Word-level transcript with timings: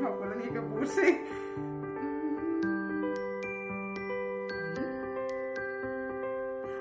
No 0.00 0.08
me 0.08 0.14
acuerdo 0.14 0.34
ni 0.36 0.50
qué 0.50 0.60
puse. 0.60 1.24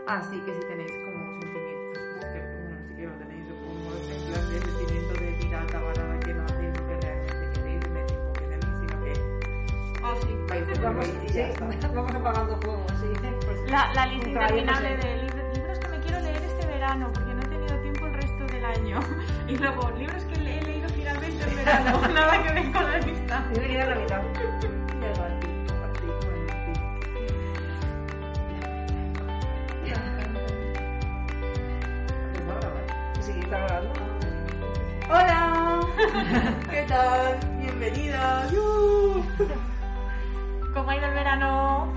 Así 0.07 0.39
que 0.41 0.53
si 0.53 0.59
tenéis 0.67 0.91
como 1.03 1.41
sentimientos, 1.41 2.03
pues 2.13 2.25
que, 2.33 2.39
bueno, 2.39 2.77
sí 2.87 2.95
que 2.95 3.05
lo 3.07 3.13
tenéis, 3.13 3.47
supongo, 3.47 3.91
en 3.97 4.21
plan 4.31 4.49
de 4.51 4.61
sentimiento 4.61 5.13
de 5.19 5.31
pirata 5.41 5.79
barata 5.81 6.19
que 6.19 6.33
no 6.33 6.43
hacéis 6.45 6.77
lo 6.79 6.87
que 6.87 6.95
realmente 7.01 7.59
queréis, 7.59 7.85
en 7.85 7.97
el 7.97 8.05
tiempo 8.05 8.33
que 8.33 8.45
tenéis, 8.45 8.75
sino 8.79 9.03
que 9.03 9.13
Oh, 10.05 10.15
sí. 10.21 10.37
vais 10.47 10.81
Vamos, 10.81 11.07
y 11.25 11.29
sí, 11.29 11.39
está. 11.39 11.87
vamos 11.95 12.13
apagando 12.15 12.57
fuego, 12.61 12.85
sí. 13.01 13.07
Pues, 13.45 13.71
La, 13.71 13.93
la 13.95 14.05
lista 14.05 14.29
interminable 14.29 15.01
sé. 15.01 15.07
de 15.07 15.17
libros, 15.23 15.57
libros 15.57 15.79
que 15.79 15.87
me 15.89 15.99
quiero 16.01 16.19
leer 16.21 16.43
este 16.43 16.65
verano 16.67 17.09
porque 17.11 17.33
no 17.33 17.41
he 17.41 17.45
tenido 17.47 17.79
tiempo 17.81 18.05
el 18.05 18.13
resto 18.13 18.45
del 18.45 18.65
año. 18.65 18.99
Y 19.47 19.57
luego, 19.57 19.91
libros 19.91 20.23
verano. 21.73 22.07
Nada 22.13 22.43
que 22.43 22.53
ver 22.53 22.71
con 22.71 22.91
la 22.91 22.99
lista. 22.99 23.45
yo 23.53 23.61
me 23.61 23.67
quedé 23.67 23.85
la 23.85 23.95
mitad. 23.95 24.21
Hola, 35.07 35.79
¿qué 36.69 36.81
tal? 36.87 37.39
Bienvenidas. 37.59 38.51
¡Yu! 38.51 39.23
¿Cómo 40.73 40.89
ha 40.89 40.97
ido 40.97 41.05
el 41.05 41.13
verano? 41.13 41.93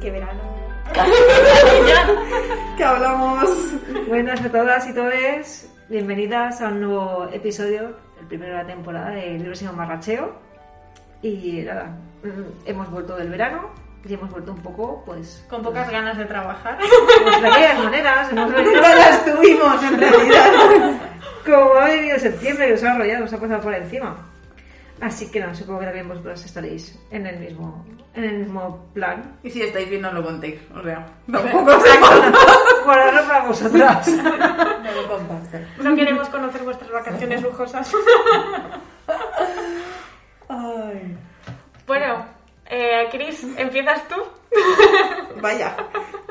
¡Qué 0.00 0.10
verano! 0.10 0.42
¿Qué 2.76 2.84
hablamos? 2.84 3.48
Buenas 4.08 4.40
a 4.42 4.50
todas 4.50 4.86
y 4.86 4.94
todos. 4.94 5.70
Bienvenidas 5.90 6.60
a 6.60 6.68
un 6.68 6.82
nuevo 6.82 7.28
episodio, 7.32 7.96
el 8.20 8.26
primero 8.28 8.52
de 8.52 8.62
la 8.62 8.66
temporada 8.68 9.10
de 9.10 9.32
Libros 9.36 9.58
sin 9.58 9.66
Amarracheo. 9.66 10.32
Y 11.20 11.62
nada, 11.62 11.96
mm, 12.22 12.68
hemos 12.68 12.88
vuelto 12.92 13.16
del 13.16 13.28
verano 13.28 13.70
y 14.04 14.14
hemos 14.14 14.30
vuelto 14.30 14.52
un 14.52 14.62
poco, 14.62 15.02
pues, 15.04 15.44
Con 15.50 15.62
pocas 15.62 15.90
ganas 15.90 16.16
de 16.16 16.26
trabajar. 16.26 16.78
pues 16.78 17.42
de 17.42 17.48
aquellas 17.48 17.82
maneras. 17.82 18.30
Hemos 18.30 18.52
venido 18.52 18.80
las 18.80 19.24
tuvimos, 19.24 19.82
en 19.82 19.98
realidad. 19.98 20.52
como 21.44 21.74
ha 21.74 21.86
venido 21.86 22.20
septiembre 22.20 22.70
y 22.70 22.72
os 22.74 22.84
ha 22.84 22.92
arrollado, 22.92 23.24
os 23.24 23.32
ha 23.32 23.40
pasado 23.40 23.60
por 23.60 23.74
encima. 23.74 24.16
Así 25.00 25.28
que 25.28 25.40
no, 25.40 25.52
supongo 25.56 25.80
que 25.80 25.86
también 25.86 26.06
vosotros 26.06 26.44
estaréis 26.44 26.96
en 27.10 27.26
el 27.26 27.40
mismo, 27.40 27.84
en 28.14 28.22
el 28.22 28.38
mismo 28.38 28.86
plan. 28.94 29.38
Y 29.42 29.50
si 29.50 29.62
estáis 29.62 29.90
bien, 29.90 30.02
no 30.02 30.12
lo 30.12 30.22
contéis. 30.22 30.60
O 30.72 30.84
sea, 30.84 31.04
tampoco 31.32 31.80
sé 31.80 31.88
Guardarlo 32.84 33.26
para 33.26 33.44
vosotras. 33.46 34.08
No 34.80 35.02
lo 35.02 35.08
compartáis. 35.08 35.66
No 35.78 35.94
queremos 35.94 36.28
conocer 36.28 36.62
vuestras 36.62 36.90
vacaciones 36.90 37.42
lujosas. 37.42 37.92
Ay, 40.48 41.16
Bueno, 41.86 42.24
eh, 42.66 43.08
Cris, 43.10 43.44
¿empiezas 43.56 44.06
tú? 44.08 44.16
vaya, 45.40 45.76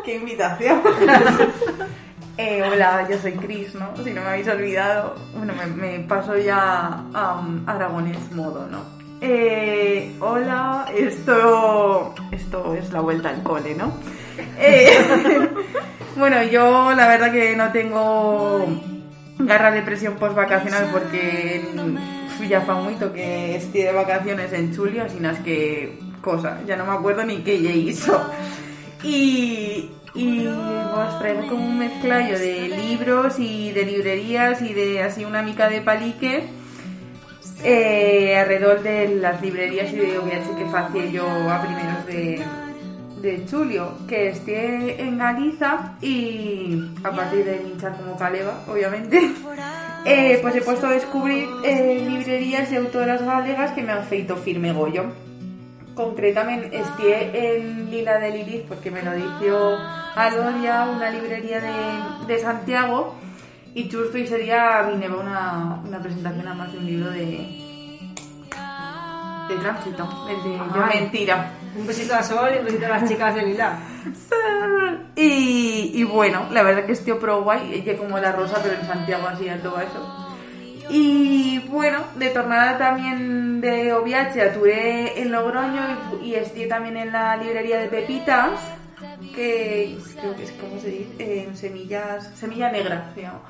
qué 0.03 0.16
invitación. 0.16 0.81
Eh, 2.41 2.63
hola, 2.63 3.06
yo 3.09 3.18
soy 3.18 3.34
Cris, 3.34 3.75
¿no? 3.75 3.94
Si 4.02 4.12
no 4.13 4.22
me 4.22 4.28
habéis 4.29 4.47
olvidado, 4.47 5.13
bueno, 5.35 5.52
me, 5.56 5.66
me 5.66 6.00
paso 6.07 6.38
ya 6.38 7.02
a 7.13 7.34
um, 7.38 7.68
aragonés 7.68 8.31
modo, 8.31 8.66
¿no? 8.66 8.79
Eh, 9.22 10.16
hola, 10.22 10.85
esto, 10.96 12.16
esto 12.31 12.74
es 12.74 12.91
la 12.91 13.02
vuelta 13.02 13.30
al 13.30 13.44
cole, 13.44 13.75
¿no? 13.75 13.94
Eh, 14.57 14.97
bueno, 16.16 16.41
yo 16.44 16.94
la 16.96 17.07
verdad 17.07 17.31
que 17.31 17.53
no 17.56 17.69
tengo 17.74 18.66
garra 19.40 19.72
de 19.72 19.81
presión 19.81 20.16
post 20.16 20.35
vacacional 20.35 20.90
porque 20.91 21.66
ya 22.47 22.62
fa 22.62 22.75
mucho 22.75 23.12
que 23.12 23.58
estoy 23.58 23.81
de 23.81 23.91
vacaciones 23.91 24.53
en 24.53 24.74
Chulio, 24.74 25.03
así 25.03 25.19
no 25.19 25.31
es 25.31 25.40
que 25.40 26.00
cosa, 26.22 26.62
ya 26.66 26.78
no 26.78 26.85
me 26.85 26.94
acuerdo 26.94 27.25
ni 27.25 27.40
qué 27.40 27.62
ya 27.62 27.72
hizo. 27.72 28.22
Y, 29.03 29.91
y 30.16 30.47
os 30.47 31.19
traigo 31.19 31.46
como 31.47 31.66
un 31.66 31.78
mezclallo 31.78 32.40
de 32.40 32.69
libros 32.69 33.38
y 33.38 33.72
de 33.72 33.85
librerías 33.85 34.62
y 34.62 34.74
de 34.74 35.03
así 35.03 35.25
una 35.25 35.41
mica 35.41 35.69
de 35.69 35.81
palique 35.81 36.59
eh, 37.64 38.38
alrededor 38.38 38.81
de 38.84 39.16
las 39.16 39.42
librerías 39.42 39.92
y 39.92 39.97
de 39.97 40.18
OVH 40.18 40.56
que 40.58 40.78
hacía 40.78 41.06
yo 41.08 41.28
a 41.28 41.62
primeros 41.62 42.06
de, 42.06 42.42
de 43.22 43.46
Julio, 43.50 43.94
que 44.08 44.30
esté 44.30 45.02
en 45.02 45.18
Galiza 45.18 45.96
y 46.02 46.92
a 47.03 47.12
partir 47.12 47.46
de 47.46 47.58
hinchar 47.68 47.97
como 47.97 48.18
caleva, 48.18 48.64
obviamente, 48.68 49.31
eh, 50.06 50.40
pues 50.42 50.56
he 50.56 50.62
puesto 50.62 50.88
a 50.88 50.92
descubrir 50.92 51.47
eh, 51.66 52.06
librerías 52.08 52.72
y 52.72 52.78
autoras 52.78 53.22
galegas 53.22 53.72
que 53.72 53.84
me 53.84 53.91
han 53.91 54.06
feito 54.06 54.38
firme 54.38 54.72
gollo. 54.72 55.06
Concretamente, 55.96 56.78
estoy 56.78 57.12
en 57.12 57.91
Lila 57.91 58.20
de 58.20 58.31
Lilith 58.31 58.66
porque 58.70 58.90
me 58.90 59.02
lo 59.02 59.14
dijo 59.14 59.78
Aloria, 60.16 60.88
una 60.96 61.09
librería 61.09 61.59
de, 61.59 62.34
de 62.34 62.40
Santiago, 62.40 63.16
y 63.79 63.90
justo 63.90 64.17
y 64.17 64.28
sería 64.28 64.81
vine 64.84 65.07
una, 65.07 65.79
una 65.85 66.00
presentación 66.00 66.47
además 66.47 66.72
de 66.73 66.78
un 66.79 66.85
libro 66.85 67.12
de, 67.12 67.19
de 69.47 69.56
tránsito, 69.62 70.28
el 70.29 70.44
de 70.44 70.57
Yo. 70.57 70.85
Mentira. 70.85 71.51
Un 71.78 71.88
besito 71.88 72.13
a 72.16 72.23
Sol 72.23 72.50
y 72.56 72.59
un 72.59 72.66
besito 72.66 72.85
a 72.88 72.90
las 72.90 73.09
chicas 73.09 73.35
de 73.35 73.41
Lila. 73.44 73.79
Y, 75.16 75.91
y 75.95 76.03
bueno, 76.06 76.45
la 76.51 76.63
verdad 76.63 76.85
que 76.85 76.94
estoy 76.94 77.13
pro 77.16 77.44
guay, 77.44 77.73
ella 77.73 77.97
como 77.97 78.17
la 78.19 78.31
rosa, 78.31 78.59
pero 78.63 78.75
en 78.75 78.88
Santiago 78.88 79.28
así 79.28 79.47
todo 79.62 79.81
eso. 79.81 80.29
Y 80.90 81.59
bueno, 81.67 82.00
de 82.16 82.29
tornada 82.29 82.78
también 82.78 83.59
de 83.59 83.91
OVH 83.91 84.41
aturé 84.41 85.22
en 85.22 85.34
Logroño 85.34 85.81
y, 86.22 86.28
y 86.28 86.35
estoy 86.35 86.69
también 86.69 86.96
en 86.96 87.11
la 87.11 87.35
librería 87.35 87.79
de 87.79 87.88
Pepitas, 87.88 88.61
que 89.35 89.97
creo 90.19 90.35
que 90.35 90.44
es 90.44 90.52
como 90.53 90.80
se 90.80 90.90
dice, 90.90 91.44
en 91.44 91.56
semillas, 91.56 92.31
semilla 92.35 92.72
negra 92.72 93.12
se 93.13 93.22
llama, 93.22 93.41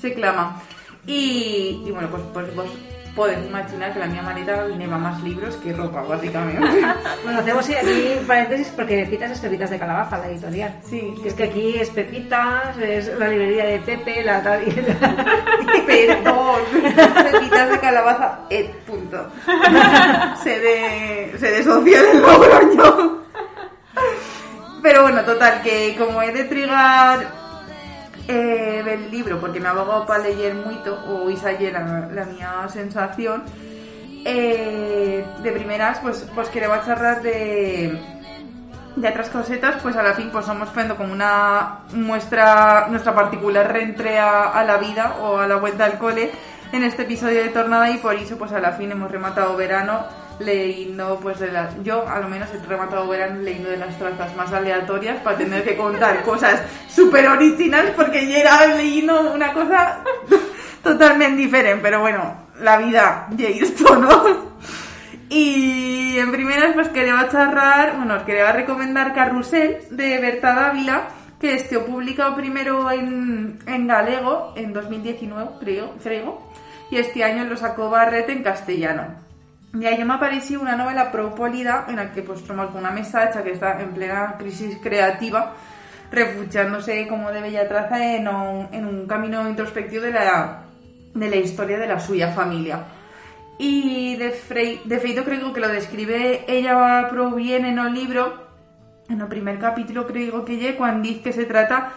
se 0.00 0.14
clama. 0.14 0.62
Y, 1.06 1.82
y 1.86 1.90
bueno, 1.92 2.08
pues, 2.10 2.22
pues 2.32 2.54
vos 2.56 2.68
podéis 3.16 3.46
imaginar 3.46 3.92
que 3.94 3.98
la 3.98 4.06
mía 4.06 4.22
maleta 4.22 4.64
viene 4.66 4.86
más 4.86 5.22
libros 5.22 5.56
que 5.56 5.72
ropa, 5.72 6.02
básicamente. 6.02 6.62
Bueno, 7.24 7.40
hacemos 7.40 7.68
aquí 7.68 8.18
paréntesis 8.26 8.68
porque 8.76 9.04
Pepitas 9.04 9.32
es 9.32 9.40
Pepitas 9.40 9.70
de 9.70 9.78
Calabaza, 9.78 10.18
la 10.18 10.28
editorial. 10.28 10.74
Sí, 10.84 11.14
Que 11.22 11.28
es 11.28 11.34
que 11.34 11.44
aquí 11.44 11.76
es 11.78 11.90
Pepitas, 11.90 12.76
es 12.78 13.18
la 13.18 13.28
librería 13.28 13.64
de 13.64 13.78
Pepe, 13.80 14.22
la 14.22 14.42
tal 14.42 14.62
y 14.68 14.70
la... 14.70 14.94
Perdón, 15.86 16.60
pepitas 16.72 17.70
de 17.70 17.78
calabaza, 17.80 18.40
eh, 18.50 18.70
punto. 18.86 19.26
Se 20.42 20.58
de, 20.60 21.38
se 21.38 21.50
desoció 21.50 22.02
del 22.02 22.20
Logroño. 22.22 23.25
Pero 24.86 25.02
bueno, 25.02 25.22
total, 25.22 25.62
que 25.62 25.96
como 25.98 26.22
he 26.22 26.30
de 26.30 26.44
trigar 26.44 27.26
eh, 28.28 28.84
el 28.86 29.10
libro, 29.10 29.40
porque 29.40 29.58
me 29.58 29.66
ha 29.66 29.72
abogado 29.72 30.06
para 30.06 30.22
leer 30.22 30.54
mucho, 30.54 30.96
o 31.08 31.28
esa 31.28 31.50
es 31.50 31.72
la, 31.72 32.08
la 32.14 32.24
mía 32.24 32.68
sensación, 32.72 33.42
eh, 34.24 35.26
de 35.42 35.50
primeras, 35.50 35.98
pues, 35.98 36.24
pues 36.32 36.48
quería 36.50 36.80
charlar 36.86 37.20
de, 37.20 38.00
de 38.94 39.08
otras 39.08 39.28
cosetas, 39.28 39.74
pues 39.82 39.96
a 39.96 40.04
la 40.04 40.14
fin 40.14 40.30
pues 40.30 40.46
somos 40.46 40.68
poniendo 40.68 40.96
como 40.96 41.12
una 41.12 41.80
muestra, 41.92 42.86
nuestra 42.88 43.12
particular 43.12 43.72
reentré 43.72 44.20
a, 44.20 44.50
a 44.50 44.62
la 44.62 44.76
vida 44.76 45.16
o 45.20 45.38
a 45.38 45.48
la 45.48 45.56
vuelta 45.56 45.84
al 45.84 45.98
cole 45.98 46.30
en 46.70 46.84
este 46.84 47.02
episodio 47.02 47.42
de 47.42 47.48
Tornada 47.48 47.90
y 47.90 47.98
por 47.98 48.14
eso 48.14 48.38
pues 48.38 48.52
a 48.52 48.60
la 48.60 48.70
fin 48.70 48.92
hemos 48.92 49.10
rematado 49.10 49.56
verano 49.56 50.04
leyendo 50.38 51.18
pues 51.22 51.38
de 51.40 51.50
las, 51.50 51.82
yo 51.82 52.06
a 52.08 52.20
lo 52.20 52.28
menos 52.28 52.48
he 52.52 52.66
rematado 52.66 53.08
verano 53.08 53.40
leyendo 53.40 53.70
de 53.70 53.78
las 53.78 53.98
trazas 53.98 54.34
más 54.36 54.52
aleatorias 54.52 55.18
para 55.22 55.38
tener 55.38 55.64
que 55.64 55.76
contar 55.76 56.22
cosas 56.24 56.62
súper 56.88 57.28
originales 57.28 57.92
porque 57.96 58.26
ya 58.28 58.38
era 58.38 58.66
leyendo 58.74 59.32
una 59.32 59.52
cosa 59.52 60.00
totalmente 60.82 61.42
diferente, 61.42 61.80
pero 61.82 62.00
bueno, 62.00 62.34
la 62.60 62.76
vida 62.78 63.28
ya 63.36 63.48
esto, 63.48 63.96
¿no? 63.96 64.56
Y 65.28 66.18
en 66.18 66.30
primeras 66.30 66.74
pues 66.74 66.88
quería 66.88 67.28
charlar, 67.28 67.96
bueno, 67.96 68.14
os 68.14 68.22
quería 68.22 68.52
recomendar 68.52 69.12
Carrusel 69.12 69.78
de 69.90 70.18
Berta 70.20 70.54
Dávila, 70.54 71.08
que 71.40 71.54
este 71.54 71.78
publicado 71.80 72.36
primero 72.36 72.90
en, 72.90 73.58
en 73.66 73.86
galego 73.86 74.52
en 74.56 74.72
2019, 74.72 75.50
creo, 75.60 75.94
creo. 76.02 76.40
y 76.90 76.98
este 76.98 77.24
año 77.24 77.44
lo 77.44 77.56
sacó 77.56 77.90
Barret 77.90 78.28
en 78.28 78.42
castellano. 78.42 79.25
Y 79.74 79.84
ahí 79.84 80.02
me 80.04 80.14
apareció 80.14 80.60
una 80.60 80.76
novela 80.76 81.12
propólida 81.12 81.86
en 81.88 81.96
la 81.96 82.12
que 82.12 82.22
pues 82.22 82.42
troma 82.44 82.70
una 82.74 82.90
mesacha 82.90 83.42
que 83.42 83.52
está 83.52 83.80
en 83.80 83.92
plena 83.92 84.36
crisis 84.38 84.78
creativa 84.82 85.54
refugiándose 86.10 87.06
como 87.08 87.30
de 87.30 87.40
bella 87.40 87.68
traza 87.68 88.14
en 88.14 88.28
un, 88.28 88.68
en 88.72 88.86
un 88.86 89.06
camino 89.06 89.48
introspectivo 89.48 90.04
de 90.04 90.12
la, 90.12 90.62
de 91.14 91.30
la 91.30 91.36
historia 91.36 91.78
de 91.78 91.86
la 91.86 92.00
suya 92.00 92.32
familia. 92.32 92.84
Y 93.58 94.16
de, 94.16 94.30
feito 94.30 95.24
creo 95.24 95.52
que 95.52 95.60
lo 95.60 95.68
describe 95.68 96.44
ella 96.46 97.08
proviene 97.10 97.70
en 97.70 97.78
el 97.78 97.94
libro, 97.94 98.46
en 99.08 99.20
el 99.20 99.28
primer 99.28 99.58
capítulo 99.58 100.06
creo 100.06 100.44
que 100.44 100.58
lle, 100.58 100.76
cuando 100.76 101.08
dice 101.08 101.22
que 101.22 101.32
se 101.32 101.44
trata 101.44 101.92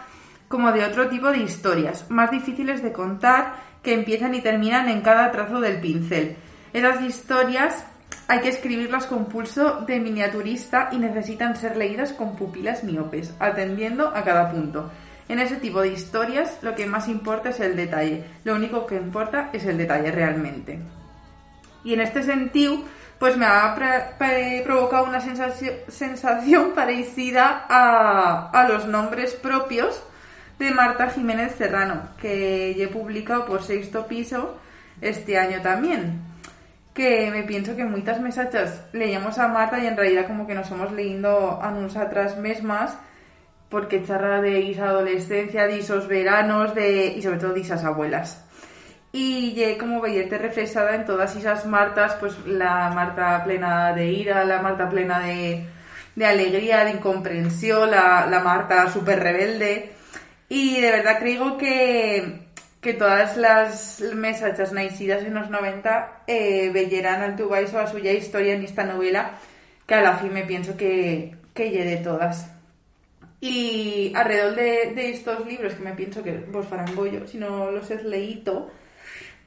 como 0.48 0.72
de 0.72 0.86
otro 0.86 1.10
tipo 1.10 1.30
de 1.30 1.40
historias, 1.40 2.10
más 2.10 2.32
difíciles 2.32 2.82
de 2.82 2.92
contar, 2.92 3.68
que 3.84 3.94
empiezan 3.94 4.34
y 4.36 4.42
terminan 4.42 4.90
en 4.90 5.02
cada 5.02 5.32
trazo 5.32 5.60
del 5.60 5.80
pincel. 5.80 6.38
Esas 6.74 7.02
historias 7.02 7.84
hay 8.28 8.42
que 8.42 8.50
escribirlas 8.50 9.08
con 9.08 9.26
pulso 9.26 9.82
de 9.88 10.00
miniaturista 10.00 10.90
y 10.92 11.00
necesitan 11.00 11.56
ser 11.56 11.76
leídas 11.76 12.14
con 12.14 12.36
pupilas 12.36 12.84
miopes, 12.84 13.34
atendiendo 13.40 14.10
a 14.10 14.24
cada 14.24 14.52
punto. 14.52 14.92
En 15.28 15.40
ese 15.40 15.56
tipo 15.56 15.82
de 15.82 15.90
historias 15.90 16.60
lo 16.62 16.76
que 16.76 16.86
más 16.86 17.08
importa 17.08 17.50
es 17.50 17.60
el 17.60 17.76
detalle, 17.76 18.24
lo 18.44 18.56
único 18.56 18.86
que 18.86 18.98
importa 18.98 19.50
es 19.52 19.66
el 19.66 19.80
detalle 19.80 20.12
realmente. 20.12 20.80
Y 21.84 21.94
en 21.94 22.02
este 22.02 22.22
sentido, 22.22 22.84
pues 23.18 23.36
me 23.36 23.48
ha 23.48 23.76
provocado 24.64 25.06
una 25.06 25.22
sensación, 25.22 26.72
parecida 26.76 27.66
a, 27.68 28.52
a, 28.52 28.70
los 28.70 28.86
nombres 28.86 29.34
propios 29.34 30.04
de 30.60 30.70
Marta 30.72 31.10
Jiménez 31.10 31.56
Serrano, 31.58 32.10
que 32.22 32.72
he 32.72 32.88
publicado 32.90 33.46
por 33.46 33.64
sexto 33.64 34.06
piso 34.06 34.60
este 35.02 35.38
año 35.38 35.62
también. 35.62 36.29
Que 36.94 37.32
me 37.32 37.44
pienso 37.44 37.76
que 37.76 37.86
muchas 37.86 38.20
mesachas 38.20 38.84
leíamos 38.94 39.38
a 39.38 39.48
Marta 39.48 39.80
y 39.80 39.88
en 39.88 39.96
realidad 39.96 40.28
como 40.28 40.48
que 40.48 40.56
nos 40.56 40.68
somos 40.68 40.92
leyendo 40.92 41.60
a 41.62 41.72
nosotras 41.72 42.38
mismas 42.38 42.98
porque 43.70 44.04
charla 44.04 44.42
de 44.42 44.72
esa 44.72 44.90
adolescencia, 44.90 45.68
de 45.68 45.80
esos 45.80 46.08
veranos 46.08 46.74
de, 46.74 47.06
y 47.16 47.22
sobre 47.22 47.38
todo 47.38 47.54
de 47.54 47.62
esas 47.62 47.84
abuelas. 47.86 48.44
Y 49.12 49.54
ye 49.54 49.78
como 49.78 50.02
veíerte 50.02 50.38
reflejada 50.38 50.96
en 50.96 51.06
todas 51.06 51.36
esas 51.36 51.66
Martas, 51.66 52.16
pues 52.20 52.38
la 52.46 52.92
Marta 52.94 53.44
plena 53.44 53.94
de 53.94 54.08
ira, 54.08 54.44
la 54.44 54.62
Marta 54.62 54.90
plena 54.90 55.20
de, 55.20 55.66
de 56.16 56.26
alegría, 56.26 56.84
de 56.84 56.92
incomprensión, 56.92 57.90
la, 57.92 58.28
la 58.28 58.40
Marta 58.40 58.90
súper 58.92 59.20
rebelde. 59.20 59.94
Y 60.48 60.82
de 60.82 60.92
verdad 60.92 61.18
creo 61.20 61.58
que, 61.58 62.49
que 62.82 62.94
todas 62.94 63.36
las 63.38 64.02
mesachas 64.16 64.72
nacidas 64.72 65.24
en 65.24 65.34
los 65.34 65.50
90 65.50 66.24
eh, 66.28 66.70
velleran 66.72 67.22
al 67.22 67.36
tu 67.36 67.54
a 67.54 67.88
suya 67.88 68.14
historia 68.14 68.54
en 68.54 68.64
esta 68.64 68.84
novela, 68.84 69.38
que 69.86 69.96
a 69.96 70.02
la 70.02 70.18
fin 70.18 70.34
me 70.34 70.46
pienso 70.46 70.78
que, 70.78 71.36
que 71.54 71.70
de 71.72 71.98
todas. 71.98 72.52
Y 73.42 74.14
alrededor 74.16 74.56
de, 74.56 74.94
de, 74.96 75.10
estos 75.12 75.46
libros, 75.46 75.74
que 75.74 75.84
me 75.84 75.94
pienso 75.94 76.24
que 76.24 76.38
vos 76.52 76.68
farán 76.68 76.96
bollo, 76.96 77.28
si 77.28 77.38
no 77.38 77.72
los 77.72 77.90
he 77.92 78.04
leído, 78.04 78.72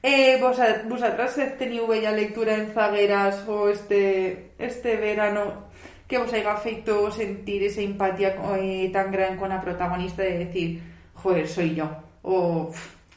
eh, 0.02 0.38
vos, 0.40 0.58
vosotras 0.87 1.38
he 1.38 1.46
tenido 1.50 1.87
bella 1.87 2.11
lectura 2.11 2.56
en 2.56 2.73
zagueras 2.73 3.46
o 3.46 3.69
este, 3.69 4.50
este 4.58 4.96
verano 4.96 5.70
que 6.08 6.19
vos 6.19 6.32
haya 6.32 6.56
feito 6.56 7.11
sentir 7.12 7.62
esa 7.62 7.81
empatía 7.81 8.37
eh, 8.58 8.90
tan 8.93 9.12
gran 9.12 9.37
con 9.37 9.50
la 9.50 9.61
protagonista 9.61 10.23
de 10.23 10.44
decir, 10.44 10.82
joder, 11.14 11.46
soy 11.49 11.75
yo, 11.76 11.88
o 12.23 12.73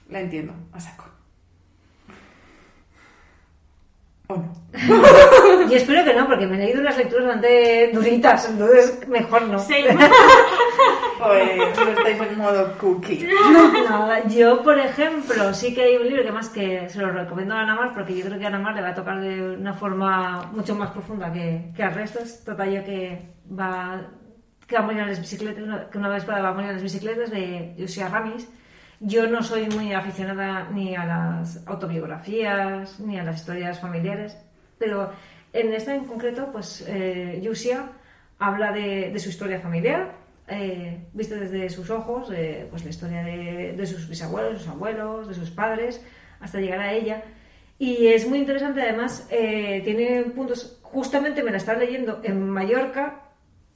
la 0.10 0.19
entiendo, 0.22 0.54
a 0.74 0.80
saco. 0.80 1.06
¿O 4.28 4.38
no? 4.38 4.54
Yo 5.69 5.78
espero 5.78 6.04
que 6.04 6.13
no, 6.16 6.25
porque 6.28 6.48
me 6.48 6.56
he 6.56 6.66
leído 6.66 6.81
unas 6.81 6.98
lecturas 6.98 7.25
bastante 7.25 7.92
duritas, 7.94 8.50
entonces 8.50 9.07
mejor 9.07 9.44
no. 9.44 9.60
Sí. 9.60 9.75
Pues 11.18 11.80
no 11.80 11.92
estáis 11.92 12.22
en 12.22 12.38
modo 12.38 12.78
cookie. 12.78 13.25
Nada, 13.90 14.28
yo, 14.28 14.62
por 14.62 14.78
ejemplo, 14.78 15.54
sí 15.54 15.74
que 15.74 15.84
hay 15.84 15.96
un 15.96 16.08
libro 16.08 16.24
que 16.24 16.31
más 16.31 16.50
que 16.50 16.90
se 16.90 17.00
lo 17.00 17.10
recomiendo 17.10 17.56
a 17.56 17.62
Ana 17.62 17.74
Mar, 17.74 17.94
porque 17.96 18.16
yo 18.18 18.25
creo 18.25 18.38
que 18.38 18.44
a 18.44 18.50
Ana 18.50 18.60
Mar 18.60 18.75
le 18.75 18.81
va 18.81 18.90
a 18.90 18.94
tocar 18.94 19.22
de 19.22 19.56
una 19.56 19.74
forma 19.74 20.44
mucho 20.51 20.75
más 20.75 20.92
profunda 20.92 21.31
que, 21.31 21.72
que 21.74 21.84
al 21.84 21.94
resto. 21.94 22.19
Es 22.19 22.44
total 22.44 22.69
yo 22.69 22.84
que 22.84 23.30
va 23.58 24.01
que 24.68 24.75
va 24.75 24.81
a 24.81 24.84
morir 24.86 25.00
en 25.00 25.08
las 25.08 25.19
bicicletas, 25.22 25.63
una- 25.63 25.90
que 25.90 25.98
una 25.98 26.10
vez 26.10 26.30
va 26.30 26.38
a 26.38 26.51
morir 26.51 26.68
en 26.69 26.74
las 26.75 26.84
bicicletas 26.84 27.31
de 27.31 27.74
Josia 27.80 28.10
Ramis. 28.10 28.48
Yo 29.00 29.27
no 29.27 29.44
soy 29.44 29.68
muy 29.68 29.94
aficionada 29.94 30.69
ni 30.71 30.95
a 30.95 31.06
las 31.06 31.68
autobiografías 31.68 33.00
ni 33.00 33.19
a 33.19 33.24
las 33.24 33.38
historias 33.38 33.80
familiares, 33.80 34.38
pero 34.77 35.12
en 35.53 35.74
esta 35.74 35.95
en 35.95 36.06
concreto, 36.06 36.51
pues 36.51 36.83
eh, 36.88 37.39
Yusia 37.44 37.89
habla 38.39 38.71
de, 38.71 39.18
su 39.19 39.30
historia 39.30 39.59
familiar, 39.59 40.13
eh, 40.47 41.06
vista 41.13 41.36
desde 41.36 41.69
sus 41.69 41.89
ojos, 41.89 42.30
eh, 42.31 42.68
pues 42.69 42.83
la 42.83 42.89
historia 42.89 43.24
de, 43.24 43.86
sus 43.86 44.07
bisabuelos, 44.07 44.62
sus 44.62 44.71
abuelos, 44.71 45.27
de 45.27 45.33
sus 45.33 45.50
padres, 45.50 46.01
hasta 46.39 46.59
llegar 46.59 46.80
a 46.80 46.94
ella. 46.94 47.24
Y 47.77 48.07
es 48.07 48.27
muy 48.27 48.39
interesante, 48.39 48.81
además, 48.81 49.27
eh, 49.31 49.81
tiene 49.83 50.24
puntos, 50.24 50.80
justamente 50.81 51.44
me 51.44 51.51
la 51.51 51.57
estaba 51.57 51.80
leyendo 51.80 52.21
en 52.24 52.50
Mallorca, 52.50 53.21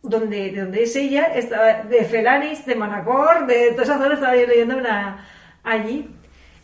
donde, 0.01 0.51
de 0.51 0.62
donde 0.62 0.84
es 0.84 0.96
ella, 0.96 1.24
estaba 1.36 1.84
de 1.84 2.04
Felanis, 2.06 2.66
de 2.66 2.75
Manacor, 2.75 3.48
de 3.48 3.72
toda 3.72 3.84
esa 3.84 3.98
zona, 3.98 4.13
estaba 4.16 4.36
yo 4.38 4.48
leyendo 4.48 4.75
allí. 5.63 6.10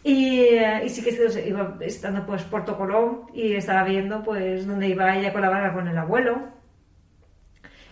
Y, 0.04 0.40
eh, 0.42 0.84
y 0.86 0.90
sí 0.90 1.04
que 1.04 1.48
iba 1.48 1.78
estando 1.82 2.26
pues 2.28 2.44
Puerto 2.44 2.78
Colón 2.78 3.22
y 3.34 3.54
estaba 3.54 3.84
viendo 3.84 4.22
pues 4.24 4.68
donde 4.68 4.88
iba 4.88 5.16
ella 5.18 5.30
a 5.30 5.34
colaborar 5.34 5.74
con 5.74 5.88
el 5.88 5.98
abuelo. 5.98 6.54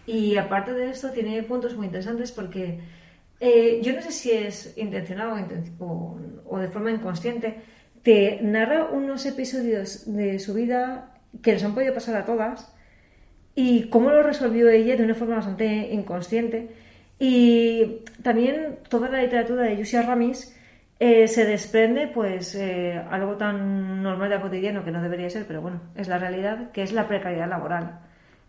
Y 0.05 0.37
aparte 0.37 0.73
de 0.73 0.89
esto 0.89 1.11
tiene 1.11 1.41
puntos 1.43 1.75
muy 1.75 1.87
interesantes 1.87 2.31
porque 2.31 2.79
eh, 3.39 3.79
yo 3.81 3.93
no 3.93 4.01
sé 4.01 4.11
si 4.11 4.31
es 4.31 4.77
intencionado 4.77 5.33
o, 5.33 5.37
inten- 5.37 5.71
o- 5.79 6.17
o 6.45 6.59
de 6.59 6.67
forma 6.67 6.91
inconsciente, 6.91 7.61
te 8.03 8.39
narra 8.41 8.85
unos 8.91 9.25
episodios 9.25 10.03
de 10.13 10.39
su 10.39 10.53
vida 10.53 11.13
que 11.41 11.53
nos 11.53 11.63
han 11.63 11.73
podido 11.73 11.93
pasar 11.93 12.15
a 12.15 12.25
todas 12.25 12.72
y 13.55 13.89
cómo 13.89 14.09
lo 14.09 14.23
resolvió 14.23 14.69
ella 14.69 14.95
de 14.95 15.03
una 15.03 15.15
forma 15.15 15.35
bastante 15.35 15.89
inconsciente. 15.91 16.69
Y 17.19 18.01
también 18.21 18.79
toda 18.89 19.09
la 19.09 19.21
literatura 19.21 19.63
de 19.63 19.77
Yusia 19.77 20.01
Ramis 20.01 20.55
eh, 20.99 21.27
se 21.27 21.45
desprende, 21.45 22.07
pues, 22.07 22.55
eh, 22.55 23.01
algo 23.11 23.35
tan 23.35 24.01
normal 24.01 24.33
y 24.37 24.41
cotidiano 24.41 24.83
que 24.83 24.91
no 24.91 25.01
debería 25.01 25.29
ser, 25.29 25.45
pero 25.45 25.61
bueno, 25.61 25.81
es 25.95 26.07
la 26.07 26.17
realidad, 26.17 26.71
que 26.71 26.81
es 26.83 26.93
la 26.93 27.07
precariedad 27.07 27.49
laboral. 27.49 27.99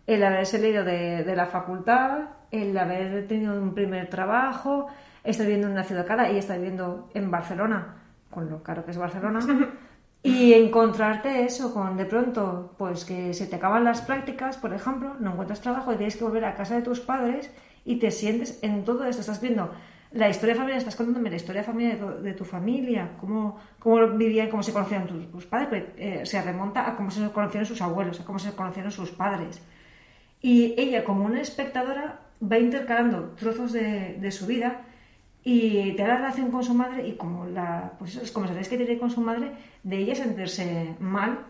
El 0.07 0.23
haberse 0.23 0.59
leído 0.59 0.83
de, 0.83 1.23
de 1.23 1.35
la 1.35 1.47
facultad, 1.47 2.29
el 2.51 2.77
haber 2.77 3.27
tenido 3.27 3.59
un 3.59 3.73
primer 3.73 4.09
trabajo, 4.09 4.87
estar 5.23 5.45
viviendo 5.45 5.67
en 5.67 5.73
una 5.73 5.83
ciudad 5.83 6.05
cara 6.05 6.31
y 6.31 6.37
estar 6.37 6.57
viviendo 6.57 7.09
en 7.13 7.29
Barcelona, 7.31 7.95
con 8.29 8.49
lo 8.49 8.63
caro 8.63 8.85
que 8.85 8.91
es 8.91 8.97
Barcelona, 8.97 9.39
y 10.25 10.53
encontrarte 10.53 11.45
eso 11.45 11.71
con 11.71 11.97
de 11.97 12.05
pronto, 12.05 12.73
pues 12.79 13.05
que 13.05 13.31
se 13.35 13.45
te 13.45 13.57
acaban 13.57 13.83
las 13.83 14.01
prácticas, 14.01 14.57
por 14.57 14.73
ejemplo, 14.73 15.15
no 15.19 15.33
encuentras 15.33 15.61
trabajo 15.61 15.93
y 15.93 15.97
tienes 15.97 16.17
que 16.17 16.23
volver 16.23 16.45
a 16.45 16.55
casa 16.55 16.75
de 16.75 16.81
tus 16.81 16.99
padres 16.99 17.51
y 17.85 17.97
te 17.97 18.09
sientes 18.09 18.57
en 18.63 18.83
todo 18.83 19.05
esto, 19.05 19.21
estás 19.21 19.39
viendo 19.39 19.69
la 20.13 20.27
historia 20.27 20.55
familiar, 20.55 20.79
estás 20.79 20.95
contándome 20.95 21.29
la 21.29 21.35
historia 21.35 21.63
familiar 21.63 21.99
de 21.99 21.99
tu, 21.99 22.23
de 22.23 22.33
tu 22.33 22.43
familia, 22.43 23.11
cómo, 23.21 23.59
cómo 23.77 24.07
vivían, 24.17 24.49
cómo 24.49 24.63
se 24.63 24.73
conocían 24.73 25.05
tus, 25.05 25.31
tus 25.31 25.45
padres, 25.45 25.69
pues, 25.69 25.83
eh, 25.97 26.25
se 26.25 26.41
remonta 26.41 26.89
a 26.89 26.95
cómo 26.95 27.11
se 27.11 27.29
conocieron 27.29 27.67
sus 27.67 27.83
abuelos, 27.83 28.19
a 28.19 28.25
cómo 28.25 28.39
se 28.39 28.51
conocieron 28.53 28.91
sus 28.91 29.11
padres. 29.11 29.61
Y 30.41 30.73
ella, 30.75 31.03
como 31.03 31.23
una 31.23 31.39
espectadora, 31.39 32.21
va 32.41 32.57
intercalando 32.57 33.35
trozos 33.37 33.73
de, 33.73 34.17
de 34.19 34.31
su 34.31 34.47
vida 34.47 34.85
y 35.47 35.93
te 35.93 36.01
da 36.01 36.07
la 36.09 36.15
relación 36.17 36.49
con 36.49 36.63
su 36.63 36.73
madre 36.73 37.07
y 37.07 37.13
como 37.13 37.45
la, 37.45 37.93
pues 37.99 38.15
esas 38.15 38.31
conversaciones 38.31 38.67
que 38.67 38.77
tiene 38.77 38.97
con 38.97 39.11
su 39.11 39.21
madre, 39.21 39.51
de 39.83 39.97
ella 39.99 40.15
sentirse 40.15 40.95
mal, 40.99 41.45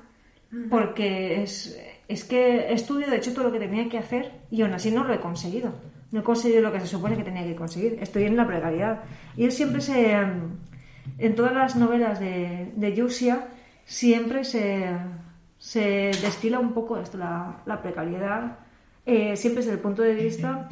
porque 0.69 1.41
es, 1.41 1.79
es 2.09 2.25
que 2.25 2.57
he 2.57 2.73
estudiado, 2.73 3.13
he 3.13 3.17
hecho 3.17 3.33
todo 3.33 3.45
lo 3.45 3.51
que 3.53 3.59
tenía 3.59 3.87
que 3.87 3.97
hacer 3.97 4.33
y 4.51 4.61
aún 4.61 4.73
así 4.73 4.91
no 4.91 5.05
lo 5.05 5.13
he 5.13 5.19
conseguido. 5.21 5.73
No 6.11 6.19
he 6.19 6.23
conseguido 6.23 6.61
lo 6.61 6.73
que 6.73 6.81
se 6.81 6.87
supone 6.87 7.15
que 7.15 7.23
tenía 7.23 7.43
que 7.43 7.55
conseguir. 7.55 7.97
Estoy 8.01 8.25
en 8.25 8.35
la 8.35 8.45
precariedad. 8.45 9.03
Y 9.37 9.45
él 9.45 9.51
siempre 9.53 9.81
se... 9.81 10.13
En 11.17 11.35
todas 11.35 11.53
las 11.53 11.75
novelas 11.77 12.19
de, 12.19 12.73
de 12.75 12.95
Yusia, 12.95 13.47
siempre 13.85 14.43
se, 14.43 14.89
se 15.57 16.11
destila 16.21 16.59
un 16.59 16.73
poco 16.73 16.97
esto, 16.97 17.17
la, 17.17 17.61
la 17.65 17.81
precariedad, 17.81 18.59
eh, 19.05 19.37
siempre 19.37 19.61
desde 19.61 19.75
el 19.75 19.79
punto 19.79 20.01
de 20.01 20.15
vista 20.15 20.67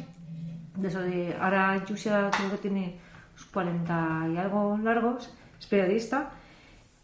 de 0.76 0.88
eso 0.88 1.00
de... 1.00 1.34
Ahora 1.40 1.84
Yusia 1.86 2.30
creo 2.36 2.50
que 2.50 2.58
tiene 2.58 3.03
unos 3.34 3.46
40 3.46 4.28
y 4.32 4.36
algo 4.36 4.78
largos, 4.82 5.34
es 5.58 5.66
periodista, 5.66 6.30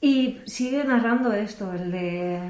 y 0.00 0.40
sigue 0.46 0.82
narrando 0.84 1.32
esto, 1.32 1.72
el 1.72 1.90
de, 1.92 2.40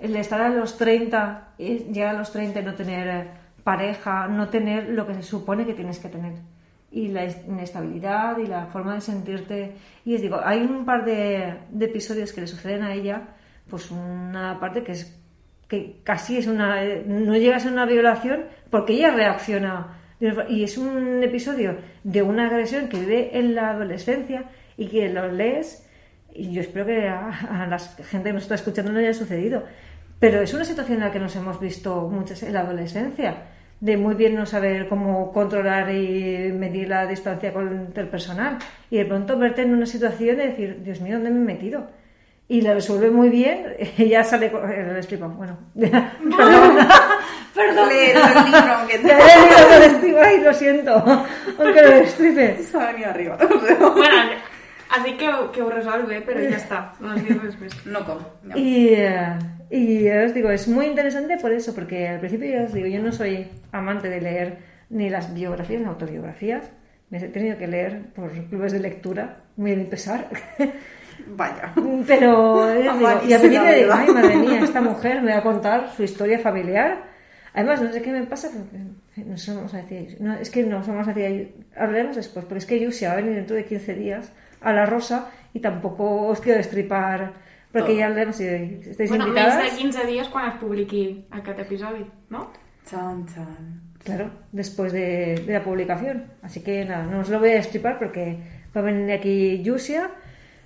el 0.00 0.12
de 0.12 0.20
estar 0.20 0.40
a 0.40 0.50
los 0.50 0.76
30, 0.76 1.54
y 1.58 1.78
llegar 1.92 2.16
a 2.16 2.18
los 2.18 2.32
30 2.32 2.60
y 2.60 2.64
no 2.64 2.74
tener 2.74 3.30
pareja, 3.64 4.28
no 4.28 4.48
tener 4.48 4.90
lo 4.90 5.06
que 5.06 5.14
se 5.14 5.22
supone 5.22 5.64
que 5.64 5.74
tienes 5.74 5.98
que 5.98 6.08
tener. 6.08 6.34
y 6.94 7.08
la 7.08 7.24
inestabilidad 7.24 8.36
y 8.36 8.46
la 8.46 8.66
forma 8.66 8.94
de 8.94 9.00
sentirte. 9.00 9.72
Y 10.04 10.14
os 10.14 10.20
digo, 10.20 10.38
hay 10.44 10.60
un 10.60 10.84
par 10.84 11.06
de, 11.06 11.56
episodios 11.80 12.34
que 12.34 12.42
le 12.42 12.46
suceden 12.46 12.82
a 12.82 12.92
ella, 12.92 13.28
pues 13.70 13.90
una 13.90 14.60
parte 14.60 14.82
que 14.82 14.92
es 14.92 15.18
que 15.68 16.02
casi 16.04 16.36
es 16.36 16.46
una 16.46 16.84
no 17.06 17.34
llega 17.34 17.56
a 17.56 17.60
ser 17.60 17.72
una 17.72 17.86
violación 17.86 18.44
porque 18.68 18.92
ella 18.92 19.10
reacciona 19.10 20.01
y 20.48 20.64
es 20.64 20.78
un 20.78 21.22
episodio 21.22 21.76
de 22.04 22.22
una 22.22 22.46
agresión 22.46 22.88
que 22.88 23.00
vive 23.00 23.38
en 23.38 23.54
la 23.54 23.70
adolescencia 23.70 24.44
y 24.76 24.86
que 24.86 25.08
lo 25.08 25.30
lees 25.30 25.86
y 26.34 26.52
yo 26.52 26.60
espero 26.60 26.86
que 26.86 27.08
a, 27.08 27.28
a 27.28 27.66
la 27.66 27.78
gente 27.78 28.28
que 28.28 28.32
nos 28.32 28.44
está 28.44 28.54
escuchando 28.54 28.92
no 28.92 29.00
haya 29.00 29.14
sucedido 29.14 29.64
pero 30.20 30.40
es 30.40 30.54
una 30.54 30.64
situación 30.64 30.98
en 30.98 31.04
la 31.04 31.12
que 31.12 31.18
nos 31.18 31.34
hemos 31.34 31.58
visto 31.60 32.08
muchas 32.08 32.42
en 32.42 32.52
la 32.52 32.60
adolescencia 32.60 33.36
de 33.82 33.96
muy 33.96 34.14
bien 34.14 34.36
no 34.36 34.46
saber 34.46 34.88
cómo 34.88 35.32
controlar 35.32 35.92
y 35.92 36.52
medir 36.52 36.88
la 36.88 37.04
distancia 37.04 37.52
con 37.52 37.92
el 37.92 38.08
personal 38.08 38.58
y 38.90 38.98
de 38.98 39.04
pronto 39.04 39.36
verte 39.36 39.62
en 39.62 39.74
una 39.74 39.86
situación 39.86 40.36
de 40.36 40.46
decir, 40.50 40.82
Dios 40.84 41.00
mío, 41.00 41.14
¿dónde 41.14 41.30
me 41.30 41.40
he 41.40 41.54
metido? 41.56 41.88
Y 42.48 42.60
la 42.60 42.74
resuelve 42.74 43.10
muy 43.10 43.28
bien, 43.30 43.64
ella 43.98 44.24
sale 44.24 44.50
con... 44.50 44.70
eh, 44.70 44.84
Le 44.92 44.98
explico, 44.98 45.28
bueno, 45.28 45.56
perdón, 45.74 46.76
perdón. 47.54 47.88
Leer 47.88 48.16
el 48.16 48.44
libro, 48.44 48.72
aunque 48.74 49.00
Ya 49.02 49.18
he 49.18 50.00
leído 50.00 50.20
lo 50.22 50.44
lo 50.50 50.54
siento, 50.54 50.92
aunque 51.58 51.82
lo 51.82 51.90
destripe. 51.90 52.62
se 52.62 52.76
ha 52.76 52.86
venido 52.92 53.10
arriba. 53.10 53.38
Bueno, 53.78 54.16
así 54.90 55.16
que, 55.16 55.30
que 55.52 55.62
ho 55.62 55.70
resolve, 55.70 56.20
però 56.20 56.40
ja 56.50 56.58
està. 56.58 56.92
No 57.00 57.14
no 57.86 58.04
com. 58.04 58.18
No. 58.42 58.56
Y, 58.58 58.88
eh, 58.94 59.38
y 59.70 60.06
eh, 60.08 60.24
os 60.26 60.34
digo, 60.34 60.50
es 60.50 60.68
muy 60.68 60.86
interesante 60.86 61.38
por 61.38 61.52
eso, 61.52 61.74
porque 61.74 62.08
al 62.08 62.18
principio 62.20 62.50
ya 62.50 62.64
os 62.64 62.72
digo, 62.74 62.86
yo 62.86 63.00
no 63.00 63.12
soy 63.12 63.48
amante 63.72 64.10
de 64.10 64.20
leer 64.20 64.58
ni 64.90 65.08
las 65.08 65.32
biografías 65.32 65.80
ni 65.80 65.86
autobiografías. 65.88 66.70
Me 67.08 67.18
he 67.18 67.28
tenido 67.28 67.56
que 67.56 67.66
leer 67.66 68.02
por 68.14 68.30
clubes 68.48 68.72
de 68.72 68.80
lectura, 68.80 69.38
muy 69.56 69.72
a 69.72 69.76
mi 69.76 69.84
pesar. 69.84 70.28
Vaya. 71.28 71.72
Pero 72.06 72.68
eh, 72.74 72.82
digo, 72.82 73.10
y 73.26 73.32
a 73.32 73.38
mí 73.38 73.48
me 73.58 73.74
digo, 73.74 73.92
ay 73.92 74.08
madre 74.10 74.36
mía, 74.36 74.60
esta 74.62 74.80
mujer 74.80 75.22
me 75.22 75.32
va 75.32 75.38
a 75.38 75.42
contar 75.42 75.90
su 75.94 76.02
historia 76.02 76.38
familiar. 76.38 77.10
Además, 77.54 77.82
no 77.82 77.92
sé 77.92 78.00
qué 78.00 78.10
me 78.12 78.22
pasa, 78.24 78.48
porque 78.50 79.28
no 79.28 79.36
somos 79.36 79.74
a 79.74 79.78
decir, 79.78 80.16
no, 80.20 80.34
es 80.34 80.48
que 80.48 80.62
no 80.64 80.82
somos 80.82 81.06
a 81.06 81.12
decir, 81.12 81.54
hablaremos 81.76 82.16
después, 82.16 82.46
porque 82.46 82.58
es 82.60 82.66
que 82.66 82.80
Yusia 82.80 83.08
va 83.08 83.14
a 83.14 83.16
venir 83.16 83.34
dentro 83.34 83.54
de 83.56 83.64
15 83.66 83.94
días 83.94 84.32
a 84.62 84.72
La 84.72 84.86
Rosa 84.86 85.30
y 85.52 85.60
tampoco 85.60 86.28
os 86.28 86.40
quiero 86.40 86.56
destripar, 86.58 87.32
porque 87.70 87.88
Todo. 87.88 87.98
ya 87.98 88.06
hablaremos 88.06 88.40
y 88.40 88.44
estáis 88.46 89.10
Bueno, 89.10 89.26
invitadas. 89.28 89.56
menys 89.58 89.72
de 89.74 89.82
15 89.82 90.06
dies 90.06 90.28
quan 90.28 90.48
es 90.48 90.54
publiqui 90.60 91.26
aquest 91.30 91.58
episodi, 91.58 92.06
no? 92.30 92.50
Chan, 92.86 93.26
chan. 93.26 93.80
Claro, 94.02 94.30
después 94.50 94.92
de, 94.92 95.42
de 95.46 95.52
la 95.52 95.62
publicación. 95.62 96.24
Así 96.42 96.60
que 96.62 96.84
nada, 96.86 97.04
no 97.04 97.20
os 97.20 97.28
lo 97.28 97.38
voy 97.38 97.50
a 97.50 97.54
destripar 97.54 97.98
porque 97.98 98.38
va 98.74 98.80
a 98.80 98.84
venir 98.84 99.12
aquí 99.12 99.62
Yusia, 99.62 100.10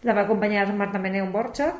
la 0.03 0.15
va 0.15 0.23
a 0.23 0.25
acompañar 0.25 0.73
Marta 0.73 0.99
Meneo 0.99 1.26
Borcha, 1.31 1.75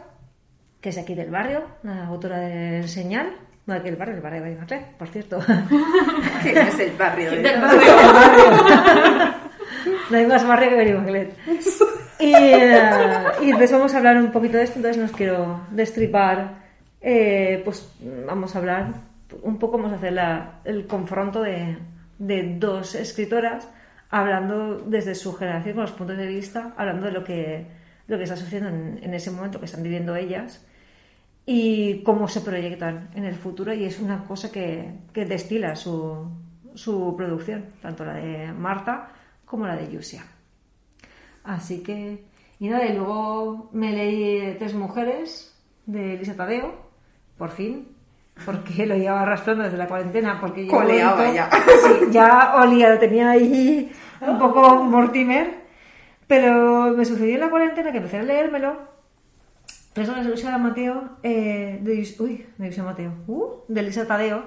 que 0.81 0.89
es 0.91 0.99
aquí 0.99 1.15
del 1.15 1.31
barrio, 1.31 1.65
la 1.83 2.07
autora 2.07 2.39
de 2.41 2.87
Señal. 2.89 3.33
No 3.67 3.75
aquí 3.75 3.87
del 3.87 3.97
barrio, 3.97 4.15
el 4.17 4.21
barrio 4.23 4.43
de 4.45 4.55
Madrid, 4.57 4.77
por 4.99 5.09
cierto. 5.09 5.39
No 5.49 6.61
es 6.61 6.79
el 6.79 6.93
barrio 6.97 7.31
de... 7.33 7.37
Del 7.39 7.61
No 10.11 10.17
hay 10.19 10.27
más 10.27 10.47
barrio 10.47 10.71
que 10.71 10.77
Benimaclet. 10.77 11.37
Y, 12.19 12.33
eh, 12.35 12.91
y 13.43 13.47
entonces 13.47 13.73
vamos 13.73 13.93
a 13.95 13.99
hablar 13.99 14.17
un 14.17 14.31
poquito 14.31 14.57
de 14.57 14.65
esto, 14.65 14.77
entonces 14.79 14.99
no 14.99 15.05
os 15.07 15.13
quiero 15.13 15.61
destripar. 15.71 16.65
eh, 17.01 17.61
pues 17.65 17.93
vamos 18.27 18.55
a 18.55 18.59
hablar 18.59 18.87
un 19.43 19.59
poco, 19.59 19.77
vamos 19.79 19.93
a 19.93 19.97
hacer 19.97 20.13
la- 20.13 20.61
el 20.65 20.87
confronto 20.87 21.43
de, 21.43 21.77
de 22.19 22.55
dos 22.59 22.95
escritoras 22.95 23.69
hablando 24.11 24.79
desde 24.79 25.15
su 25.15 25.35
generación, 25.35 25.75
con 25.75 25.83
los 25.83 25.93
puntos 25.93 26.17
de 26.17 26.27
vista, 26.27 26.73
hablando 26.77 27.07
de 27.07 27.13
lo 27.13 27.23
que, 27.25 27.67
lo 28.07 28.17
que 28.17 28.25
está 28.25 28.37
sucediendo 28.37 28.69
en, 28.69 29.01
en 29.03 29.15
ese 29.15 29.31
momento 29.31 29.59
que 29.59 29.67
están 29.67 29.83
viviendo 29.83 30.15
ellas 30.17 30.65
y 31.47 32.03
cómo 32.03 32.27
se 32.27 32.41
proyectan 32.41 33.11
en 33.15 33.25
el 33.25 33.37
futuro 33.37 33.73
y 33.73 33.85
es 33.85 34.01
una 34.01 34.25
cosa 34.25 34.51
que, 34.51 34.93
que 35.13 35.25
destila 35.25 35.77
su, 35.77 36.29
su 36.75 37.15
producción, 37.17 37.67
tanto 37.81 38.05
la 38.05 38.15
de 38.15 38.53
Marta 38.53 39.09
como 39.45 39.67
la 39.67 39.77
de 39.77 39.91
Yusia. 39.91 40.25
Así 41.45 41.83
que, 41.83 42.25
y 42.59 42.69
nada, 42.69 42.85
y 42.87 42.95
luego 42.95 43.71
me 43.73 43.93
leí 43.93 44.57
Tres 44.59 44.75
Mujeres 44.75 45.57
de 45.87 46.15
Elisa 46.15 46.35
Tadeo, 46.35 46.75
por 47.39 47.51
fin, 47.51 47.89
porque 48.45 48.85
lo 48.85 48.97
llevaba 48.97 49.23
arrastrando 49.23 49.63
desde 49.63 49.79
la 49.79 49.87
cuarentena, 49.87 50.41
porque 50.41 50.67
yo 50.67 50.73
Coleaba 50.73 51.33
ya. 51.33 51.49
Sí, 51.85 52.07
ya 52.11 52.57
olía, 52.57 52.91
lo 52.91 52.99
tenía 52.99 53.31
ahí 53.31 53.93
un 54.21 54.39
poco 54.39 54.83
Mortimer, 54.83 55.66
pero 56.27 56.93
me 56.97 57.05
sucedió 57.05 57.35
en 57.35 57.41
la 57.41 57.51
cuarentena 57.51 57.93
que 57.93 57.99
empecé 57.99 58.19
a 58.19 58.23
leérmelo 58.23 58.97
Tres 59.93 60.09
dones 60.09 60.25
de 60.25 60.31
Luisa 60.31 60.59
Mateo, 60.59 61.09
eh, 61.23 61.79
de, 61.81 62.07
uy, 62.19 62.47
de 62.59 62.67
Luisa 62.67 62.83
Mateo, 62.83 63.15
uh, 63.29 63.63
de 63.67 63.81
Elisa 63.81 64.07
Tadeo, 64.07 64.45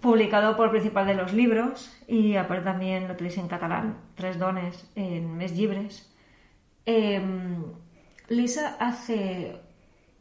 publicado 0.00 0.56
por 0.56 0.72
Principal 0.72 1.06
de 1.06 1.14
los 1.14 1.32
Libros 1.32 1.96
y 2.08 2.34
aparte 2.34 2.64
también 2.64 3.06
lo 3.06 3.14
tenéis 3.14 3.38
en 3.38 3.46
catalán, 3.46 3.98
Tres 4.16 4.40
dones 4.40 4.90
en 4.96 5.36
Mes 5.36 5.54
Llibres. 5.54 6.12
Eh, 6.84 7.22
Lisa 8.28 8.76
hace, 8.80 9.60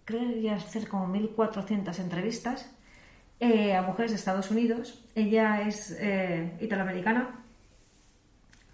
creo 0.05 0.41
que 0.41 0.51
hacer 0.51 0.87
como 0.87 1.07
1400 1.07 1.97
entrevistas 1.97 2.71
eh, 3.39 3.75
a 3.75 3.81
mujeres 3.81 4.11
de 4.11 4.17
Estados 4.17 4.51
Unidos. 4.51 5.03
Ella 5.15 5.61
es 5.61 5.97
eh, 5.99 6.55
italoamericana, 6.59 7.43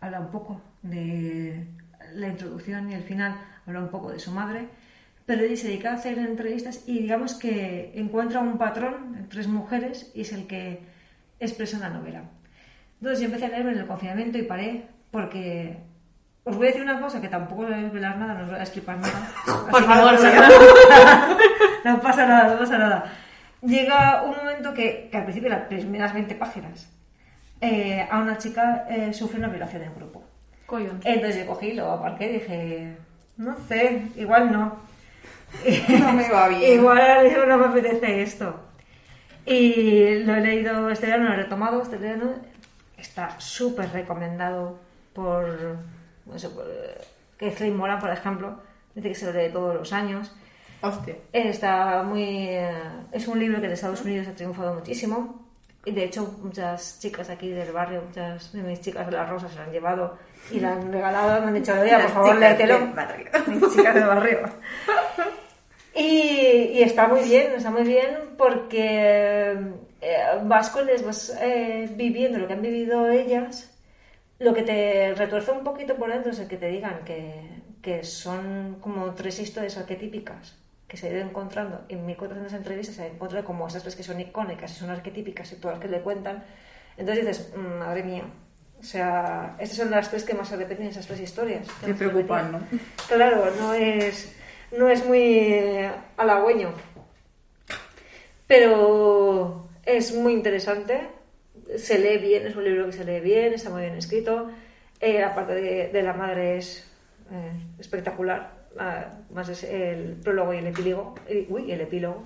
habla 0.02 0.20
un 0.20 0.32
poco 0.32 0.62
de 0.90 1.68
la 2.14 2.28
introducción 2.28 2.92
y 2.92 2.96
el 2.96 3.04
final, 3.04 3.36
habla 3.66 3.80
un 3.80 3.90
poco 3.90 4.12
de 4.12 4.20
su 4.20 4.32
madre, 4.32 4.68
pero 5.26 5.44
ella 5.44 5.58
se 5.58 5.68
dedica 5.68 5.92
a 5.92 5.96
hacer 5.96 6.18
entrevistas 6.20 6.84
y 6.88 7.00
digamos 7.00 7.34
que 7.34 7.92
encuentra 7.96 8.40
un 8.40 8.58
patrón 8.58 9.16
en 9.18 9.28
tres 9.28 9.48
mujeres 9.48 10.12
y 10.14 10.22
es 10.22 10.32
el 10.32 10.48
que 10.48 10.82
expresa 11.40 11.78
en 11.78 11.84
la 11.84 11.90
novela. 11.90 12.24
Entonces 13.00 13.20
yo 13.20 13.26
empecé 13.26 13.46
a 13.46 13.50
leerme 13.50 13.72
en 13.72 13.80
el 13.80 13.88
confinamiento 13.88 14.38
y 14.38 14.44
paré 14.44 14.88
porque 15.12 15.78
os 16.44 16.56
voy 16.56 16.68
a 16.68 16.70
decir 16.70 16.84
una 16.84 17.02
cosa 17.02 17.20
que 17.20 17.28
tampoco 17.28 17.64
voy 17.64 17.74
a 17.74 17.78
desvelar 17.78 18.18
nada, 18.18 18.36
no 18.36 18.44
os 18.44 18.50
voy 18.52 18.60
a 18.60 18.64
explicar 18.64 18.98
nada. 18.98 19.32
Por 19.72 19.84
favor, 19.84 20.14
no 20.14 20.18
pasa 20.18 20.34
nada. 20.34 21.38
No 21.86 22.02
pasa 22.02 22.26
nada, 22.26 22.54
no 22.54 22.58
pasa 22.58 22.78
nada. 22.80 23.14
Llega 23.62 24.24
un 24.24 24.36
momento 24.36 24.74
que, 24.74 25.08
que 25.12 25.18
al 25.18 25.24
principio, 25.24 25.50
las 25.50 25.68
primeras 25.68 26.16
20 26.16 26.34
páginas, 26.34 26.90
eh, 27.62 28.08
a 28.10 28.20
una 28.20 28.40
chica 28.40 28.88
eh, 28.90 29.14
sufre 29.14 29.38
una 29.38 29.50
violación 29.50 29.84
en 29.84 29.94
grupo. 29.94 30.24
Entonces 31.04 31.46
yo 31.46 31.48
cogí, 31.48 31.74
lo 31.74 31.92
aparqué 31.92 32.30
y 32.30 32.34
dije, 32.34 32.98
no 33.38 33.56
sé, 33.68 34.04
igual 34.16 34.52
no. 34.52 34.78
No 36.00 36.14
me 36.14 36.30
va 36.30 36.48
bien. 36.50 36.80
igual 36.80 37.48
no 37.48 37.58
me 37.58 37.66
apetece 37.66 38.22
esto. 38.22 38.60
Y 39.46 40.20
lo 40.24 40.36
he 40.36 40.42
leído 40.42 40.90
este 40.90 41.06
verano, 41.06 41.30
lo 41.30 41.34
he 41.34 41.38
retomado 41.38 41.82
este 41.82 41.98
verano. 41.98 42.34
Está 42.98 43.40
súper 43.40 43.92
recomendado 43.92 44.80
por, 45.14 45.78
no 46.26 46.40
sé, 46.40 46.50
por 46.50 46.66
eh, 46.66 47.02
Kathleen 47.38 47.78
Moran, 47.78 48.00
por 48.00 48.10
ejemplo. 48.10 48.60
Dice 48.96 49.10
que 49.10 49.16
se 49.16 49.26
lo 49.26 49.34
lee 49.34 49.52
todos 49.52 49.76
los 49.76 49.94
años. 49.94 50.36
Hostia. 50.82 51.16
Está 51.32 52.04
muy. 52.04 52.48
eh, 52.50 52.72
es 53.12 53.28
un 53.28 53.40
libro 53.40 53.60
que 53.60 53.68
en 53.68 53.74
Estados 53.74 54.02
Unidos 54.02 54.28
ha 54.28 54.36
triunfado 54.36 54.74
muchísimo. 54.74 55.45
Y 55.86 55.92
de 55.92 56.06
hecho, 56.06 56.36
muchas 56.42 57.00
chicas 57.00 57.30
aquí 57.30 57.50
del 57.50 57.72
barrio, 57.72 58.02
muchas 58.08 58.52
de 58.52 58.64
mis 58.64 58.82
chicas 58.82 59.06
de 59.06 59.12
la 59.14 59.26
Rosa 59.26 59.48
se 59.48 59.60
han 59.60 59.72
llevado 59.72 60.18
y 60.52 60.60
lo 60.60 60.70
han 60.70 60.92
regalado. 60.92 61.42
Me 61.42 61.48
han 61.50 61.54
dicho, 61.54 61.74
oye, 61.74 61.92
por 61.92 62.00
Las 62.00 62.12
favor, 62.12 62.36
léetelo. 62.38 62.80
Mis 63.48 63.76
chicas 63.76 63.94
del 63.94 64.06
barrio. 64.06 64.40
Y, 65.94 66.72
y 66.74 66.82
está 66.82 67.08
muy 67.08 67.22
bien, 67.22 67.54
está 67.54 67.70
muy 67.70 67.84
bien 67.84 68.36
porque 68.36 69.58
eh, 70.02 70.18
vas 70.44 70.70
con 70.72 70.90
ellas, 70.90 71.06
vas 71.06 71.38
eh, 71.40 71.88
viviendo 71.96 72.40
lo 72.40 72.48
que 72.48 72.54
han 72.54 72.62
vivido 72.64 73.08
ellas. 73.10 73.72
Lo 74.40 74.54
que 74.54 74.64
te 74.64 75.14
retuerce 75.14 75.52
un 75.52 75.64
poquito 75.64 75.96
por 75.96 76.12
dentro 76.12 76.32
es 76.32 76.40
el 76.40 76.48
que 76.48 76.58
te 76.58 76.68
digan 76.68 77.06
que, 77.06 77.62
que 77.82 78.04
son 78.04 78.80
como 78.82 79.14
tres 79.14 79.40
historias 79.40 79.78
arquetípicas 79.78 80.65
que 80.96 81.02
se 81.02 81.08
ha 81.08 81.12
ido 81.12 81.20
encontrando 81.22 81.82
en 81.90 82.06
1400 82.06 82.54
entrevistas, 82.54 82.96
se 82.96 83.04
ha 83.04 83.08
encontrado 83.08 83.44
como 83.46 83.68
esas 83.68 83.84
tres 83.84 83.98
que 83.98 84.04
son 84.04 84.18
icónicas 84.22 84.72
y 84.72 84.76
son 84.76 84.90
arquetípicas 84.90 85.52
y 85.52 85.58
todas 85.58 85.78
las 85.78 85.86
que 85.86 85.92
le 85.92 86.00
cuentan. 86.02 86.42
Entonces 86.96 87.26
dices, 87.28 87.54
"Mm, 87.54 87.80
madre 87.80 88.04
mía, 88.04 88.24
o 88.80 88.84
sea, 88.84 89.58
estas 89.60 89.78
son 89.78 89.92
las 89.92 90.10
tres 90.10 90.24
que 90.24 90.34
más 90.34 90.48
se 90.48 90.56
repiten, 90.56 90.88
esas 90.88 91.06
tres 91.06 91.20
historias. 91.20 91.68
que 91.68 91.88
Te 91.88 91.92
más 91.92 92.00
se 92.00 92.06
preocupan, 92.08 92.54
repetían. 92.54 92.80
¿no? 93.10 93.16
Claro, 93.18 93.52
no 93.60 93.74
es, 93.74 94.34
no 94.78 94.90
es 94.90 95.06
muy 95.06 95.86
halagüeño. 96.16 96.72
Pero 98.48 99.68
es 99.86 100.14
muy 100.16 100.32
interesante. 100.34 101.02
Se 101.78 101.98
lee 102.00 102.20
bien, 102.20 102.48
es 102.48 102.56
un 102.56 102.64
libro 102.64 102.86
que 102.86 102.94
se 102.94 103.04
lee 103.04 103.20
bien, 103.20 103.54
está 103.54 103.70
muy 103.70 103.82
bien 103.82 103.96
escrito. 103.96 104.50
Eh, 105.02 105.20
la 105.20 105.36
parte 105.36 105.56
de, 105.56 105.90
de 105.90 106.02
la 106.04 106.14
madre 106.14 106.58
es 106.58 106.90
eh, 107.32 107.52
espectacular. 107.80 108.65
Más 109.32 109.50
es 109.50 109.64
el 109.64 110.16
prólogo 110.24 110.54
y 110.54 110.58
el 110.58 110.68
epílogo. 110.68 111.16
Uy, 111.50 111.72
el 111.72 111.82
epílogo. 111.82 112.24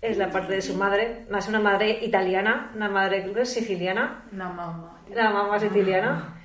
Es 0.00 0.16
la 0.16 0.30
parte 0.30 0.54
de 0.54 0.62
su 0.62 0.74
madre. 0.74 1.26
Es 1.36 1.48
una 1.48 1.60
madre 1.60 2.04
italiana, 2.04 2.72
una 2.74 2.88
madre 2.88 3.22
creo 3.22 3.34
que 3.34 3.42
es 3.42 3.52
siciliana 3.52 4.24
Una 4.32 4.48
mamá. 4.48 5.02
la 5.14 5.30
mamá 5.30 5.58
siciliana. 5.58 6.36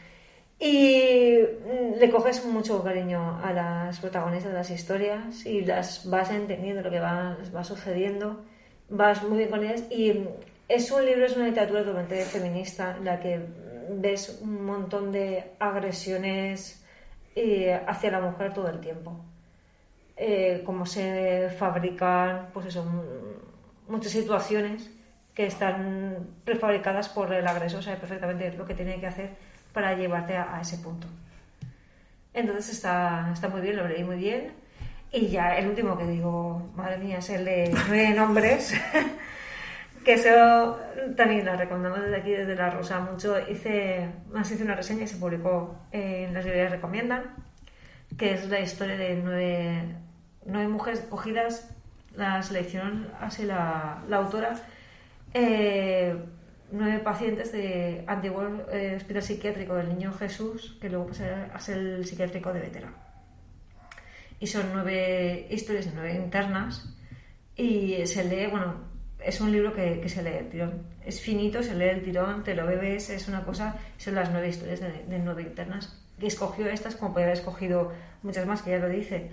Y 0.60 1.38
mm, 1.40 2.00
le 2.00 2.10
coges 2.10 2.46
mucho 2.46 2.82
cariño 2.84 3.40
a 3.44 3.52
las 3.52 4.00
protagonistas 4.00 4.52
de 4.52 4.58
las 4.58 4.70
historias 4.72 5.46
y 5.46 5.62
las 5.62 6.10
vas 6.10 6.32
entendiendo 6.32 6.82
lo 6.82 6.90
que 6.90 7.00
va, 7.00 7.38
va 7.54 7.64
sucediendo, 7.64 8.46
vas 8.90 9.22
muy 9.24 9.40
bien 9.40 9.50
con 9.50 9.64
ellas 9.66 9.84
y 9.90 10.14
mm, 10.14 10.28
es 10.70 10.90
un 10.92 11.06
libro, 11.06 11.26
es 11.26 11.36
una 11.36 11.48
literatura 11.48 11.84
totalmente 11.84 12.24
feminista 12.24 12.96
en 12.98 13.06
la 13.06 13.20
que 13.20 13.40
ves 13.90 14.40
un 14.42 14.66
montón 14.66 15.12
de 15.12 15.52
agresiones 15.60 16.84
eh, 17.36 17.80
hacia 17.86 18.12
la 18.12 18.22
mujer 18.22 18.54
todo 18.54 18.70
el 18.70 18.80
tiempo. 18.80 19.20
Eh, 20.18 20.62
cómo 20.66 20.86
se 20.86 21.50
fabrican, 21.58 22.48
pues 22.54 22.68
eso, 22.68 22.86
muchas 23.88 24.12
situaciones 24.12 24.90
que 25.34 25.46
están 25.46 26.28
prefabricadas 26.46 27.10
por 27.10 27.34
el 27.34 27.46
agresor, 27.46 27.84
sabe 27.84 27.98
perfectamente 27.98 28.54
lo 28.54 28.66
que 28.66 28.74
tiene 28.74 29.00
que 29.00 29.08
hacer 29.08 29.32
para 29.74 29.94
llevarte 29.94 30.38
a, 30.38 30.60
ese 30.62 30.78
punto. 30.78 31.08
Entonces 32.34 32.76
está, 32.76 33.30
está 33.34 33.50
muy 33.50 33.62
bien, 33.62 33.76
lo 33.76 33.88
leí 33.88 34.04
muy 34.04 34.16
bien. 34.16 34.54
Y 35.12 35.28
ya 35.28 35.58
el 35.58 35.68
último 35.68 35.98
que 35.98 36.06
digo, 36.06 36.72
madre 36.76 36.98
mía, 36.98 37.18
es 37.18 37.30
el 37.32 37.46
de 37.46 37.72
nueve 37.74 38.10
nombres. 38.12 38.74
que 40.06 40.14
eso 40.14 40.80
también 41.18 41.46
lo 41.46 41.56
recomendamos 41.58 42.02
desde 42.02 42.16
aquí, 42.16 42.32
desde 42.32 42.56
La 42.56 42.70
Rosa, 42.70 43.00
mucho. 43.02 43.38
Hice, 43.50 44.08
más 44.32 44.50
hice 44.50 44.64
una 44.64 44.76
reseña 44.76 45.04
y 45.04 45.08
se 45.08 45.18
publicó 45.18 45.76
en 45.92 46.34
Las 46.34 46.46
librerías 46.46 46.72
Recomiendan, 46.72 47.24
que 48.18 48.34
es 48.34 48.48
la 48.48 48.60
historia 48.60 48.96
de 48.96 49.16
nueve, 49.16 49.84
nueve 50.46 50.68
mujeres 50.68 51.02
cogidas, 51.02 51.70
la 52.16 52.42
selección 52.44 53.10
así 53.20 53.44
la, 53.44 54.04
la 54.08 54.18
autora, 54.18 54.54
eh, 55.34 56.16
nueve 56.72 57.00
pacientes 57.00 57.52
de 57.52 58.04
antiguo 58.08 58.44
eh, 58.72 58.96
hospital 58.96 59.22
psiquiátrico 59.22 59.76
del 59.76 59.90
Niño 59.90 60.14
Jesús, 60.14 60.78
que 60.80 60.90
luego 60.90 61.08
pasará 61.08 61.52
a 61.54 61.60
ser 61.60 61.78
el 61.78 62.06
psiquiátrico 62.06 62.54
de 62.54 62.62
Vetera. 62.62 62.90
Y 64.40 64.48
son 64.48 64.66
nueve 64.74 65.48
historias 65.50 65.90
nueve 65.94 66.14
internas 66.16 66.94
y 67.56 68.06
se 68.06 68.24
lee, 68.24 68.48
bueno, 68.52 68.76
es 69.20 69.40
un 69.42 69.52
libro 69.52 69.74
que, 69.74 70.00
que 70.02 70.10
se 70.10 70.22
lee 70.22 70.38
el 70.40 70.50
tirón. 70.50 70.84
Es 71.06 71.22
finito, 71.22 71.64
se 71.64 71.74
lee 71.76 71.90
el 71.90 72.04
tirón, 72.04 72.44
te 72.44 72.54
lo 72.54 72.66
bebes, 72.66 73.10
es 73.10 73.28
una 73.28 73.44
cosa, 73.44 73.76
son 73.98 74.16
las 74.16 74.30
nueve 74.32 74.50
historias 74.50 74.82
de, 74.82 75.04
de 75.08 75.20
nueve 75.20 75.44
internas. 75.44 76.02
Que 76.20 76.28
escogió 76.28 76.68
estas, 76.68 76.96
como 76.96 77.12
podría 77.12 77.28
haber 77.28 77.38
escogido 77.40 77.92
muchas 78.24 78.46
más, 78.46 78.62
que 78.62 78.72
ya 78.72 78.78
lo 78.78 78.90
dice. 78.90 79.32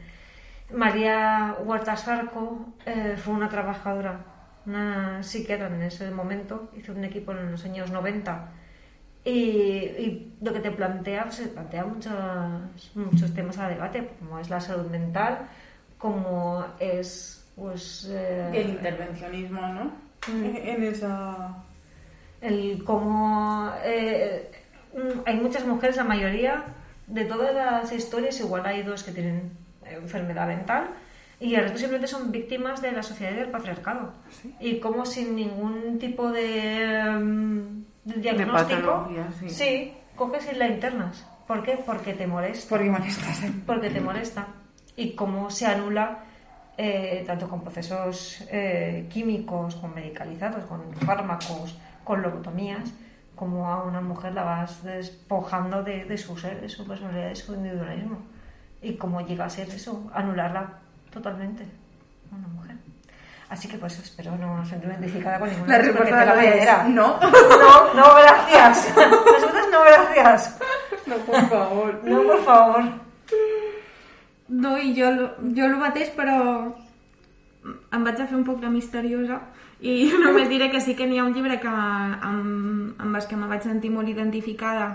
María 0.75 1.57
Huertas 1.65 2.05
Farco 2.05 2.75
eh, 2.87 3.17
fue 3.17 3.35
una 3.35 3.49
trabajadora 3.49 4.33
una 4.67 5.23
psiquiatra 5.23 5.67
en 5.69 5.83
ese 5.83 6.11
momento, 6.11 6.71
hizo 6.77 6.93
un 6.93 7.05
equipo 7.05 7.33
en 7.33 7.51
los 7.51 7.65
años 7.65 7.91
90 7.91 8.49
y, 9.25 9.31
y 9.31 10.37
lo 10.41 10.53
que 10.53 10.61
te 10.61 10.71
plantea, 10.71 11.25
pues, 11.25 11.37
se 11.37 11.49
plantea 11.49 11.85
muchos, 11.85 12.13
muchos 12.95 13.35
temas 13.35 13.59
a 13.59 13.69
debate, 13.69 14.11
como 14.19 14.39
es 14.39 14.51
la 14.51 14.61
salud 14.61 14.87
mental, 14.91 15.49
como 15.99 16.65
es 16.79 17.39
pues 17.55 18.09
eh, 18.11 18.51
El 18.55 18.71
intervencionismo, 18.71 19.61
¿no? 19.61 19.85
Mm. 20.29 20.45
En 20.57 20.83
esa... 20.85 21.57
el 22.41 22.83
cómo 22.85 23.71
eh, 23.85 24.51
hay 25.27 25.37
muchas 25.37 25.67
mujeres, 25.67 25.97
la 25.97 26.05
mayoría 26.05 26.65
de 27.07 27.25
todas 27.25 27.55
las 27.55 27.93
historias, 27.93 28.41
igual 28.41 28.65
hay 28.65 28.83
dos 28.83 29.03
que 29.03 29.13
tienen 29.13 29.62
enfermedad 29.95 30.47
mental 30.47 30.91
y 31.43 31.57
el 31.57 31.63
resto 31.63 31.79
simplemente 31.79 32.07
son 32.07 32.31
víctimas 32.31 32.81
de 32.81 32.93
la 32.93 33.03
sociedad 33.03 33.33
y 33.33 33.37
del 33.37 33.51
patriarcado. 33.51 34.13
Y 34.61 34.79
como 34.79 35.05
sin 35.05 35.35
ningún 35.35 35.99
tipo 35.99 36.31
de, 36.31 37.03
mm, 37.03 37.85
de 38.05 38.15
diagnóstico, 38.15 38.81
patología, 38.81 39.29
sí. 39.49 39.93
coges 40.15 40.49
y 40.53 40.55
la 40.55 40.69
internas. 40.69 41.27
¿Por 41.49 41.65
qué? 41.65 41.79
Porque 41.85 42.15
te 42.15 42.29
molesta. 42.29 42.69
Porque 42.69 42.89
molestas. 42.89 43.43
Porque 43.67 43.91
te 43.91 44.01
molesta. 44.01 44.47
Y 44.95 45.17
cómo 45.17 45.51
se 45.51 45.67
anula 45.67 46.21
eh, 46.79 47.25
tanto 47.27 47.49
con 47.49 47.61
procesos 47.63 48.45
eh, 48.49 49.09
químicos, 49.11 49.75
con 49.75 49.95
medicalizados, 49.95 50.65
con 50.67 50.95
fármacos, 50.95 51.77
con 52.05 52.23
lobotomías, 52.23 52.93
como 53.35 53.69
a 53.69 53.83
una 53.83 54.01
mujer 54.01 54.33
la 54.35 54.45
vas 54.45 54.85
despojando 54.85 55.83
de, 55.83 56.05
de 56.05 56.17
su 56.17 56.39
ser, 56.39 56.61
de 56.61 56.69
su 56.69 56.87
personalidad, 56.87 57.31
de 57.31 57.37
su 57.37 57.53
individualismo. 57.53 58.19
Y 58.83 58.97
cómo 58.97 59.21
llega 59.21 59.45
a 59.45 59.51
ser 59.51 59.69
eso, 59.69 60.11
anularla 60.15 60.79
totalmente 61.13 61.65
una 62.33 62.49
mujer. 62.49 62.77
Así 63.49 63.69
que 63.69 63.77
pues 63.79 63.99
espero 63.99 64.35
no 64.37 64.65
sentirme 64.65 64.95
identificada 64.95 65.39
con 65.39 65.49
ninguna 65.51 65.77
La 65.77 65.85
respuesta 65.85 66.17
la 66.17 66.23
es 66.25 66.37
validera. 66.37 66.85
no. 66.89 67.19
No, 67.21 67.95
no, 67.95 68.15
gracias. 68.17 68.97
Nosotros 68.97 69.67
no, 69.71 69.81
gracias. 69.85 70.59
No, 71.07 71.17
por 71.17 71.49
favor. 71.49 72.01
No, 72.05 72.23
por 72.23 72.45
favor. 72.45 72.83
No, 74.49 74.79
i 74.79 74.95
jo, 74.99 75.09
el- 75.09 75.31
jo 75.57 75.65
el 75.67 75.77
mateix, 75.81 76.11
però 76.17 76.75
em 77.93 78.05
vaig 78.05 78.21
a 78.21 78.27
fer 78.27 78.37
un 78.37 78.45
poc 78.45 78.59
de 78.61 78.69
misteriosa 78.69 79.39
i 79.81 80.11
només 80.19 80.49
diré 80.51 80.69
que 80.71 80.81
sí 80.81 80.95
que 80.99 81.07
n'hi 81.07 81.19
ha 81.19 81.25
un 81.25 81.33
llibre 81.35 81.61
que 81.61 81.69
amb, 81.71 82.99
amb 83.01 83.17
els 83.17 83.27
que 83.31 83.37
me 83.39 83.47
vaig 83.51 83.63
sentir 83.63 83.91
molt 83.91 84.09
identificada 84.11 84.91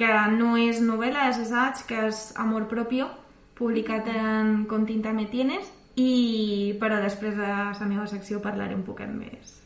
que 0.00 0.08
no 0.32 0.54
és 0.56 0.80
novel·la, 0.80 1.28
és 1.28 1.36
assaig, 1.44 1.84
que 1.88 2.06
és 2.08 2.32
Amor 2.40 2.64
Propio, 2.70 3.10
publicat 3.58 4.08
en 4.08 4.64
Con 4.70 4.86
tinta 4.88 5.12
me 5.12 5.26
tienes, 5.28 5.68
i, 6.00 6.72
però 6.80 7.00
després 7.02 7.36
a 7.36 7.74
la 7.76 7.88
meva 7.88 8.06
secció 8.08 8.40
parlaré 8.40 8.74
un 8.78 8.86
poquet 8.86 9.10
més, 9.12 9.58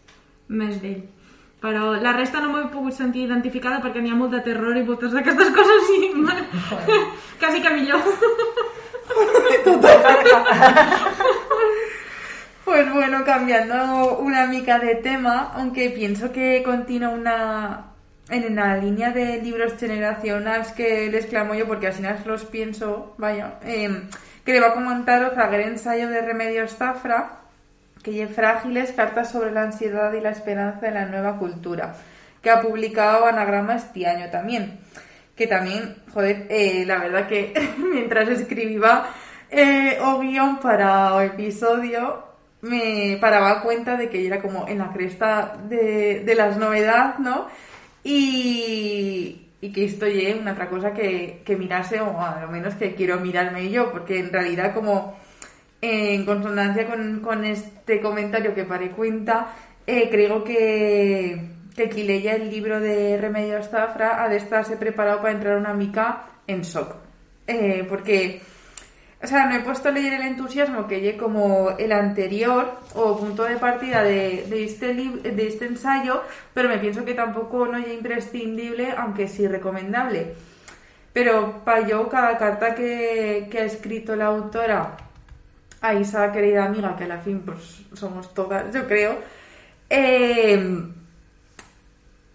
més 0.48 0.80
d'ell. 0.82 1.04
Però 1.62 1.94
la 1.96 2.12
resta 2.16 2.40
no 2.42 2.50
m'he 2.50 2.66
pogut 2.72 2.94
sentir 2.96 3.22
identificada 3.28 3.80
perquè 3.80 4.02
n'hi 4.02 4.10
ha 4.12 4.18
molt 4.18 4.34
de 4.34 4.42
terror 4.44 4.76
i 4.76 4.82
moltes 4.84 5.14
d'aquestes 5.14 5.50
coses 5.58 5.84
i 5.94 5.96
quasi 7.40 7.62
que 7.62 7.70
millor. 7.78 8.02
Pues 12.64 12.90
bueno, 12.90 13.24
cambiando 13.26 14.18
una 14.18 14.46
mica 14.46 14.78
de 14.78 14.94
tema, 14.96 15.52
aunque 15.54 15.90
pienso 15.90 16.32
que 16.32 16.62
continúa 16.64 17.10
una 17.10 17.93
en 18.28 18.56
la 18.56 18.76
línea 18.76 19.10
de 19.10 19.42
libros 19.42 19.74
generacionales 19.78 20.68
que 20.72 21.10
les 21.10 21.26
clamo 21.26 21.54
yo, 21.54 21.66
porque 21.66 21.92
final 21.92 22.18
los 22.24 22.44
pienso, 22.44 23.14
vaya, 23.18 23.58
eh, 23.64 24.02
que 24.44 24.52
le 24.52 24.60
va 24.60 24.68
a 24.68 24.74
comentaros 24.74 25.32
el 25.32 25.36
gran 25.36 25.60
ensayo 25.60 26.08
de 26.08 26.22
Remedios 26.22 26.76
Zafra, 26.76 27.40
que 28.02 28.12
lleva 28.12 28.32
frágiles 28.32 28.92
cartas 28.92 29.30
sobre 29.30 29.50
la 29.50 29.62
ansiedad 29.62 30.12
y 30.12 30.20
la 30.20 30.30
esperanza 30.30 30.88
en 30.88 30.94
la 30.94 31.06
nueva 31.06 31.38
cultura, 31.38 31.94
que 32.42 32.50
ha 32.50 32.60
publicado 32.60 33.26
Anagrama 33.26 33.76
este 33.76 34.06
año 34.06 34.30
también. 34.30 34.80
Que 35.34 35.46
también, 35.46 35.96
joder, 36.12 36.46
eh, 36.48 36.84
la 36.86 36.98
verdad 36.98 37.26
que 37.26 37.52
mientras 37.78 38.28
escribía 38.28 39.04
eh, 39.50 39.98
o 40.00 40.20
guion 40.20 40.60
para 40.60 41.14
o 41.14 41.20
episodio, 41.20 42.24
me 42.60 43.18
paraba 43.20 43.62
cuenta 43.62 43.96
de 43.96 44.08
que 44.08 44.26
era 44.26 44.40
como 44.40 44.68
en 44.68 44.78
la 44.78 44.92
cresta 44.92 45.56
de, 45.68 46.22
de 46.24 46.34
las 46.34 46.56
novedades, 46.56 47.18
¿no? 47.18 47.48
Y, 48.04 49.40
que 49.74 49.86
esto 49.86 50.04
es 50.04 50.38
una 50.38 50.52
otra 50.52 50.68
cosa 50.68 50.92
que, 50.92 51.40
que 51.44 51.56
mirase, 51.56 51.98
o 52.00 52.20
a 52.20 52.42
lo 52.42 52.48
menos 52.48 52.74
que 52.74 52.94
quiero 52.94 53.18
mirarme 53.18 53.70
yo, 53.70 53.90
porque 53.90 54.18
en 54.20 54.30
realidad 54.30 54.74
como 54.74 55.16
en 55.80 56.24
consonancia 56.24 56.86
con, 56.86 57.20
con 57.20 57.44
este 57.44 58.00
comentario 58.00 58.54
que 58.54 58.64
paré 58.64 58.90
cuenta, 58.90 59.54
eh, 59.86 60.08
creo 60.10 60.42
que, 60.44 61.40
que 61.76 61.90
qui 61.90 62.04
leia 62.04 62.36
el 62.36 62.50
libro 62.50 62.80
de 62.80 63.18
Remedios 63.18 63.68
Zafra 63.68 64.22
ha 64.22 64.28
de 64.28 64.36
estarse 64.36 64.76
preparado 64.76 65.20
para 65.20 65.32
entrar 65.32 65.58
una 65.58 65.74
mica 65.74 66.26
en 66.46 66.62
shock. 66.62 66.96
Eh, 67.46 67.84
porque, 67.88 68.40
o 69.24 69.26
sea, 69.26 69.46
no 69.46 69.56
he 69.56 69.60
puesto 69.60 69.88
a 69.88 69.92
leer 69.92 70.12
el 70.12 70.22
entusiasmo 70.22 70.86
que 70.86 71.00
llegue 71.00 71.16
como 71.16 71.70
el 71.78 71.92
anterior 71.92 72.78
o 72.94 73.18
punto 73.18 73.44
de 73.44 73.56
partida 73.56 74.02
de, 74.02 74.44
de, 74.50 74.64
este, 74.64 74.92
de 74.92 75.46
este 75.46 75.64
ensayo, 75.64 76.22
pero 76.52 76.68
me 76.68 76.76
pienso 76.76 77.06
que 77.06 77.14
tampoco 77.14 77.66
no 77.66 77.78
es 77.78 77.88
imprescindible, 77.88 78.92
aunque 78.96 79.26
sí 79.26 79.48
recomendable. 79.48 80.34
Pero 81.14 81.64
para 81.64 81.86
yo, 81.88 82.06
cada 82.10 82.36
carta 82.36 82.74
que, 82.74 83.48
que 83.50 83.60
ha 83.60 83.64
escrito 83.64 84.14
la 84.14 84.26
autora 84.26 84.98
a 85.80 85.94
esa 85.94 86.30
querida 86.30 86.66
amiga, 86.66 86.94
que 86.94 87.04
a 87.04 87.08
la 87.08 87.18
fin 87.18 87.40
pues 87.40 87.82
somos 87.94 88.34
todas, 88.34 88.74
yo 88.74 88.86
creo, 88.86 89.16
eh, 89.88 90.84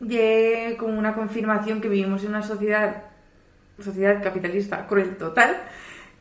y 0.02 0.75
como 0.78 0.97
una 0.97 1.13
confirmación 1.13 1.82
que 1.82 1.89
vivimos 1.89 2.23
en 2.23 2.30
una 2.30 2.41
sociedad, 2.41 3.04
sociedad 3.80 4.23
capitalista 4.23 4.88
cruel 4.88 5.17
total, 5.17 5.56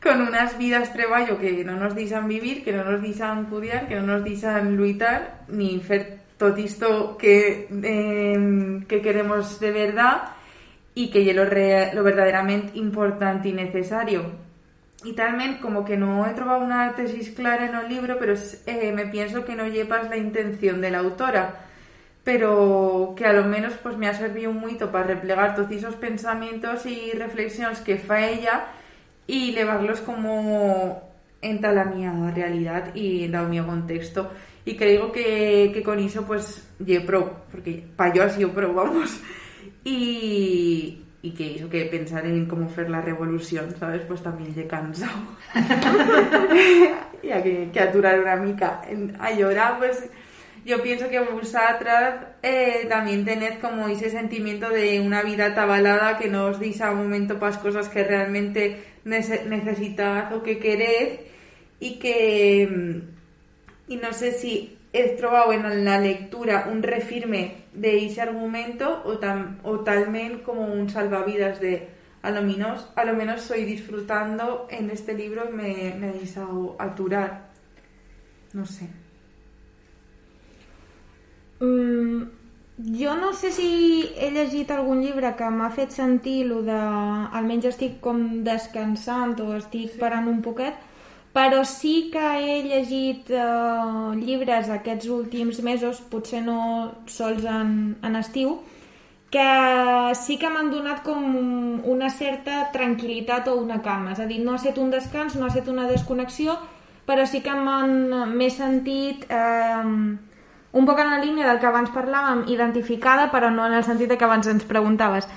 con 0.01 0.21
unas 0.21 0.57
vidas 0.57 0.93
treballo 0.93 1.37
que 1.39 1.63
no 1.63 1.75
nos 1.75 1.95
disan 1.95 2.27
vivir, 2.27 2.63
que 2.63 2.71
no 2.71 2.83
nos 2.83 3.01
disan 3.01 3.45
cuidar, 3.45 3.87
que 3.87 3.95
no 3.95 4.03
nos 4.03 4.23
disan 4.23 4.77
luitar, 4.77 5.41
ni 5.49 5.79
fer 5.79 6.19
tot 6.37 6.57
esto 6.57 7.17
que, 7.17 7.67
eh, 7.69 8.85
que 8.87 9.01
queremos 9.01 9.59
de 9.59 9.71
verdad 9.71 10.23
y 10.95 11.11
que 11.11 11.29
es 11.29 11.35
lo, 11.35 11.43
lo 11.43 12.03
verdaderamente 12.03 12.77
importante 12.77 13.49
y 13.49 13.53
necesario. 13.53 14.23
Y 15.03 15.13
también 15.13 15.59
como 15.59 15.85
que 15.85 15.97
no 15.97 16.25
he 16.27 16.33
trovado 16.33 16.63
una 16.63 16.93
tesis 16.93 17.31
clara 17.31 17.65
en 17.65 17.75
el 17.75 17.89
libro, 17.89 18.17
pero 18.19 18.33
eh, 18.65 18.91
me 18.93 19.05
pienso 19.07 19.45
que 19.45 19.55
no 19.55 19.67
llevas 19.67 20.09
la 20.09 20.17
intención 20.17 20.81
de 20.81 20.91
la 20.91 20.99
autora. 20.99 21.65
pero 22.23 23.15
que 23.17 23.25
a 23.25 23.33
lo 23.33 23.45
menos 23.45 23.73
pues 23.81 23.97
me 23.97 24.07
ha 24.07 24.13
servido 24.13 24.51
mucho 24.51 24.91
para 24.91 25.07
replegar 25.07 25.55
todos 25.55 25.71
esos 25.71 25.95
pensamientos 25.95 26.85
y 26.85 27.11
reflexiones 27.13 27.79
que 27.79 27.97
fa 27.97 28.27
ella 28.27 28.67
y 29.29 29.53
llevarlos 29.53 30.01
como 30.01 31.03
en 31.39 31.61
tal 31.61 31.75
la 31.75 31.85
mía 31.85 32.11
realidad 32.33 32.95
y 32.95 33.25
el 33.25 33.47
mi 33.47 33.61
contexto 33.61 34.31
y 34.65 34.75
creo 34.75 35.11
que, 35.11 35.69
que 35.71 35.83
con 35.83 35.99
eso 35.99 36.25
pues 36.25 36.67
ye 36.79 36.99
pro 37.01 37.45
porque 37.51 37.85
para 37.95 38.11
yo 38.13 38.23
ha 38.23 38.29
sido 38.29 38.51
pro 38.51 38.73
vamos 38.79 39.21
y, 39.83 41.03
y 41.21 41.31
que 41.31 41.43
hizo 41.43 41.69
que 41.69 41.85
pensar 41.85 42.25
en 42.25 42.47
cómo 42.47 42.65
hacer 42.65 42.89
la 42.89 43.01
revolución, 43.01 43.73
¿sabes? 43.79 44.01
Pues 44.07 44.21
también 44.21 44.53
he 44.57 44.67
cansado. 44.67 45.19
y 47.23 47.31
a 47.31 47.41
que, 47.41 47.69
que 47.71 47.79
aturar 47.79 48.19
una 48.19 48.35
mica 48.35 48.81
a 49.19 49.31
llorar, 49.31 49.77
pues 49.77 50.09
yo 50.65 50.81
pienso 50.81 51.09
que 51.09 51.19
vosotras 51.19 52.27
eh, 52.41 52.85
también 52.89 53.25
tened 53.25 53.59
como 53.59 53.87
ese 53.87 54.09
sentimiento 54.09 54.69
de 54.69 54.99
una 54.99 55.21
vida 55.21 55.55
tabalada 55.55 56.17
que 56.17 56.27
no 56.27 56.45
os 56.45 56.59
deis 56.59 56.81
a 56.81 56.91
momento 56.91 57.39
para 57.39 57.53
las 57.53 57.61
cosas 57.61 57.89
que 57.89 58.03
realmente 58.03 58.88
nece- 59.05 59.45
necesitas 59.45 60.33
o 60.33 60.43
que 60.43 60.59
queréis 60.59 61.19
y 61.79 61.99
que 61.99 62.67
mm, 62.67 63.19
y 63.91 63.95
no 63.97 64.13
sé 64.13 64.31
si 64.33 64.77
he 64.93 65.09
trobado 65.15 65.53
en 65.53 65.85
la 65.85 65.99
lectura 65.99 66.67
un 66.71 66.83
refirme 66.83 67.63
de 67.73 68.05
ese 68.05 68.21
argumento 68.21 69.01
o, 69.05 69.17
tam, 69.19 69.59
o 69.63 69.79
talmente 69.81 70.43
como 70.43 70.65
un 70.65 70.89
salvavidas 70.89 71.59
de 71.59 71.89
a 72.21 72.31
lo 72.31 72.41
menos, 72.41 72.87
a 72.95 73.05
lo 73.05 73.13
menos 73.13 73.41
estoy 73.41 73.63
disfrutando 73.63 74.67
en 74.69 74.89
este 74.89 75.13
libro 75.13 75.47
y 75.49 75.53
me, 75.53 75.95
me 75.97 76.11
dejado 76.11 76.75
aturar. 76.77 77.49
No 78.53 78.65
sé. 78.65 78.89
Mm, 81.61 82.23
jo 82.79 83.15
no 83.15 83.33
sé 83.33 83.51
si 83.51 84.09
he 84.15 84.29
llegit 84.31 84.69
algun 84.71 85.01
llibre 85.03 85.33
que 85.35 85.49
m'ha 85.51 85.69
fet 85.75 85.91
sentir 85.91 86.45
lo 86.47 86.61
de... 86.63 86.77
almenys 87.35 87.67
estic 87.73 87.99
com 87.99 88.21
descansant 88.45 89.35
o 89.43 89.51
estic 89.57 89.91
sí. 89.91 89.99
parant 89.99 90.29
un 90.31 90.39
poquet, 90.41 90.77
però 91.35 91.65
sí 91.67 92.09
que 92.13 92.23
he 92.39 92.61
llegit 92.63 93.29
eh, 93.35 94.15
llibres 94.21 94.71
aquests 94.71 95.11
últims 95.11 95.59
mesos, 95.61 95.99
potser 95.99 96.41
no 96.45 96.59
sols 97.05 97.43
en, 97.43 97.73
en 98.01 98.15
estiu, 98.15 98.61
que 99.29 99.49
sí 100.15 100.39
que 100.41 100.49
m'han 100.49 100.71
donat 100.71 101.03
com 101.05 101.83
una 101.83 102.09
certa 102.09 102.63
tranquil·litat 102.73 103.51
o 103.51 103.59
una 103.59 103.83
calma. 103.83 104.15
És 104.15 104.23
a 104.23 104.25
dir, 104.25 104.39
no 104.41 104.55
ha 104.55 104.61
estat 104.61 104.79
un 104.81 104.89
descans, 104.89 105.35
no 105.35 105.45
ha 105.45 105.51
estat 105.51 105.67
una 105.69 105.85
desconnexió, 105.91 106.55
però 107.05 107.27
sí 107.27 107.43
que 107.45 107.53
m'he 107.59 108.49
sentit 108.55 109.27
eh, 109.29 109.83
un 110.71 110.85
poc 110.85 110.99
en 110.99 111.09
la 111.09 111.19
línia 111.19 111.47
del 111.47 111.59
que 111.59 111.69
abans 111.69 111.91
parlàvem, 111.93 112.43
identificada, 112.53 113.29
però 113.31 113.49
no 113.49 113.65
en 113.65 113.73
el 113.73 113.85
sentit 113.87 114.11
que 114.13 114.25
abans 114.25 114.47
ens 114.47 114.67
preguntaves. 114.69 115.29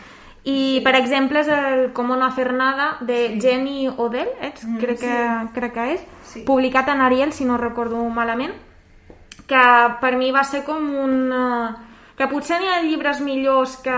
I, 0.42 0.56
sí. 0.78 0.80
per 0.82 0.96
exemple, 0.98 1.40
és 1.40 1.48
el 1.48 1.92
Como 1.94 2.16
no 2.16 2.26
hacer 2.26 2.52
nada, 2.52 2.96
de 3.00 3.34
sí. 3.34 3.40
Jenny 3.40 3.88
Odell, 3.88 4.28
ets? 4.40 4.66
Mm, 4.66 4.78
crec, 4.82 5.00
que, 5.00 5.16
crec 5.54 5.72
que 5.72 5.86
és, 5.94 6.04
sí. 6.26 6.42
publicat 6.44 6.88
en 6.90 7.00
Ariel, 7.00 7.32
si 7.32 7.44
no 7.44 7.56
recordo 7.56 8.02
malament, 8.10 8.52
que 9.46 9.62
per 10.00 10.16
mi 10.16 10.30
va 10.32 10.44
ser 10.44 10.64
com 10.64 10.82
un... 10.98 11.16
eh, 11.32 11.88
que 12.16 12.28
potser 12.28 12.58
n'hi 12.60 12.68
ha 12.68 12.82
llibres 12.84 13.22
millors 13.24 13.78
que, 13.82 13.94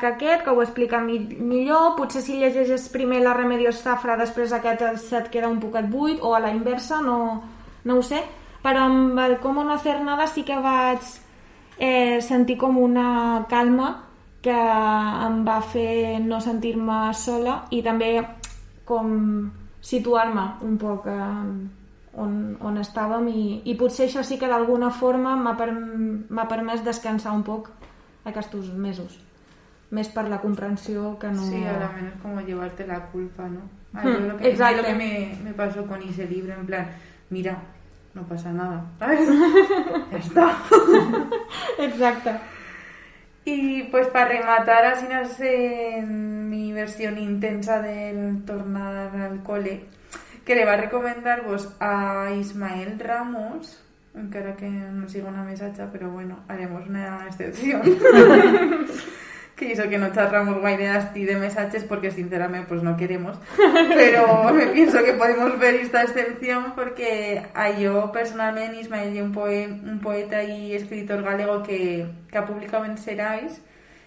que 0.00 0.06
aquest, 0.08 0.44
que 0.44 0.50
ho 0.50 0.62
explica 0.62 1.02
mi, 1.04 1.18
millor, 1.20 1.92
potser 1.98 2.22
si 2.24 2.38
llegeixes 2.40 2.88
primer 2.94 3.20
la 3.22 3.34
Remedios 3.36 3.82
Zafra, 3.84 4.16
després 4.16 4.54
aquest 4.56 4.86
se't 5.04 5.28
queda 5.30 5.50
un 5.52 5.60
poquet 5.60 5.86
buit, 5.90 6.22
o 6.22 6.32
a 6.34 6.40
la 6.40 6.50
inversa, 6.54 7.02
no, 7.04 7.18
no 7.84 7.98
ho 7.98 8.02
sé, 8.02 8.22
però 8.62 8.84
amb 8.88 9.18
el 9.24 9.38
Com 9.42 9.60
no 9.64 9.72
hacer 9.74 10.00
nada 10.04 10.26
sí 10.26 10.44
que 10.44 10.58
vaig 10.58 11.00
eh, 11.78 12.20
sentir 12.22 12.56
com 12.58 12.78
una 12.78 13.46
calma 13.50 14.04
que 14.42 14.54
em 14.54 15.40
va 15.46 15.60
fer 15.62 16.20
no 16.24 16.40
sentir-me 16.40 17.12
sola 17.14 17.64
i 17.74 17.82
també 17.82 18.12
com 18.88 19.50
situar-me 19.80 20.44
un 20.66 20.76
poc 20.78 21.06
eh, 21.06 22.18
on, 22.18 22.34
on 22.60 22.78
estàvem 22.82 23.28
i, 23.30 23.42
i 23.70 23.74
potser 23.78 24.08
això 24.08 24.24
sí 24.26 24.38
que 24.38 24.48
d'alguna 24.50 24.90
forma 24.90 25.36
m'ha 25.36 25.54
per, 25.58 25.70
permès 26.50 26.84
descansar 26.86 27.34
un 27.36 27.44
poc 27.46 27.70
aquests 28.28 28.72
mesos 28.74 29.18
més 29.90 30.08
per 30.12 30.26
la 30.28 30.40
comprensió 30.42 31.14
que 31.18 31.30
no... 31.32 31.46
Sí, 31.48 31.64
a 31.64 31.90
menos 31.96 32.14
como 32.20 32.40
llevarte 32.40 32.86
la 32.86 33.06
culpa, 33.06 33.48
¿no? 33.48 33.60
A 33.94 34.02
Hmm, 34.02 34.08
mí 34.10 34.20
lo 34.28 34.36
que, 34.36 34.50
exacto. 34.50 34.82
lo 34.82 34.86
que 34.88 34.94
me, 34.94 35.38
me 35.42 35.54
pasó 35.54 35.86
con 35.86 36.02
ese 36.02 36.26
libro, 36.26 36.52
en 36.52 36.66
plan, 36.66 36.90
mira, 37.30 37.56
no 38.14 38.22
pasa 38.26 38.52
nada, 38.52 38.84
¿sabes? 38.98 39.28
ya 40.10 40.18
está. 40.18 40.56
Exacte. 41.78 42.30
Y 43.44 43.84
pues 43.84 44.08
para 44.08 44.28
rematar, 44.28 44.84
así 44.84 45.06
no 45.10 45.24
sé, 45.24 46.04
mi 46.06 46.72
versión 46.72 47.18
intensa 47.18 47.80
del 47.80 48.44
tornar 48.44 49.16
al 49.16 49.42
cole, 49.42 49.86
que 50.44 50.54
le 50.54 50.66
va 50.66 50.74
a 50.74 50.76
recomendar 50.76 51.44
vos 51.44 51.74
a 51.80 52.30
Ismael 52.38 52.98
Ramos, 52.98 53.82
encara 54.14 54.54
que 54.54 54.68
no 54.68 55.08
sigo 55.08 55.28
una 55.28 55.44
mesacha, 55.44 55.88
pero 55.90 56.10
bueno, 56.10 56.40
haremos 56.48 56.86
una 56.86 57.26
excepción. 57.26 57.82
que 59.58 59.72
hizo 59.72 59.88
que 59.88 59.98
no 59.98 60.12
charramos 60.12 60.62
gaire 60.62 60.88
asti 60.88 61.24
de 61.24 61.36
mensajes 61.36 61.84
porque 61.84 62.10
sinceramente 62.10 62.66
pues 62.68 62.82
no 62.82 62.96
queremos 62.96 63.36
pero 63.94 64.52
me 64.54 64.66
pienso 64.68 65.02
que 65.04 65.12
podemos 65.14 65.58
ver 65.58 65.74
esta 65.74 66.02
excepción 66.02 66.72
porque 66.74 67.42
a 67.54 67.70
yo 67.70 68.12
personalmente 68.12 68.80
Ismael 68.80 69.16
y 69.16 69.20
un, 69.20 69.34
poe- 69.34 69.66
un 69.68 70.00
poeta 70.00 70.42
y 70.44 70.72
escritor 70.74 71.22
galego 71.22 71.62
que, 71.62 72.06
que 72.30 72.38
ha 72.38 72.46
publicado 72.46 72.84
en 72.84 72.96
Serais 72.98 73.60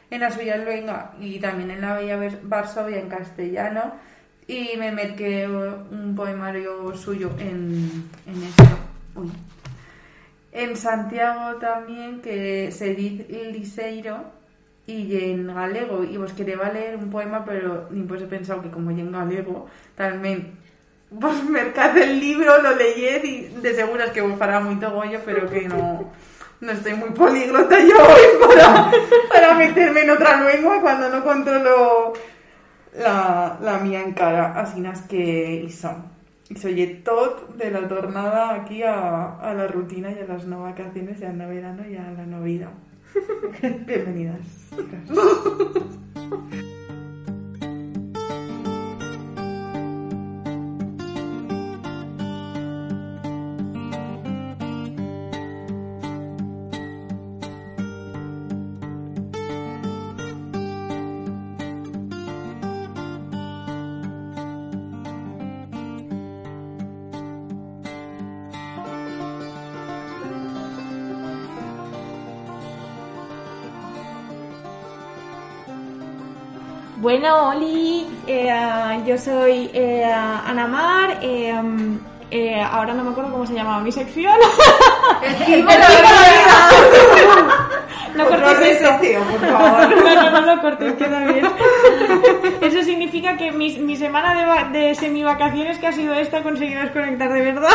en 0.10 0.22
la 0.22 0.32
suya 0.32 0.58
luenga 0.58 1.12
y 1.20 1.40
también 1.40 1.72
en 1.72 1.82
la 1.82 1.96
Bella 1.98 2.18
Varsovia 2.44 3.00
en 3.00 3.10
castellano 3.10 3.94
y 4.48 4.72
me 4.78 4.92
merqué 4.92 5.48
un 5.48 6.14
poemario 6.16 6.94
suyo 6.96 7.30
en, 7.40 8.10
en 8.26 8.44
esto 8.44 8.64
Uy. 9.16 9.32
En 10.54 10.76
Santiago 10.76 11.58
también, 11.60 12.22
que 12.22 12.72
se 12.72 12.94
dice 12.94 13.26
Liseiro 13.54 14.26
y 14.92 15.32
en 15.32 15.48
galego. 15.48 16.04
Y 16.04 16.18
vos 16.18 16.34
quería 16.34 16.58
leer 16.72 16.96
un 16.98 17.10
poema, 17.10 17.44
pero 17.46 17.88
ni 17.92 18.04
pues 18.04 18.22
he 18.22 18.26
pensado 18.26 18.62
que 18.62 18.70
como 18.70 18.92
en 18.92 19.12
galego, 19.12 19.68
también 19.96 20.58
vos 21.10 21.44
mercad 21.50 21.98
el 21.98 22.20
libro, 22.20 22.62
lo 22.62 22.76
leí 22.76 23.06
y 23.24 23.62
de 23.62 23.76
seguras 23.76 24.12
que 24.12 24.22
vos 24.22 24.38
fará 24.38 24.60
muy 24.60 24.76
togollo, 24.76 25.20
pero 25.26 25.50
que 25.50 25.68
no, 25.68 26.12
no 26.62 26.72
estoy 26.72 26.94
muy 26.94 27.10
políglota 27.10 27.80
yo 27.80 27.98
hoy 27.98 28.48
para, 28.48 28.92
para 29.30 29.54
meterme 29.56 30.02
en 30.02 30.10
otra 30.12 30.42
lengua 30.42 30.82
cuando 30.82 31.10
no 31.10 31.24
controlo 31.24 32.14
la, 32.98 33.58
la 33.62 33.78
mía 33.80 34.02
en 34.02 34.14
cara. 34.14 34.54
Así 34.60 34.84
es 34.86 35.02
que. 35.02 35.68
Y 36.50 36.56
se 36.56 36.68
oye 36.68 36.88
todo 37.06 37.48
de 37.56 37.72
la 37.72 37.88
tornada 37.88 38.54
aquí 38.54 38.84
a, 38.84 39.38
a 39.40 39.54
la 39.54 39.68
rutina 39.68 40.12
y 40.12 40.20
a 40.20 40.26
las 40.26 40.46
no 40.46 40.64
vacaciones 40.64 41.22
y 41.22 41.26
al 41.26 41.38
no 41.38 41.48
verano 41.48 41.84
y 41.88 41.96
a 41.96 42.12
la 42.12 42.26
no. 42.26 42.42
Bienvenidas. 43.62 44.72
Bueno, 77.02 77.50
Oli, 77.50 78.06
eh, 78.28 79.02
yo 79.08 79.18
soy 79.18 79.72
eh, 79.74 80.04
Ana 80.06 80.68
Mar. 80.68 81.18
eh, 81.22 81.54
eh, 82.30 82.62
ahora 82.62 82.94
no 82.94 83.04
me 83.04 83.10
acuerdo 83.12 83.32
cómo 83.32 83.46
se 83.46 83.54
llamaba 83.56 83.80
mi 83.82 83.92
sección. 83.92 84.36
El 85.48 85.66
la. 85.66 85.76
No 88.16 88.24
Otro 88.28 88.42
cortes 88.42 88.82
eso. 88.82 88.92
deseo, 89.00 89.22
por 89.24 89.40
favor. 89.40 89.96
No, 90.04 90.16
no, 90.16 90.42
no 90.42 90.56
lo 90.56 90.62
cortes, 90.62 90.94
queda 90.94 91.26
bien. 91.26 91.46
Eso 92.62 92.84
significa 92.84 93.36
que 93.36 93.52
mi, 93.52 93.78
mi 93.80 93.96
semana 93.98 94.70
de, 94.72 94.80
de 94.80 94.96
semivacaciones, 94.96 95.78
que 95.80 95.88
ha 95.88 95.92
sido 95.92 96.14
esta, 96.14 96.38
he 96.38 96.44
conseguido 96.44 96.82
desconectar 96.82 97.34
de 97.34 97.42
verdad. 97.42 97.70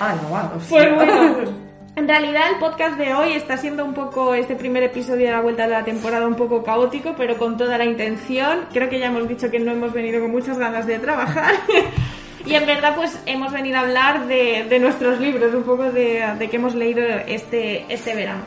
Ah, 0.00 0.14
no, 0.22 0.30
vamos. 0.30 0.64
Pues 0.70 0.94
bueno, 0.94 1.67
en 1.98 2.06
realidad 2.06 2.42
el 2.52 2.58
podcast 2.60 2.96
de 2.96 3.12
hoy 3.12 3.32
está 3.32 3.56
siendo 3.56 3.84
un 3.84 3.92
poco, 3.92 4.32
este 4.32 4.54
primer 4.54 4.84
episodio 4.84 5.26
de 5.26 5.32
la 5.32 5.40
vuelta 5.40 5.64
de 5.64 5.70
la 5.70 5.84
temporada, 5.84 6.28
un 6.28 6.36
poco 6.36 6.62
caótico, 6.62 7.14
pero 7.16 7.36
con 7.36 7.56
toda 7.56 7.76
la 7.76 7.84
intención. 7.84 8.66
Creo 8.72 8.88
que 8.88 9.00
ya 9.00 9.06
hemos 9.06 9.28
dicho 9.28 9.50
que 9.50 9.58
no 9.58 9.72
hemos 9.72 9.92
venido 9.92 10.20
con 10.20 10.30
muchas 10.30 10.58
ganas 10.58 10.86
de 10.86 10.98
trabajar. 10.98 11.54
Y 12.46 12.54
en 12.54 12.64
verdad 12.64 12.94
pues 12.96 13.20
hemos 13.26 13.52
venido 13.52 13.76
a 13.76 13.80
hablar 13.80 14.26
de, 14.26 14.78
nuestros 14.80 15.20
libros, 15.20 15.52
un 15.52 15.64
poco 15.64 15.92
de, 15.92 16.24
de 16.38 16.48
que 16.48 16.56
hemos 16.56 16.74
leído 16.74 17.02
este, 17.26 17.84
este 17.92 18.14
verano. 18.14 18.40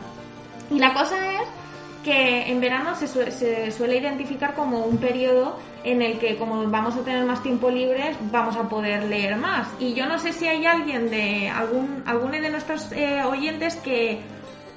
Y 0.71 0.79
la 0.79 0.91
cosa 0.91 1.17
es 1.33 1.47
que 2.03 2.49
en 2.51 2.59
verano 2.59 2.95
se, 2.95 3.07
se 3.07 3.71
suele 3.71 3.97
identificar 3.97 4.53
como 4.53 4.85
un 4.85 4.97
periodo 4.97 5.57
en 5.83 6.01
el 6.01 6.19
que 6.19 6.35
como 6.35 6.67
vamos 6.69 6.95
a 6.95 7.03
tener 7.03 7.25
más 7.25 7.43
tiempo 7.43 7.69
libre 7.69 8.15
vamos 8.31 8.55
a 8.55 8.67
poder 8.69 9.03
leer 9.03 9.35
más. 9.35 9.67
Y 9.79 9.93
yo 9.93 10.07
no 10.07 10.19
sé 10.19 10.33
si 10.33 10.47
hay 10.47 10.65
alguien 10.65 11.09
de 11.09 11.49
algún 11.49 12.03
alguno 12.05 12.33
de 12.33 12.49
nuestros 12.49 12.91
eh, 12.91 13.23
oyentes 13.23 13.75
que 13.77 14.19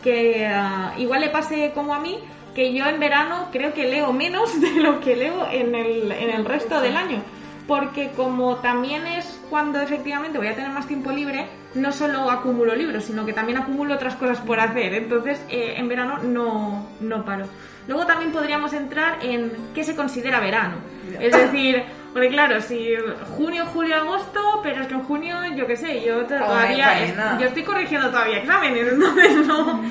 que 0.02 0.46
ah, 0.46 0.94
igual 0.98 1.22
le 1.22 1.30
pase 1.30 1.72
como 1.74 1.94
a 1.94 1.98
mí 1.98 2.18
que 2.54 2.72
yo 2.72 2.86
en 2.86 3.00
verano 3.00 3.48
creo 3.50 3.72
que 3.72 3.84
leo 3.84 4.12
menos 4.12 4.60
de 4.60 4.80
lo 4.80 5.00
que 5.00 5.16
leo 5.16 5.48
en 5.50 5.74
el, 5.74 6.12
en 6.12 6.30
el 6.30 6.44
resto 6.44 6.80
del 6.80 6.96
año 6.96 7.22
porque 7.66 8.10
como 8.10 8.56
también 8.56 9.06
es 9.06 9.40
cuando 9.48 9.80
efectivamente 9.80 10.38
voy 10.38 10.48
a 10.48 10.54
tener 10.54 10.70
más 10.70 10.86
tiempo 10.86 11.10
libre, 11.10 11.46
no 11.74 11.92
solo 11.92 12.30
acumulo 12.30 12.74
libros, 12.74 13.04
sino 13.04 13.24
que 13.24 13.32
también 13.32 13.58
acumulo 13.58 13.94
otras 13.94 14.16
cosas 14.16 14.38
por 14.40 14.60
hacer. 14.60 14.94
Entonces, 14.94 15.40
eh, 15.48 15.74
en 15.76 15.88
verano 15.88 16.18
no, 16.18 16.86
no 17.00 17.24
paro. 17.24 17.46
Luego 17.86 18.06
también 18.06 18.32
podríamos 18.32 18.72
entrar 18.72 19.18
en 19.22 19.52
qué 19.74 19.84
se 19.84 19.94
considera 19.94 20.40
verano. 20.40 20.76
Es 21.20 21.32
decir, 21.32 21.82
porque 22.12 22.28
claro, 22.28 22.60
si 22.60 22.94
junio, 23.36 23.66
julio, 23.66 23.96
agosto, 23.96 24.60
pero 24.62 24.82
es 24.82 24.86
que 24.86 24.94
en 24.94 25.02
junio, 25.02 25.36
yo 25.54 25.66
qué 25.66 25.76
sé, 25.76 26.02
yo 26.02 26.24
todavía, 26.24 27.38
yo 27.38 27.46
estoy 27.46 27.62
corrigiendo 27.62 28.08
todavía 28.08 28.38
exámenes, 28.38 28.88
entonces 28.92 29.46
no, 29.46 29.82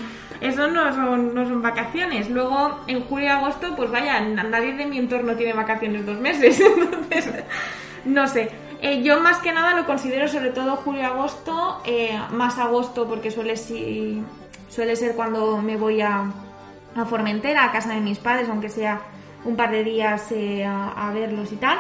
eso 0.44 0.68
no 0.68 0.94
son, 0.94 1.34
no 1.34 1.46
son 1.48 1.62
vacaciones. 1.62 2.30
Luego, 2.30 2.80
en 2.88 3.04
julio 3.06 3.26
y 3.26 3.30
agosto, 3.30 3.76
pues 3.76 3.90
vaya, 3.92 4.20
na- 4.22 4.44
nadie 4.44 4.74
de 4.74 4.86
mi 4.86 4.98
entorno 5.00 5.36
tiene 5.36 5.54
vacaciones 5.54 6.06
dos 6.06 6.20
meses. 6.20 6.60
Entonces, 6.78 7.44
no 8.06 8.28
sé. 8.28 8.52
Eh, 8.82 9.02
yo 9.02 9.20
más 9.22 9.38
que 9.38 9.54
nada 9.54 9.74
lo 9.76 9.86
considero 9.86 10.28
sobre 10.28 10.50
todo 10.50 10.76
julio 10.76 11.02
y 11.02 11.06
agosto, 11.06 11.82
eh, 11.86 12.20
más 12.32 12.58
agosto 12.60 13.08
porque 13.08 13.32
suele, 13.32 13.56
suele 13.56 14.96
ser 14.98 15.16
cuando 15.16 15.58
me 15.60 15.78
voy 15.78 16.02
a, 16.02 16.26
a 16.96 17.06
Formentera, 17.06 17.64
a 17.64 17.72
casa 17.72 17.94
de 17.94 18.02
mis 18.02 18.20
padres, 18.20 18.50
aunque 18.50 18.68
sea 18.70 19.00
un 19.46 19.56
par 19.56 19.72
de 19.72 19.84
días 19.86 20.30
eh, 20.34 20.66
a, 20.66 20.90
a 21.10 21.14
verlos 21.14 21.52
y 21.54 21.56
tal. 21.56 21.78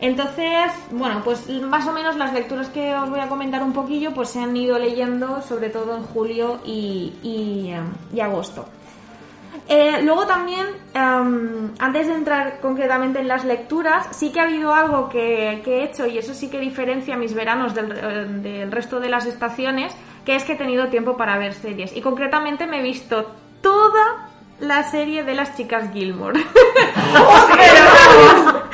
Entonces, 0.00 0.72
bueno, 0.90 1.20
pues 1.22 1.48
más 1.48 1.86
o 1.86 1.92
menos 1.92 2.16
las 2.16 2.32
lecturas 2.32 2.68
que 2.70 2.94
os 2.94 3.10
voy 3.10 3.20
a 3.20 3.28
comentar 3.28 3.62
un 3.62 3.72
poquillo, 3.72 4.12
pues 4.14 4.30
se 4.30 4.40
han 4.40 4.56
ido 4.56 4.78
leyendo 4.78 5.42
sobre 5.42 5.68
todo 5.68 5.94
en 5.96 6.04
julio 6.04 6.60
y, 6.64 7.12
y, 7.22 7.70
eh, 7.72 7.80
y 8.14 8.20
agosto. 8.20 8.66
Eh, 9.68 10.00
luego 10.02 10.26
también, 10.26 10.66
em, 10.94 11.70
antes 11.78 12.08
de 12.08 12.14
entrar 12.14 12.60
concretamente 12.60 13.20
en 13.20 13.28
las 13.28 13.44
lecturas, 13.44 14.08
sí 14.10 14.32
que 14.32 14.40
ha 14.40 14.44
habido 14.44 14.74
algo 14.74 15.08
que, 15.08 15.60
que 15.64 15.78
he 15.78 15.84
hecho 15.84 16.06
y 16.06 16.18
eso 16.18 16.34
sí 16.34 16.48
que 16.48 16.58
diferencia 16.58 17.16
mis 17.16 17.34
veranos 17.34 17.74
del, 17.74 17.92
eh, 17.92 18.26
del 18.42 18.72
resto 18.72 19.00
de 19.00 19.10
las 19.10 19.26
estaciones, 19.26 19.94
que 20.24 20.34
es 20.34 20.44
que 20.44 20.54
he 20.54 20.56
tenido 20.56 20.88
tiempo 20.88 21.16
para 21.16 21.38
ver 21.38 21.54
series. 21.54 21.94
Y 21.96 22.00
concretamente 22.00 22.66
me 22.66 22.80
he 22.80 22.82
visto 22.82 23.30
toda 23.60 24.28
la 24.58 24.82
serie 24.90 25.24
de 25.24 25.34
las 25.34 25.56
chicas 25.56 25.92
Gilmore. 25.92 26.40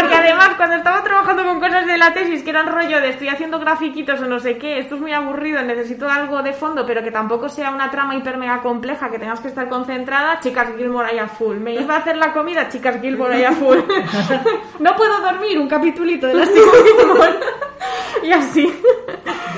Porque 0.00 0.14
además 0.14 0.50
cuando 0.56 0.76
estaba 0.76 1.02
trabajando 1.04 1.44
con 1.44 1.60
cosas 1.60 1.86
de 1.86 1.96
la 1.96 2.12
tesis 2.12 2.42
que 2.42 2.50
eran 2.50 2.66
rollo 2.66 3.00
de 3.00 3.10
estoy 3.10 3.28
haciendo 3.28 3.58
grafiquitos 3.60 4.20
o 4.20 4.26
no 4.26 4.40
sé 4.40 4.58
qué, 4.58 4.78
esto 4.80 4.96
es 4.96 5.00
muy 5.00 5.12
aburrido, 5.12 5.62
necesito 5.62 6.08
algo 6.08 6.42
de 6.42 6.52
fondo, 6.52 6.84
pero 6.84 7.02
que 7.02 7.10
tampoco 7.12 7.48
sea 7.48 7.70
una 7.70 7.90
trama 7.90 8.16
hiper 8.16 8.36
mega 8.36 8.60
compleja, 8.60 9.10
que 9.10 9.18
tengas 9.18 9.40
que 9.40 9.48
estar 9.48 9.68
concentrada, 9.68 10.40
chicas 10.40 10.68
Gilmore 10.76 11.10
ahí 11.10 11.18
a 11.18 11.28
full. 11.28 11.58
Me 11.58 11.74
iba 11.74 11.94
a 11.94 11.98
hacer 11.98 12.16
la 12.16 12.32
comida, 12.32 12.68
chicas 12.68 13.00
Gilmore 13.00 13.36
ahí 13.36 13.44
a 13.44 13.52
full. 13.52 13.78
no 14.80 14.96
puedo 14.96 15.20
dormir, 15.20 15.58
un 15.58 15.68
capitulito 15.68 16.26
de 16.26 16.34
las 16.34 16.48
chicas 16.52 16.74
Gilmore. 16.98 17.34
y 18.24 18.32
así. 18.32 18.72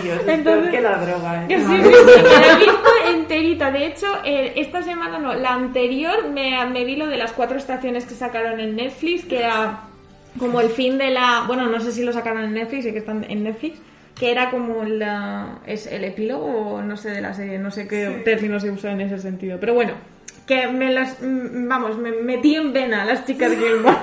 Dios, 0.02 0.20
es 0.20 0.28
Entonces- 0.28 0.70
que 0.70 0.80
la 0.82 0.98
droga. 0.98 1.44
¿eh? 1.44 1.46
Sí, 1.48 1.56
sí, 1.64 1.82
sí, 1.82 2.22
me 2.22 2.46
la 2.46 2.52
he 2.52 2.56
visto 2.56 2.90
enterita. 3.08 3.70
De 3.70 3.86
hecho, 3.86 4.06
eh, 4.24 4.52
esta 4.56 4.82
semana 4.82 5.18
no, 5.18 5.32
la 5.34 5.54
anterior 5.54 6.28
me, 6.28 6.64
me 6.66 6.84
vi 6.84 6.96
lo 6.96 7.06
de 7.06 7.16
las 7.16 7.32
cuatro 7.32 7.56
estaciones 7.56 8.04
que 8.04 8.14
sacaron 8.14 8.60
en 8.60 8.76
Netflix, 8.76 9.24
que 9.24 9.38
era 9.38 9.80
como 10.38 10.60
el 10.60 10.70
fin 10.70 10.98
de 10.98 11.10
la... 11.10 11.44
Bueno, 11.46 11.66
no 11.66 11.80
sé 11.80 11.92
si 11.92 12.02
lo 12.02 12.12
sacaron 12.12 12.44
en 12.44 12.54
Netflix, 12.54 12.84
sé 12.84 12.92
que 12.92 12.98
están 12.98 13.24
en 13.28 13.44
Netflix, 13.44 13.78
que 14.18 14.30
era 14.30 14.50
como 14.50 14.84
la, 14.84 15.58
es 15.66 15.86
el 15.86 16.04
epílogo 16.04 16.82
no 16.82 16.96
sé 16.96 17.10
de 17.10 17.20
la 17.20 17.34
serie, 17.34 17.58
no 17.58 17.70
sé 17.70 17.86
qué 17.86 18.22
término 18.24 18.58
se 18.60 18.70
usa 18.70 18.92
en 18.92 19.00
ese 19.02 19.18
sentido. 19.18 19.58
Pero 19.60 19.74
bueno, 19.74 19.92
que 20.46 20.68
me 20.68 20.92
las... 20.92 21.20
mm, 21.20 21.68
Vamos, 21.68 21.98
me 21.98 22.12
metí 22.12 22.54
en 22.54 22.72
vena 22.72 23.04
las 23.04 23.24
chicas 23.26 23.52
Gilmore. 23.52 23.96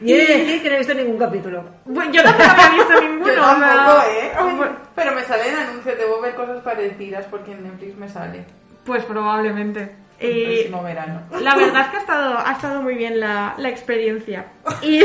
Y 0.00 0.12
he 0.12 0.16
de 0.16 0.38
decir 0.38 0.62
que 0.62 0.68
no 0.68 0.74
he 0.76 0.78
visto 0.78 0.94
ningún 0.94 1.18
capítulo. 1.18 1.64
Bueno, 1.84 2.12
yo 2.12 2.22
tampoco 2.22 2.50
había 2.50 2.76
visto 2.76 3.00
ninguno. 3.00 3.34
Yo 3.34 3.40
tampoco, 3.40 4.02
¿eh? 4.06 4.30
Ay, 4.38 4.76
Pero 4.94 5.12
me 5.12 5.22
salen 5.24 5.56
anuncios, 5.56 5.98
debo 5.98 6.20
ver 6.20 6.34
cosas 6.36 6.62
parecidas 6.62 7.26
porque 7.26 7.52
en 7.52 7.64
Netflix 7.64 7.96
me 7.96 8.08
sale. 8.08 8.44
Pues 8.84 9.04
probablemente. 9.04 9.96
El 10.18 10.30
Eh, 10.30 10.44
próximo 10.46 10.82
verano. 10.82 11.22
La 11.40 11.54
verdad 11.54 11.82
es 11.82 11.88
que 11.88 11.96
ha 11.96 12.00
estado, 12.00 12.38
ha 12.38 12.52
estado 12.52 12.82
muy 12.82 12.94
bien 12.94 13.20
la, 13.20 13.54
la 13.56 13.68
experiencia. 13.68 14.46
Y, 14.82 15.00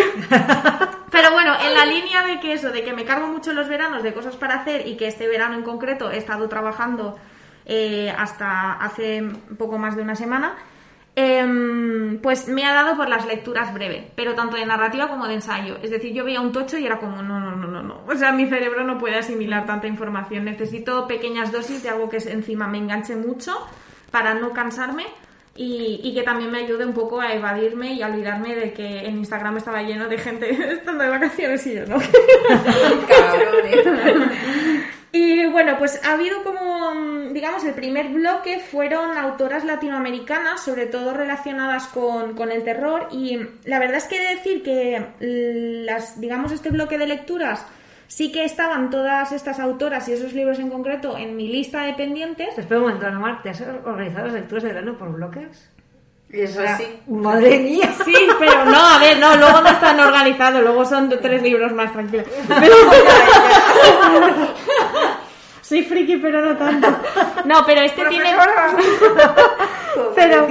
pero 1.11 1.31
bueno, 1.31 1.53
en 1.63 1.73
la 1.73 1.85
línea 1.85 2.25
de 2.25 2.39
que 2.39 2.53
eso, 2.53 2.71
de 2.71 2.83
que 2.83 2.93
me 2.93 3.05
cargo 3.05 3.27
mucho 3.27 3.51
en 3.51 3.57
los 3.57 3.67
veranos 3.67 4.01
de 4.03 4.13
cosas 4.13 4.35
para 4.35 4.55
hacer 4.55 4.87
y 4.87 4.97
que 4.97 5.07
este 5.07 5.27
verano 5.27 5.55
en 5.55 5.63
concreto 5.63 6.09
he 6.11 6.17
estado 6.17 6.49
trabajando 6.49 7.17
eh, 7.65 8.13
hasta 8.17 8.73
hace 8.73 9.23
poco 9.57 9.77
más 9.77 9.95
de 9.95 10.01
una 10.01 10.15
semana, 10.15 10.55
em, 11.15 12.19
pues 12.19 12.47
me 12.47 12.65
ha 12.65 12.73
dado 12.73 12.97
por 12.97 13.07
las 13.07 13.25
lecturas 13.27 13.71
breves, 13.73 14.05
pero 14.15 14.33
tanto 14.33 14.57
de 14.57 14.65
narrativa 14.65 15.07
como 15.09 15.27
de 15.27 15.35
ensayo. 15.35 15.77
Es 15.83 15.91
decir, 15.91 16.11
yo 16.13 16.25
veía 16.25 16.41
un 16.41 16.51
tocho 16.51 16.77
y 16.77 16.85
era 16.87 16.97
como, 16.97 17.21
no, 17.21 17.39
no, 17.39 17.55
no, 17.55 17.67
no, 17.67 17.83
no. 17.83 18.01
O 18.07 18.15
sea, 18.15 18.31
mi 18.31 18.47
cerebro 18.47 18.83
no 18.83 18.97
puede 18.97 19.17
asimilar 19.17 19.65
tanta 19.67 19.87
información. 19.87 20.45
Necesito 20.45 21.07
pequeñas 21.07 21.51
dosis 21.51 21.83
de 21.83 21.89
algo 21.89 22.09
que 22.09 22.17
encima 22.17 22.67
me 22.67 22.79
enganche 22.79 23.15
mucho 23.15 23.55
para 24.13 24.35
no 24.35 24.53
cansarme 24.53 25.07
y, 25.55 25.99
y 26.03 26.13
que 26.13 26.21
también 26.21 26.51
me 26.51 26.59
ayude 26.59 26.85
un 26.85 26.93
poco 26.93 27.19
a 27.19 27.33
evadirme 27.33 27.93
y 27.93 28.03
a 28.03 28.07
olvidarme 28.07 28.53
de 28.53 28.73
que 28.73 29.07
en 29.07 29.17
Instagram 29.17 29.57
estaba 29.57 29.81
lleno 29.81 30.07
de 30.07 30.19
gente 30.19 30.51
estando 30.73 31.03
de 31.03 31.09
vacaciones 31.09 31.65
y 31.65 31.73
yo 31.73 31.87
no. 31.87 31.97
Y 35.15 35.45
bueno, 35.45 35.75
pues 35.77 36.03
ha 36.03 36.13
habido 36.13 36.43
como, 36.43 36.91
digamos, 37.33 37.63
el 37.65 37.75
primer 37.75 38.09
bloque 38.09 38.59
fueron 38.59 39.15
autoras 39.15 39.63
latinoamericanas, 39.63 40.63
sobre 40.63 40.87
todo 40.87 41.13
relacionadas 41.13 41.85
con, 41.85 42.33
con 42.33 42.51
el 42.51 42.63
terror. 42.63 43.09
Y 43.11 43.37
la 43.65 43.77
verdad 43.77 43.97
es 43.97 44.05
que 44.05 44.17
he 44.17 44.27
de 44.27 44.35
decir 44.35 44.63
que 44.63 45.05
las, 45.85 46.19
digamos, 46.19 46.51
este 46.51 46.71
bloque 46.71 46.97
de 46.97 47.05
lecturas 47.05 47.63
sí 48.07 48.31
que 48.31 48.43
estaban 48.45 48.89
todas 48.89 49.31
estas 49.31 49.59
autoras 49.59 50.07
y 50.07 50.13
esos 50.13 50.33
libros 50.33 50.59
en 50.59 50.69
concreto 50.69 51.17
en 51.17 51.35
mi 51.35 51.47
lista 51.47 51.81
de 51.83 51.93
pendientes. 51.93 52.57
Espera 52.57 52.79
un 52.79 52.87
momento, 52.87 53.07
Ana 53.07 53.19
Mar, 53.19 53.41
¿te 53.43 53.49
has 53.49 53.61
organizado 53.85 54.25
las 54.25 54.35
lecturas 54.35 54.63
de 54.63 54.69
verano 54.69 54.97
por 54.97 55.11
bloques? 55.13 55.69
Eso 56.29 56.59
O 56.59 56.63
sea, 56.63 56.77
sí. 56.77 56.87
Madre 57.07 57.59
mía. 57.59 57.93
Sí, 58.03 58.15
pero 58.39 58.65
no, 58.65 58.79
a 58.79 58.97
ver, 58.97 59.19
no, 59.19 59.35
luego 59.37 59.61
no 59.61 59.69
están 59.69 59.99
organizados, 59.99 60.63
luego 60.63 60.83
son 60.85 61.07
de 61.09 61.17
tres 61.17 61.43
libros 61.43 61.71
más 61.73 61.91
tranquilos. 61.93 62.25
Pero- 62.47 62.75
Soy 65.61 65.83
friki, 65.83 66.17
pero 66.17 66.41
no 66.41 66.57
tanto. 66.57 66.87
No, 67.45 67.65
pero 67.65 67.81
este 67.81 68.03
tiene. 68.05 68.35
Pero-. 70.15 70.47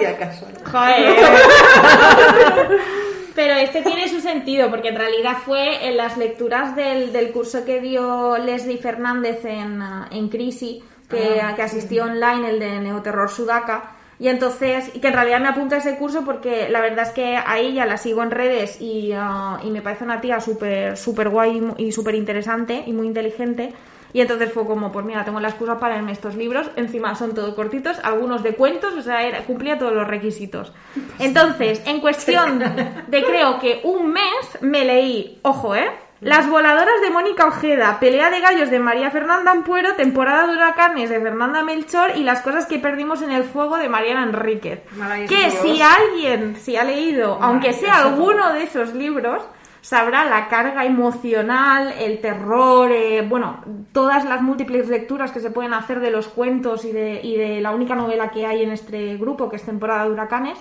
Joder. 0.70 1.16
Pero 3.34 3.54
este 3.54 3.82
tiene 3.82 4.08
su 4.08 4.20
sentido, 4.20 4.68
porque 4.70 4.88
en 4.88 4.96
realidad 4.96 5.38
fue 5.44 5.88
en 5.88 5.96
las 5.96 6.16
lecturas 6.18 6.76
del, 6.76 7.12
del 7.12 7.32
curso 7.32 7.64
que 7.64 7.80
dio 7.80 8.36
Leslie 8.36 8.78
Fernández 8.78 9.44
en, 9.44 9.80
ah, 9.80 10.08
en 10.10 10.28
Crisi, 10.28 10.82
que, 11.08 11.40
que 11.56 11.62
asistió 11.62 12.04
online, 12.04 12.50
el 12.50 12.58
de 12.58 12.80
Neoterror 12.80 13.30
Sudaca. 13.30 13.96
Y 14.18 14.28
entonces, 14.28 14.90
y 14.94 15.00
que 15.00 15.08
en 15.08 15.14
realidad 15.14 15.40
me 15.40 15.48
apunta 15.48 15.76
a 15.76 15.78
ese 15.78 15.96
curso 15.96 16.24
porque 16.24 16.68
la 16.68 16.80
verdad 16.80 17.08
es 17.08 17.12
que 17.12 17.36
a 17.36 17.58
ella 17.58 17.86
la 17.86 17.96
sigo 17.96 18.22
en 18.22 18.30
redes 18.30 18.80
y, 18.80 19.12
ah, 19.14 19.60
y 19.64 19.70
me 19.70 19.82
parece 19.82 20.04
una 20.04 20.20
tía 20.20 20.38
súper 20.40 20.96
súper 20.96 21.28
guay 21.28 21.72
y 21.78 21.90
súper 21.90 22.14
interesante 22.14 22.84
y 22.86 22.92
muy 22.92 23.06
inteligente. 23.06 23.72
Y 24.14 24.20
entonces 24.20 24.52
fue 24.52 24.66
como, 24.66 24.92
pues 24.92 25.06
mira, 25.06 25.24
tengo 25.24 25.40
la 25.40 25.48
excusa 25.48 25.78
para 25.80 25.94
leerme 25.94 26.12
estos 26.12 26.34
libros. 26.36 26.70
Encima 26.76 27.14
son 27.14 27.34
todos 27.34 27.54
cortitos, 27.54 27.98
algunos 28.02 28.42
de 28.42 28.54
cuentos, 28.54 28.92
o 28.94 29.02
sea, 29.02 29.22
era- 29.22 29.40
cumplía 29.44 29.78
todos 29.78 29.92
los 29.94 30.06
requisitos. 30.06 30.72
Entonces, 31.18 31.82
en 31.86 32.00
cuestión 32.00 32.58
de 32.58 33.22
creo 33.24 33.58
que 33.58 33.80
un 33.84 34.12
mes, 34.12 34.22
me 34.60 34.84
leí, 34.84 35.38
ojo, 35.42 35.74
¿eh? 35.74 35.90
Las 36.20 36.48
voladoras 36.48 37.00
de 37.02 37.10
Mónica 37.10 37.46
Ojeda, 37.46 37.98
Pelea 37.98 38.30
de 38.30 38.38
gallos 38.40 38.70
de 38.70 38.78
María 38.78 39.10
Fernanda 39.10 39.50
Ampuero, 39.50 39.94
Temporada 39.94 40.46
de 40.46 40.54
huracanes 40.54 41.10
de 41.10 41.20
Fernanda 41.20 41.64
Melchor 41.64 42.12
y 42.14 42.22
Las 42.22 42.42
cosas 42.42 42.66
que 42.66 42.78
perdimos 42.78 43.22
en 43.22 43.32
el 43.32 43.42
fuego 43.42 43.76
de 43.76 43.88
Mariana 43.88 44.22
Enríquez. 44.22 44.82
Que 45.26 45.50
si 45.50 45.82
alguien 45.82 46.54
se 46.54 46.78
ha 46.78 46.84
leído, 46.84 47.38
aunque 47.42 47.72
sea 47.72 47.98
alguno 47.98 48.52
de 48.52 48.62
esos 48.62 48.94
libros, 48.94 49.42
sabrá 49.82 50.24
la 50.24 50.48
carga 50.48 50.86
emocional, 50.86 51.92
el 51.98 52.20
terror, 52.20 52.90
eh, 52.90 53.26
bueno, 53.28 53.58
todas 53.92 54.24
las 54.24 54.40
múltiples 54.40 54.88
lecturas 54.88 55.32
que 55.32 55.40
se 55.40 55.50
pueden 55.50 55.74
hacer 55.74 56.00
de 56.00 56.10
los 56.10 56.28
cuentos 56.28 56.86
y 56.86 56.92
de, 56.92 57.20
y 57.22 57.36
de 57.36 57.60
la 57.60 57.72
única 57.72 57.94
novela 57.94 58.30
que 58.30 58.46
hay 58.46 58.62
en 58.62 58.70
este 58.70 59.18
grupo, 59.18 59.50
que 59.50 59.56
es 59.56 59.64
Temporada 59.64 60.04
de 60.04 60.12
Huracanes, 60.12 60.58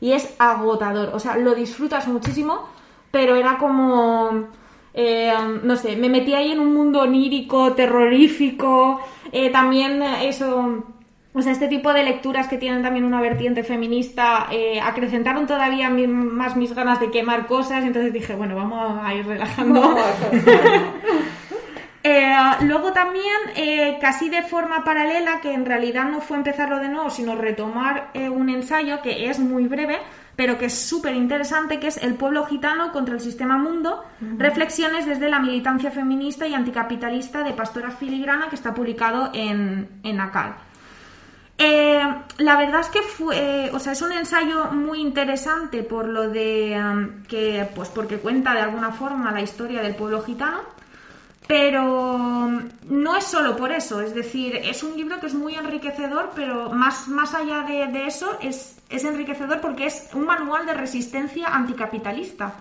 y 0.00 0.12
es 0.12 0.34
agotador, 0.38 1.14
o 1.14 1.20
sea, 1.20 1.36
lo 1.36 1.54
disfrutas 1.54 2.08
muchísimo, 2.08 2.68
pero 3.12 3.36
era 3.36 3.58
como... 3.58 4.48
eh, 4.94 5.32
no 5.62 5.76
sé, 5.76 5.96
me 5.96 6.08
metí 6.08 6.34
ahí 6.34 6.52
en 6.52 6.60
un 6.60 6.72
mundo 6.72 7.00
onírico, 7.02 7.74
terrorífico, 7.74 9.00
eh, 9.30 9.50
también 9.50 10.02
eso 10.02 10.84
o 11.34 11.42
sea, 11.42 11.52
este 11.52 11.68
tipo 11.68 11.92
de 11.92 12.04
lecturas 12.04 12.48
que 12.48 12.56
tienen 12.58 12.82
también 12.82 13.04
una 13.04 13.20
vertiente 13.20 13.62
feminista 13.64 14.46
eh, 14.50 14.80
acrecentaron 14.80 15.46
todavía 15.46 15.90
mi- 15.90 16.06
más 16.06 16.56
mis 16.56 16.72
ganas 16.74 17.00
de 17.00 17.10
quemar 17.10 17.46
cosas. 17.46 17.82
y 17.84 17.88
Entonces 17.88 18.12
dije, 18.12 18.34
bueno, 18.34 18.54
vamos 18.56 18.98
a 19.04 19.12
ir 19.14 19.26
relajando. 19.26 19.96
Eh, 22.06 22.36
luego 22.64 22.92
también, 22.92 23.24
eh, 23.56 23.96
casi 23.98 24.28
de 24.28 24.42
forma 24.42 24.84
paralela, 24.84 25.40
que 25.40 25.54
en 25.54 25.64
realidad 25.64 26.04
no 26.04 26.20
fue 26.20 26.36
empezarlo 26.36 26.78
de 26.78 26.90
nuevo, 26.90 27.08
sino 27.08 27.34
retomar 27.34 28.10
eh, 28.12 28.28
un 28.28 28.50
ensayo 28.50 29.00
que 29.00 29.30
es 29.30 29.38
muy 29.38 29.66
breve, 29.68 29.96
pero 30.36 30.58
que 30.58 30.66
es 30.66 30.74
súper 30.78 31.14
interesante, 31.14 31.80
que 31.80 31.86
es 31.86 31.96
El 32.02 32.12
pueblo 32.16 32.44
gitano 32.44 32.92
contra 32.92 33.14
el 33.14 33.20
sistema 33.22 33.56
mundo, 33.56 34.04
reflexiones 34.36 35.06
desde 35.06 35.30
la 35.30 35.38
militancia 35.38 35.90
feminista 35.90 36.46
y 36.46 36.52
anticapitalista 36.52 37.42
de 37.42 37.54
Pastora 37.54 37.90
Filigrana, 37.90 38.50
que 38.50 38.56
está 38.56 38.74
publicado 38.74 39.30
en, 39.32 39.88
en 40.02 40.20
ACAL. 40.20 40.56
Eh, 41.56 42.02
la 42.38 42.56
verdad 42.56 42.80
es 42.80 42.88
que 42.88 43.02
fue, 43.02 43.66
eh, 43.66 43.70
o 43.72 43.78
sea, 43.78 43.92
es 43.92 44.02
un 44.02 44.12
ensayo 44.12 44.66
muy 44.72 45.00
interesante 45.00 45.84
por 45.84 46.06
lo 46.06 46.28
de 46.28 46.76
um, 46.76 47.22
que, 47.24 47.68
pues 47.74 47.88
porque 47.90 48.18
cuenta 48.18 48.54
de 48.54 48.60
alguna 48.60 48.90
forma 48.90 49.30
la 49.30 49.40
historia 49.40 49.80
del 49.80 49.94
pueblo 49.94 50.22
gitano, 50.22 50.62
pero 51.46 52.48
no 52.88 53.16
es 53.16 53.24
solo 53.24 53.56
por 53.56 53.70
eso, 53.70 54.00
es 54.00 54.14
decir, 54.14 54.56
es 54.56 54.82
un 54.82 54.96
libro 54.96 55.20
que 55.20 55.26
es 55.26 55.34
muy 55.34 55.54
enriquecedor, 55.54 56.32
pero 56.34 56.70
más, 56.70 57.06
más 57.06 57.34
allá 57.34 57.62
de, 57.62 57.86
de 57.86 58.06
eso 58.06 58.36
es, 58.40 58.78
es 58.88 59.04
enriquecedor 59.04 59.60
porque 59.60 59.86
es 59.86 60.08
un 60.14 60.24
manual 60.24 60.66
de 60.66 60.74
resistencia 60.74 61.48
anticapitalista. 61.48 62.54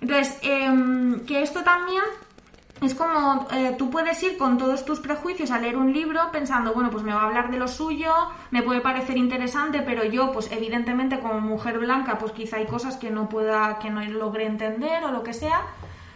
Entonces, 0.00 0.38
em, 0.42 1.20
que 1.26 1.42
esto 1.42 1.62
también 1.62 2.02
es 2.82 2.94
como 2.94 3.46
eh, 3.52 3.74
tú 3.78 3.90
puedes 3.90 4.22
ir 4.22 4.36
con 4.36 4.58
todos 4.58 4.84
tus 4.84 5.00
prejuicios 5.00 5.50
a 5.50 5.58
leer 5.58 5.76
un 5.76 5.92
libro 5.92 6.30
pensando, 6.30 6.74
bueno, 6.74 6.90
pues 6.90 7.02
me 7.04 7.12
va 7.12 7.22
a 7.22 7.26
hablar 7.26 7.50
de 7.50 7.56
lo 7.56 7.68
suyo, 7.68 8.12
me 8.50 8.62
puede 8.62 8.80
parecer 8.80 9.16
interesante, 9.16 9.80
pero 9.80 10.04
yo, 10.04 10.32
pues 10.32 10.52
evidentemente 10.52 11.18
como 11.20 11.40
mujer 11.40 11.78
blanca, 11.78 12.18
pues 12.18 12.32
quizá 12.32 12.58
hay 12.58 12.66
cosas 12.66 12.96
que 12.96 13.10
no 13.10 13.28
pueda, 13.28 13.78
que 13.78 13.88
no 13.88 14.04
logre 14.04 14.44
entender 14.44 15.04
o 15.04 15.10
lo 15.10 15.22
que 15.22 15.32
sea. 15.32 15.62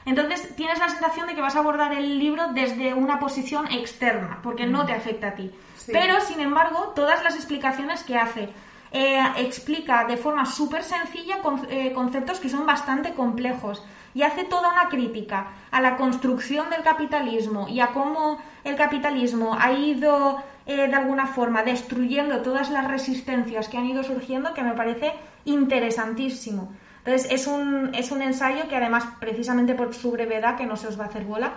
Entonces 0.05 0.55
tienes 0.57 0.79
la 0.79 0.89
sensación 0.89 1.27
de 1.27 1.35
que 1.35 1.41
vas 1.41 1.57
a 1.57 1.61
abordar 1.61 1.93
el 1.93 2.19
libro 2.19 2.49
desde 2.53 2.95
una 2.95 3.19
posición 3.19 3.71
externa, 3.71 4.41
porque 4.43 4.67
no 4.67 4.85
te 4.85 4.93
afecta 4.93 5.29
a 5.29 5.35
ti. 5.35 5.51
Pero, 5.87 6.21
sin 6.21 6.41
embargo, 6.41 6.93
todas 6.95 7.23
las 7.25 7.35
explicaciones 7.35 8.03
que 8.03 8.17
hace, 8.17 8.51
eh, 8.93 9.23
explica 9.37 10.05
de 10.05 10.17
forma 10.17 10.45
súper 10.45 10.83
sencilla 10.83 11.37
eh, 11.69 11.93
conceptos 11.93 12.41
que 12.41 12.49
son 12.49 12.67
bastante 12.67 13.13
complejos 13.13 13.85
y 14.15 14.23
hace 14.23 14.43
toda 14.43 14.73
una 14.73 14.89
crítica 14.89 15.53
a 15.71 15.81
la 15.81 15.97
construcción 15.97 16.69
del 16.71 16.83
capitalismo 16.83 17.69
y 17.69 17.79
a 17.79 17.89
cómo 17.89 18.39
el 18.65 18.75
capitalismo 18.75 19.57
ha 19.57 19.71
ido 19.71 20.43
eh, 20.67 20.89
de 20.89 20.95
alguna 20.95 21.29
forma 21.29 21.63
destruyendo 21.63 22.43
todas 22.43 22.69
las 22.71 22.89
resistencias 22.89 23.69
que 23.69 23.77
han 23.79 23.87
ido 23.87 24.03
surgiendo 24.03 24.55
que 24.55 24.65
me 24.65 24.75
parece 24.75 25.13
interesantísimo. 25.45 26.73
Entonces 27.05 27.31
es 27.31 27.47
un, 27.47 27.95
es 27.95 28.11
un 28.11 28.23
ensayo 28.23 28.69
que 28.69 28.75
además 28.75 29.05
precisamente 29.21 29.77
por 29.77 29.95
su 29.95 30.11
brevedad 30.11 30.57
que 30.57 30.67
no 30.67 30.77
se 30.77 30.89
os 30.89 30.99
va 30.99 31.05
a 31.05 31.09
hacer 31.09 31.25
bola 31.25 31.53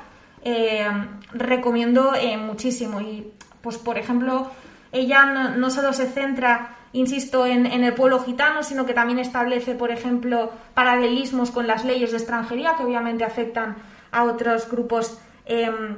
recomiendo 1.32 2.12
muchísimo 2.38 3.00
y 3.00 3.32
pues 3.62 3.78
por 3.78 3.98
ejemplo 3.98 4.52
ella 4.92 5.26
no, 5.26 5.52
no 5.52 5.70
solo 5.70 5.94
se 5.94 6.06
centra 6.06 6.76
insisto 6.94 7.46
en, 7.46 7.66
en 7.66 7.84
el 7.84 7.94
pueblo 7.94 8.20
gitano 8.20 8.64
sino 8.64 8.86
que 8.86 8.94
también 8.94 9.20
establece 9.20 9.74
por 9.76 9.90
ejemplo 9.92 10.52
paralelismos 10.74 11.52
con 11.52 11.66
las 11.68 11.84
leyes 11.84 12.12
de 12.12 12.18
extranjería 12.18 12.76
que 12.78 12.84
obviamente 12.84 13.24
afectan 13.24 13.76
a 14.12 14.24
otros 14.24 14.70
grupos 14.70 15.18
em, 15.46 15.98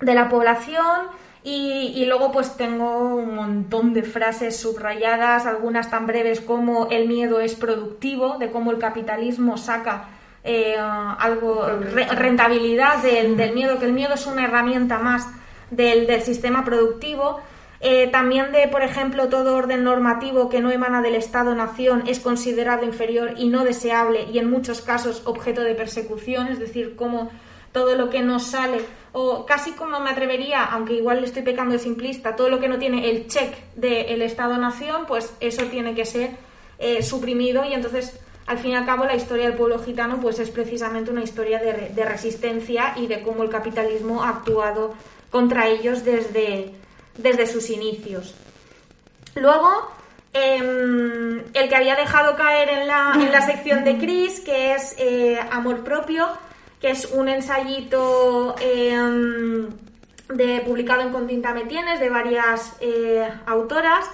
de 0.00 0.14
la 0.14 0.28
población 0.28 1.06
y, 1.44 1.92
y 1.96 2.06
luego 2.06 2.30
pues 2.32 2.56
tengo 2.56 3.14
un 3.16 3.34
montón 3.34 3.94
de 3.94 4.02
frases 4.02 4.60
subrayadas, 4.60 5.46
algunas 5.46 5.90
tan 5.90 6.06
breves 6.06 6.40
como 6.40 6.88
el 6.90 7.08
miedo 7.08 7.40
es 7.40 7.54
productivo, 7.56 8.36
de 8.38 8.50
cómo 8.50 8.70
el 8.70 8.78
capitalismo 8.78 9.56
saca 9.56 10.04
eh, 10.44 10.76
algo, 10.78 11.66
re- 11.94 12.06
rentabilidad 12.06 13.02
del, 13.02 13.36
del 13.36 13.54
miedo, 13.54 13.78
que 13.80 13.86
el 13.86 13.92
miedo 13.92 14.14
es 14.14 14.26
una 14.26 14.44
herramienta 14.44 14.98
más 14.98 15.26
del, 15.70 16.06
del 16.06 16.22
sistema 16.22 16.64
productivo. 16.64 17.40
Eh, 17.84 18.06
también 18.12 18.52
de, 18.52 18.68
por 18.68 18.82
ejemplo, 18.82 19.28
todo 19.28 19.56
orden 19.56 19.82
normativo 19.82 20.48
que 20.48 20.60
no 20.60 20.70
emana 20.70 21.02
del 21.02 21.16
Estado-nación 21.16 22.04
es 22.06 22.20
considerado 22.20 22.84
inferior 22.84 23.34
y 23.36 23.48
no 23.48 23.64
deseable 23.64 24.28
y 24.32 24.38
en 24.38 24.48
muchos 24.48 24.82
casos 24.82 25.22
objeto 25.24 25.62
de 25.62 25.74
persecución, 25.74 26.46
es 26.46 26.60
decir, 26.60 26.94
como 26.94 27.32
todo 27.72 27.96
lo 27.96 28.08
que 28.08 28.22
no 28.22 28.38
sale, 28.38 28.82
o 29.10 29.44
casi 29.46 29.72
como 29.72 29.98
me 29.98 30.10
atrevería, 30.10 30.64
aunque 30.64 30.94
igual 30.94 31.20
le 31.20 31.26
estoy 31.26 31.42
pecando 31.42 31.72
de 31.72 31.80
simplista, 31.80 32.36
todo 32.36 32.48
lo 32.48 32.60
que 32.60 32.68
no 32.68 32.78
tiene 32.78 33.10
el 33.10 33.26
check 33.26 33.52
del 33.74 34.22
Estado-nación, 34.22 35.06
pues 35.08 35.34
eso 35.40 35.64
tiene 35.64 35.92
que 35.96 36.04
ser 36.04 36.30
eh, 36.78 37.02
suprimido 37.02 37.64
y 37.64 37.74
entonces, 37.74 38.20
al 38.46 38.58
fin 38.58 38.72
y 38.72 38.74
al 38.76 38.86
cabo, 38.86 39.06
la 39.06 39.16
historia 39.16 39.46
del 39.46 39.56
pueblo 39.56 39.80
gitano 39.80 40.20
pues 40.20 40.38
es 40.38 40.50
precisamente 40.50 41.10
una 41.10 41.24
historia 41.24 41.58
de, 41.58 41.90
de 41.92 42.04
resistencia 42.04 42.94
y 42.96 43.08
de 43.08 43.22
cómo 43.22 43.42
el 43.42 43.48
capitalismo 43.48 44.22
ha 44.22 44.28
actuado 44.28 44.94
contra 45.30 45.66
ellos 45.66 46.04
desde, 46.04 46.74
desde 47.16 47.46
sus 47.46 47.70
inicios. 47.70 48.34
Luego, 49.34 49.90
em, 50.32 51.44
el 51.54 51.68
que 51.68 51.76
había 51.76 51.96
dejado 51.96 52.36
caer 52.36 52.68
en 52.68 52.86
la, 52.86 53.12
en 53.14 53.32
la 53.32 53.42
sección 53.42 53.84
de 53.84 53.98
Chris, 53.98 54.40
que 54.40 54.74
es 54.74 54.94
eh, 54.98 55.38
Amor 55.50 55.84
Propio, 55.84 56.28
que 56.80 56.90
es 56.90 57.06
un 57.06 57.28
ensayito 57.28 58.56
em, 58.60 59.68
de, 60.28 60.60
publicado 60.60 61.02
en 61.02 61.12
Con 61.12 61.26
tinta 61.26 61.54
me 61.54 61.64
tienes 61.64 62.00
de 62.00 62.08
varias 62.08 62.76
eh, 62.80 63.28
autoras. 63.46 64.06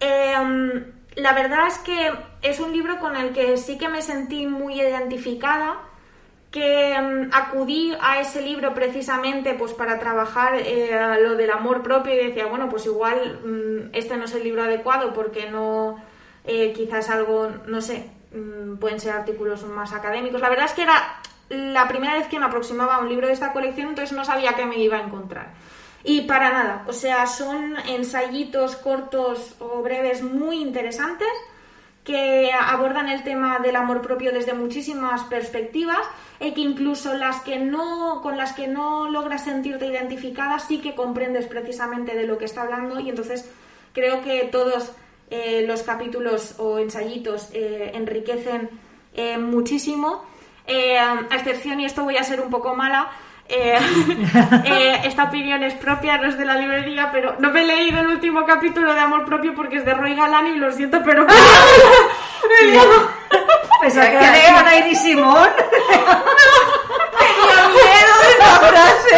Em, 0.00 0.84
la 1.16 1.32
verdad 1.32 1.66
es 1.66 1.78
que 1.78 2.12
es 2.42 2.60
un 2.60 2.72
libro 2.72 2.98
con 2.98 3.16
el 3.16 3.32
que 3.32 3.56
sí 3.56 3.76
que 3.76 3.88
me 3.88 4.02
sentí 4.02 4.46
muy 4.46 4.80
identificada 4.80 5.87
que 6.50 6.98
mm, 6.98 7.30
acudí 7.32 7.92
a 8.00 8.20
ese 8.20 8.40
libro 8.42 8.72
precisamente 8.74 9.54
pues 9.54 9.72
para 9.74 9.98
trabajar 9.98 10.54
eh, 10.56 10.90
lo 11.22 11.34
del 11.36 11.50
amor 11.50 11.82
propio 11.82 12.14
y 12.14 12.28
decía 12.28 12.46
bueno 12.46 12.68
pues 12.68 12.86
igual 12.86 13.40
mm, 13.44 13.94
este 13.94 14.16
no 14.16 14.24
es 14.24 14.34
el 14.34 14.44
libro 14.44 14.62
adecuado 14.62 15.12
porque 15.12 15.50
no 15.50 16.02
eh, 16.44 16.72
quizás 16.74 17.10
algo 17.10 17.50
no 17.66 17.82
sé 17.82 18.10
mm, 18.32 18.76
pueden 18.76 18.98
ser 18.98 19.12
artículos 19.12 19.64
más 19.64 19.92
académicos 19.92 20.40
la 20.40 20.48
verdad 20.48 20.66
es 20.66 20.72
que 20.72 20.82
era 20.82 21.20
la 21.50 21.88
primera 21.88 22.14
vez 22.14 22.28
que 22.28 22.38
me 22.38 22.46
aproximaba 22.46 22.96
a 22.96 23.00
un 23.00 23.08
libro 23.08 23.26
de 23.26 23.32
esta 23.32 23.52
colección 23.52 23.88
entonces 23.88 24.16
no 24.16 24.24
sabía 24.24 24.54
qué 24.54 24.66
me 24.66 24.78
iba 24.78 24.98
a 24.98 25.02
encontrar. 25.02 25.52
Y 26.04 26.22
para 26.22 26.50
nada 26.50 26.84
o 26.86 26.92
sea 26.92 27.26
son 27.26 27.76
ensayitos 27.88 28.76
cortos 28.76 29.54
o 29.58 29.82
breves 29.82 30.22
muy 30.22 30.62
interesantes 30.62 31.28
que 32.08 32.50
abordan 32.58 33.10
el 33.10 33.22
tema 33.22 33.58
del 33.58 33.76
amor 33.76 34.00
propio 34.00 34.32
desde 34.32 34.54
muchísimas 34.54 35.24
perspectivas 35.24 36.00
y 36.40 36.52
que 36.52 36.62
incluso 36.62 37.12
las 37.12 37.42
que 37.42 37.58
no 37.58 38.22
con 38.22 38.38
las 38.38 38.54
que 38.54 38.66
no 38.66 39.10
logras 39.10 39.44
sentirte 39.44 39.84
identificada 39.84 40.58
sí 40.58 40.78
que 40.78 40.94
comprendes 40.94 41.46
precisamente 41.46 42.16
de 42.16 42.26
lo 42.26 42.38
que 42.38 42.46
está 42.46 42.62
hablando 42.62 42.98
y 42.98 43.10
entonces 43.10 43.50
creo 43.92 44.22
que 44.22 44.48
todos 44.50 44.92
eh, 45.28 45.66
los 45.66 45.82
capítulos 45.82 46.54
o 46.56 46.78
ensayitos 46.78 47.50
eh, 47.52 47.90
enriquecen 47.92 48.70
eh, 49.14 49.36
muchísimo. 49.36 50.24
A 50.66 51.34
excepción 51.34 51.80
y 51.80 51.86
esto 51.86 52.04
voy 52.04 52.16
a 52.18 52.24
ser 52.24 52.42
un 52.42 52.50
poco 52.50 52.74
mala 52.74 53.10
eh, 53.48 53.78
eh, 54.64 55.00
esta 55.04 55.24
opinión 55.24 55.62
es 55.62 55.74
propia, 55.74 56.18
no 56.18 56.28
es 56.28 56.36
de 56.36 56.44
la 56.44 56.56
librería, 56.56 57.10
pero 57.10 57.36
no 57.38 57.50
me 57.50 57.62
he 57.62 57.66
leído 57.66 58.00
el 58.00 58.08
último 58.08 58.44
capítulo 58.44 58.92
de 58.94 59.00
Amor 59.00 59.24
Propio 59.24 59.54
porque 59.54 59.76
es 59.76 59.84
de 59.84 59.94
Roy 59.94 60.14
Galán 60.14 60.48
y 60.48 60.56
lo 60.56 60.70
siento, 60.72 61.00
pero... 61.04 61.26
Pensaba 63.80 64.06
que 64.06 64.18
de 64.18 64.46
Ana 64.46 64.76
Iris 64.76 65.00
Simón. 65.00 65.48
Tenía 67.18 67.68
miedo 67.68 68.14
de 68.22 68.30
esa 68.30 68.60
frase. 68.60 69.16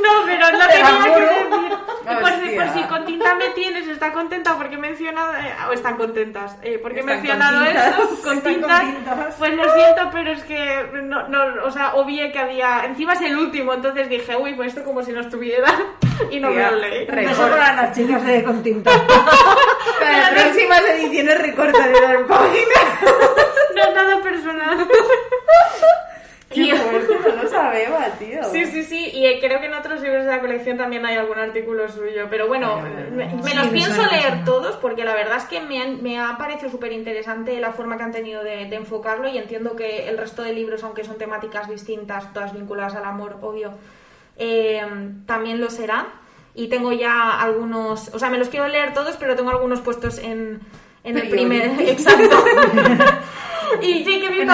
No, 0.00 0.10
pero 0.24 0.50
no 0.50 0.50
Te 0.50 0.56
la 0.56 0.68
tenía 0.68 1.14
que 1.14 1.20
decir. 1.20 1.78
Por 2.04 2.30
si, 2.32 2.54
por 2.56 2.68
si 2.70 2.82
con 2.88 3.04
tinta 3.06 3.34
me 3.34 3.48
tienes, 3.50 3.88
está 3.88 4.12
contenta 4.12 4.56
porque 4.56 4.74
he 4.74 4.78
mencionado. 4.78 5.34
eh, 5.34 5.54
o 5.68 5.72
están 5.72 5.96
contentas. 5.96 6.56
eh, 6.62 6.78
porque 6.82 7.00
he 7.00 7.02
mencionado 7.02 7.64
con 8.24 8.40
tintas. 8.42 8.82
esto 8.82 8.82
con 8.82 8.94
tintas. 8.94 9.34
Pues 9.38 9.54
lo 9.54 9.64
siento, 9.74 10.10
pero 10.12 10.30
es 10.32 10.42
que. 10.44 10.88
No, 11.02 11.26
no, 11.28 11.64
o 11.64 11.70
sea, 11.70 11.94
obvié 11.94 12.30
que 12.32 12.38
había. 12.38 12.84
Encima 12.84 13.14
es 13.14 13.22
el 13.22 13.36
último, 13.36 13.72
entonces 13.74 14.08
dije, 14.08 14.36
uy, 14.36 14.54
pues 14.54 14.68
esto 14.68 14.84
como 14.84 15.02
si 15.02 15.12
no 15.12 15.20
estuviera. 15.20 15.72
Y 16.30 16.38
no 16.38 16.48
me 16.50 16.54
Tía, 16.58 16.70
lo 16.70 16.76
leí. 16.78 17.06
para 17.06 17.74
las 17.74 17.92
chicas 17.96 18.24
de 18.24 18.44
con 18.44 18.62
tinta. 18.62 18.88
Para 19.98 20.18
las 20.18 20.30
próximas 20.30 20.80
ediciones 20.90 21.38
recortaré 21.40 21.92
la 22.00 22.24
página. 22.28 22.80
No 23.74 23.82
es 23.82 23.94
nada 23.96 24.22
personal. 24.22 24.88
Y- 26.54 26.70
Qué 26.70 26.76
fuerte, 26.76 27.14
no 27.36 27.42
lo 27.42 27.48
sabía, 27.48 28.14
tío. 28.18 28.44
Sí, 28.44 28.66
sí, 28.66 28.82
sí, 28.84 29.10
y 29.12 29.40
creo 29.40 29.60
que 29.60 29.66
en 29.66 29.74
otros 29.74 30.00
libros 30.00 30.24
de 30.24 30.30
la 30.30 30.40
colección 30.40 30.76
también 30.76 31.04
hay 31.04 31.16
algún 31.16 31.38
artículo 31.38 31.88
suyo, 31.88 32.26
pero 32.30 32.46
bueno, 32.48 32.80
me, 33.12 33.26
me 33.26 33.42
Sí, 33.42 33.54
los 33.56 33.68
pienso 33.68 34.02
leer 34.06 34.44
todos 34.44 34.76
porque 34.76 35.04
la 35.04 35.14
verdad 35.14 35.38
es 35.38 35.44
que 35.44 35.60
me, 35.60 35.80
han- 35.82 36.02
me 36.02 36.18
ha 36.20 36.36
parecido 36.38 36.70
súper 36.70 36.92
interesante 36.92 37.58
la 37.60 37.72
forma 37.72 37.96
que 37.96 38.02
han 38.04 38.12
tenido 38.12 38.42
de, 38.44 38.66
de 38.66 38.76
enfocarlo 38.76 39.28
y 39.28 39.38
entiendo 39.38 39.74
que 39.76 40.08
el 40.08 40.16
resto 40.18 40.42
de 40.42 40.52
libros, 40.52 40.84
aunque 40.84 41.04
son 41.04 41.18
temáticas 41.18 41.68
distintas, 41.68 42.32
todas 42.32 42.52
vinculadas 42.52 42.94
al 42.94 43.04
amor, 43.04 43.36
obvio, 43.42 43.72
eh, 44.36 44.82
también 45.26 45.60
lo 45.60 45.70
serán. 45.70 46.06
y 46.54 46.68
tengo 46.68 46.92
ya 46.92 47.40
algunos, 47.40 48.14
o 48.14 48.18
sea, 48.20 48.30
me 48.30 48.38
los 48.38 48.48
quiero 48.48 48.68
leer 48.68 48.94
todos, 48.94 49.16
pero 49.16 49.34
tengo 49.34 49.50
algunos 49.50 49.80
puestos 49.80 50.18
en, 50.18 50.60
en 51.02 51.18
el 51.18 51.28
primer, 51.28 51.72
exacto. 51.80 52.44
y 53.82 54.04
sí 54.04 54.20
que 54.20 54.26
he 54.26 54.30
visto 54.30 54.42
En 54.42 54.48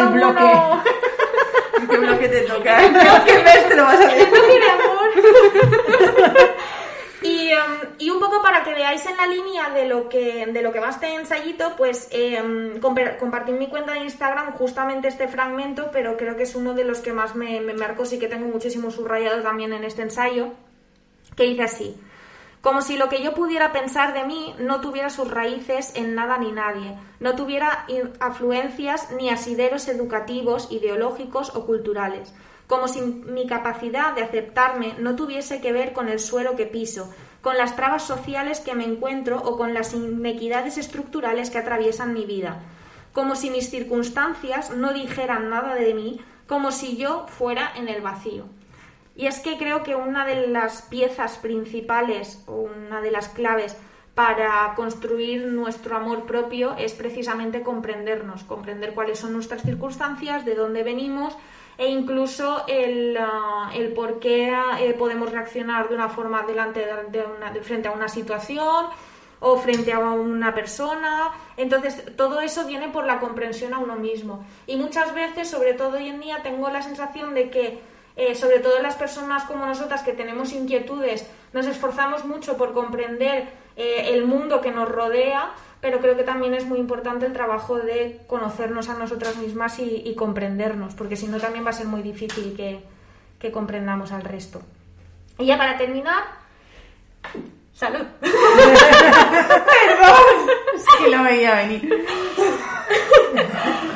el 2.05 2.09
alguno... 2.09 2.18
bloque. 2.18 2.30
¿Qué 2.30 2.88
bloque 2.88 2.92
te 2.92 3.03
toca? 3.03 3.24
¿Qué 3.24 3.38
mes 3.42 3.68
te 3.68 3.76
lo 3.76 3.82
vas 3.84 4.01
a 4.01 4.05
El 4.12 4.18
leer? 4.18 4.30
bloque 4.30 4.59
de 4.61 4.70
amor. 4.70 6.51
Y, 7.22 7.51
em, 7.53 7.59
y 7.98 8.09
un 8.09 8.18
poco 8.18 8.40
para 8.40 8.64
que 8.64 8.72
veáis 8.72 9.05
en 9.05 9.14
la 9.18 9.26
línea 9.26 9.68
de 9.68 9.84
lo 9.86 10.09
que, 10.09 10.46
de 10.46 10.62
lo 10.62 10.72
que 10.72 10.80
va 10.80 10.88
este 10.88 11.12
ensayito, 11.14 11.74
pues 11.76 12.09
em, 12.12 12.80
compa- 12.80 13.18
compartí 13.18 13.51
en 13.51 13.59
mi 13.59 13.68
cuenta 13.68 13.92
de 13.92 13.98
Instagram 14.01 14.53
justamente 14.55 15.09
este 15.09 15.28
fragmento, 15.28 15.90
pero 15.92 16.16
creo 16.16 16.34
que 16.34 16.44
es 16.44 16.55
uno 16.55 16.72
de 16.72 16.84
los 16.84 17.01
que 17.01 17.12
más 17.12 17.34
me, 17.36 17.61
me 17.61 17.74
marcó, 17.74 18.07
sí 18.07 18.18
que 18.18 18.26
tengo 18.26 18.46
muchísimo 18.46 18.90
subrayado 18.90 19.42
también 19.42 19.74
en 19.74 19.84
este 19.84 20.01
ensayo, 20.01 20.55
que 21.36 21.42
dice 21.42 21.62
así. 21.64 22.01
Como 22.61 22.82
si 22.82 22.98
lo 22.98 23.08
que 23.08 23.22
yo 23.22 23.32
pudiera 23.32 23.72
pensar 23.72 24.12
de 24.12 24.24
mí 24.24 24.54
no 24.58 24.82
tuviera 24.82 25.08
sus 25.08 25.30
raíces 25.30 25.92
en 25.94 26.14
nada 26.14 26.36
ni 26.36 26.52
nadie, 26.52 26.94
no 27.18 27.34
tuviera 27.34 27.86
afluencias 28.20 29.11
ni 29.12 29.30
asideros 29.30 29.88
educativos, 29.88 30.70
ideológicos 30.70 31.56
o 31.56 31.64
culturales. 31.64 32.34
Como 32.66 32.86
si 32.86 33.00
mi 33.00 33.46
capacidad 33.46 34.14
de 34.14 34.22
aceptarme 34.22 34.94
no 34.98 35.16
tuviese 35.16 35.62
que 35.62 35.72
ver 35.72 35.94
con 35.94 36.11
el 36.11 36.20
suelo 36.20 36.54
que 36.54 36.66
piso, 36.66 37.11
con 37.40 37.56
las 37.56 37.76
trabas 37.76 38.02
sociales 38.02 38.61
que 38.61 38.74
me 38.74 38.84
encuentro 38.84 39.38
o 39.38 39.56
con 39.56 39.72
las 39.72 39.94
inequidades 39.94 40.76
estructurales 40.76 41.48
que 41.48 41.58
atraviesan 41.58 42.12
mi 42.12 42.26
vida. 42.26 42.61
Como 43.14 43.36
si 43.36 43.48
mis 43.48 43.70
circunstancias 43.70 44.70
no 44.70 44.92
dijeran 44.92 45.48
nada 45.48 45.74
de 45.74 45.94
mí, 45.94 46.20
como 46.46 46.72
si 46.72 46.98
yo 46.98 47.26
fuera 47.26 47.72
en 47.74 47.88
el 47.88 48.02
vacío. 48.02 48.44
Y 49.20 49.26
es 49.26 49.40
que 49.40 49.58
creo 49.58 49.82
que 49.82 49.94
una 49.94 50.24
de 50.24 50.46
las 50.46 50.80
piezas 50.80 51.36
principales 51.36 52.42
una 52.46 53.02
de 53.02 53.10
las 53.10 53.28
claves 53.28 53.76
para 54.14 54.72
construir 54.76 55.44
nuestro 55.48 55.94
amor 55.94 56.24
propio 56.24 56.74
es 56.78 56.94
precisamente 56.94 57.62
comprendernos, 57.62 58.44
comprender 58.44 58.94
cuáles 58.94 59.18
son 59.18 59.34
nuestras 59.34 59.60
circunstancias, 59.60 60.46
de 60.46 60.54
dónde 60.54 60.84
venimos 60.84 61.36
e 61.76 61.88
incluso 61.88 62.64
el, 62.66 63.14
ah, 63.20 63.70
el 63.74 63.92
por 63.92 64.20
qué 64.20 64.54
eh, 64.78 64.94
podemos 64.98 65.30
reaccionar 65.30 65.90
de 65.90 65.96
una 65.96 66.08
forma 66.08 66.44
delante 66.44 66.80
de, 67.10 67.22
una, 67.22 67.52
frente 67.62 67.88
a 67.88 67.90
una 67.90 68.08
situación 68.08 68.86
o 69.40 69.58
frente 69.58 69.92
a 69.92 69.98
una 69.98 70.54
persona. 70.54 71.30
Entonces, 71.58 72.16
todo 72.16 72.40
eso 72.40 72.66
viene 72.66 72.88
por 72.88 73.04
la 73.04 73.20
comprensión 73.20 73.74
a 73.74 73.80
uno 73.80 73.96
mismo. 73.96 74.46
Y 74.66 74.76
muchas 74.76 75.12
veces, 75.12 75.50
sobre 75.50 75.74
todo 75.74 75.98
hoy 75.98 76.08
en 76.08 76.20
día, 76.20 76.38
tengo 76.42 76.70
la 76.70 76.80
sensación 76.80 77.34
de 77.34 77.50
que, 77.50 77.90
eh, 78.20 78.34
sobre 78.34 78.58
todo 78.58 78.82
las 78.82 78.96
personas 78.96 79.44
como 79.44 79.64
nosotras 79.64 80.02
que 80.02 80.12
tenemos 80.12 80.52
inquietudes, 80.52 81.26
nos 81.54 81.64
esforzamos 81.64 82.26
mucho 82.26 82.58
por 82.58 82.74
comprender 82.74 83.48
eh, 83.76 84.10
el 84.10 84.26
mundo 84.26 84.60
que 84.60 84.70
nos 84.70 84.86
rodea, 84.86 85.52
pero 85.80 86.00
creo 86.00 86.18
que 86.18 86.22
también 86.22 86.52
es 86.52 86.66
muy 86.66 86.78
importante 86.78 87.24
el 87.24 87.32
trabajo 87.32 87.78
de 87.78 88.20
conocernos 88.26 88.90
a 88.90 88.94
nosotras 88.94 89.38
mismas 89.38 89.78
y, 89.78 90.02
y 90.04 90.14
comprendernos, 90.16 90.94
porque 90.94 91.16
si 91.16 91.28
no 91.28 91.38
también 91.38 91.64
va 91.64 91.70
a 91.70 91.72
ser 91.72 91.86
muy 91.86 92.02
difícil 92.02 92.54
que, 92.54 92.82
que 93.38 93.50
comprendamos 93.50 94.12
al 94.12 94.22
resto. 94.22 94.60
Y 95.38 95.46
ya 95.46 95.56
para 95.56 95.78
terminar, 95.78 96.24
salud. 97.72 98.04
Sí, 100.76 101.10
lo 101.10 101.22
veía 101.22 101.54
venir. 101.56 102.06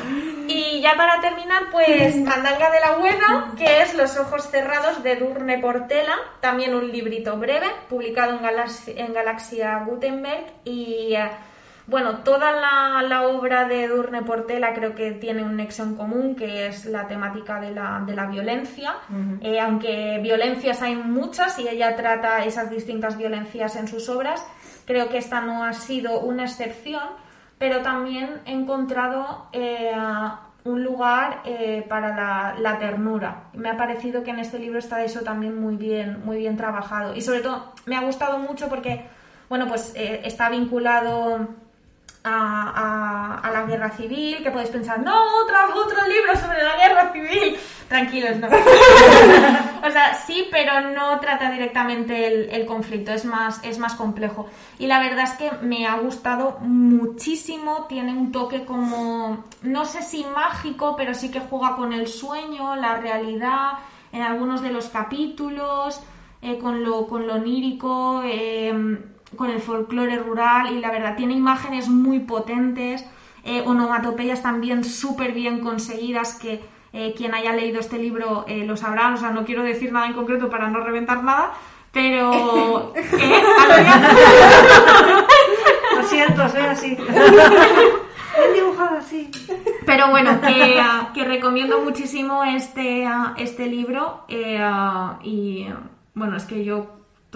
Y 0.57 0.79
ya 0.81 0.95
para 0.95 1.19
terminar, 1.19 1.63
pues 1.71 2.15
Mandanga 2.15 2.71
de 2.71 2.79
la 2.79 2.91
Buena, 2.97 3.53
que 3.57 3.81
es 3.81 3.93
Los 3.93 4.17
ojos 4.17 4.49
cerrados 4.49 5.03
de 5.03 5.17
Durne 5.17 5.57
Portela, 5.59 6.15
también 6.39 6.73
un 6.73 6.89
librito 6.91 7.35
breve, 7.37 7.67
publicado 7.89 8.31
en, 8.37 8.39
Galax- 8.39 8.93
en 8.95 9.13
Galaxia 9.13 9.83
Gutenberg. 9.85 10.45
Y 10.63 11.13
eh, 11.15 11.29
bueno, 11.87 12.19
toda 12.19 12.51
la, 12.53 13.01
la 13.03 13.27
obra 13.27 13.65
de 13.65 13.87
Durne 13.89 14.21
Portela 14.21 14.73
creo 14.73 14.95
que 14.95 15.11
tiene 15.11 15.43
un 15.43 15.57
nexo 15.57 15.83
en 15.83 15.95
común, 15.95 16.35
que 16.35 16.67
es 16.67 16.85
la 16.85 17.05
temática 17.07 17.59
de 17.59 17.71
la, 17.71 18.01
de 18.05 18.15
la 18.15 18.27
violencia. 18.27 18.95
Eh, 19.41 19.59
aunque 19.59 20.19
violencias 20.21 20.81
hay 20.81 20.95
muchas 20.95 21.59
y 21.59 21.67
ella 21.67 21.95
trata 21.97 22.45
esas 22.45 22.69
distintas 22.69 23.17
violencias 23.17 23.75
en 23.75 23.87
sus 23.89 24.07
obras, 24.07 24.45
creo 24.85 25.09
que 25.09 25.17
esta 25.17 25.41
no 25.41 25.65
ha 25.65 25.73
sido 25.73 26.21
una 26.21 26.43
excepción 26.45 27.03
pero 27.57 27.81
también 27.81 28.41
he 28.45 28.51
encontrado 28.51 29.47
eh, 29.53 29.89
un 30.65 30.83
lugar 30.83 31.41
eh, 31.45 31.85
para 31.87 32.55
la, 32.59 32.79
ternura. 32.79 33.49
Me 33.53 33.69
ha 33.69 33.77
parecido 33.77 34.23
que 34.23 34.31
en 34.31 34.39
este 34.39 34.59
libro 34.59 34.79
está 34.79 35.03
eso 35.03 35.21
también 35.21 35.59
muy 35.59 35.75
bien, 35.75 36.25
muy 36.25 36.37
bien 36.37 36.57
trabajado. 36.57 37.15
Y 37.15 37.21
sobre 37.21 37.41
todo 37.41 37.73
me 37.85 37.95
ha 37.95 38.01
gustado 38.01 38.39
mucho 38.39 38.67
porque, 38.67 39.05
bueno, 39.47 39.67
pues 39.67 39.93
eh, 39.95 40.21
está 40.25 40.49
vinculado 40.49 41.47
a, 42.25 43.49
la 43.51 43.65
guerra 43.65 43.89
civil, 43.89 44.41
que 44.43 44.51
podéis 44.51 44.69
pensar, 44.69 44.99
no, 44.99 45.13
otra, 45.43 45.67
otro 45.73 46.07
libro 46.07 46.35
sobre 46.35 46.63
la 46.63 46.75
guerra 46.75 47.11
civil. 47.13 47.57
Tranquilos, 47.87 48.37
no. 48.37 48.47
o 49.87 49.91
sea, 49.91 50.15
sí, 50.25 50.47
pero 50.51 50.81
no 50.91 51.19
trata 51.19 51.51
directamente 51.51 52.27
el, 52.27 52.49
el 52.49 52.65
conflicto, 52.65 53.11
es 53.11 53.25
más, 53.25 53.63
es 53.63 53.77
más 53.77 53.93
complejo. 53.93 54.49
Y 54.79 54.87
la 54.87 54.99
verdad 54.99 55.25
es 55.25 55.33
que 55.33 55.51
me 55.61 55.85
ha 55.85 55.97
gustado 55.97 56.57
muchísimo, 56.61 57.85
tiene 57.87 58.11
un 58.11 58.31
toque 58.31 58.65
como, 58.65 59.45
no 59.61 59.85
sé 59.85 60.01
si 60.01 60.23
mágico, 60.23 60.95
pero 60.97 61.13
sí 61.13 61.29
que 61.29 61.39
juega 61.39 61.75
con 61.75 61.93
el 61.93 62.07
sueño, 62.07 62.75
la 62.75 62.97
realidad, 62.97 63.73
en 64.11 64.23
algunos 64.23 64.61
de 64.61 64.71
los 64.71 64.87
capítulos, 64.87 66.01
eh, 66.41 66.57
con, 66.57 66.83
lo, 66.83 67.07
con 67.07 67.27
lo 67.27 67.35
onírico, 67.35 68.23
eh, 68.25 68.73
con 69.35 69.49
el 69.49 69.59
folclore 69.59 70.17
rural, 70.17 70.71
y 70.71 70.79
la 70.79 70.91
verdad 70.91 71.15
tiene 71.15 71.33
imágenes 71.33 71.87
muy 71.89 72.19
potentes, 72.19 73.05
eh, 73.43 73.61
onomatopeyas 73.65 74.41
también 74.41 74.83
súper 74.83 75.31
bien 75.31 75.59
conseguidas 75.59 76.35
que 76.35 76.63
eh, 76.93 77.13
quien 77.15 77.33
haya 77.33 77.51
leído 77.53 77.79
este 77.79 77.97
libro 77.97 78.45
eh, 78.47 78.65
lo 78.65 78.77
sabrá, 78.77 79.13
o 79.13 79.17
sea, 79.17 79.31
no 79.31 79.43
quiero 79.43 79.63
decir 79.63 79.91
nada 79.91 80.07
en 80.07 80.13
concreto 80.13 80.49
para 80.49 80.69
no 80.69 80.79
reventar 80.79 81.23
nada, 81.23 81.51
pero... 81.91 82.93
¿eh? 82.95 83.43
Lo 85.95 86.03
siento, 86.03 86.47
soy 86.49 86.61
así. 86.61 86.97
He 88.37 88.53
dibujado 88.53 88.97
así. 88.97 89.29
Pero 89.85 90.09
bueno, 90.09 90.39
que, 90.41 90.79
ah, 90.79 91.11
que 91.13 91.25
recomiendo 91.25 91.81
muchísimo 91.81 92.43
este, 92.43 93.05
ah, 93.05 93.33
este 93.37 93.67
libro 93.67 94.25
ah, 94.59 95.19
y 95.23 95.67
bueno, 96.13 96.37
es 96.37 96.45
que 96.45 96.63
yo 96.63 96.87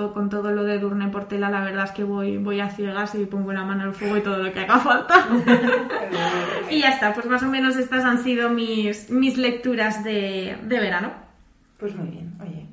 con 0.08 0.30
todo 0.30 0.52
lo 0.52 0.64
de 0.64 0.80
Durne 0.80 1.10
Portela 1.10 1.50
la 1.50 1.62
verdad 1.62 1.86
es 1.86 1.92
que 1.92 2.04
voy, 2.04 2.38
voy 2.38 2.60
a 2.60 2.70
ciegas 2.70 3.14
y 3.16 3.26
pongo 3.26 3.54
la 3.54 3.64
mano 3.64 3.84
al 3.84 3.94
fuego 3.94 4.18
y 4.18 4.22
todo 4.22 4.38
lo 4.38 4.52
que 4.52 4.62
haga 4.62 4.80
falta. 4.80 5.28
y 6.70 6.82
ya 6.82 6.90
está, 6.90 7.14
pues 7.14 7.26
más 7.26 7.44
o 7.44 7.48
menos 7.48 7.76
estas 7.78 8.06
han 8.06 8.24
sido 8.24 8.50
mis, 8.50 9.10
mis 9.10 9.38
lecturas 9.38 10.04
de, 10.04 10.58
de 10.64 10.80
verano. 10.80 11.12
Pues 11.78 11.96
muy 11.96 12.10
bien, 12.10 12.34
oye. 12.42 12.66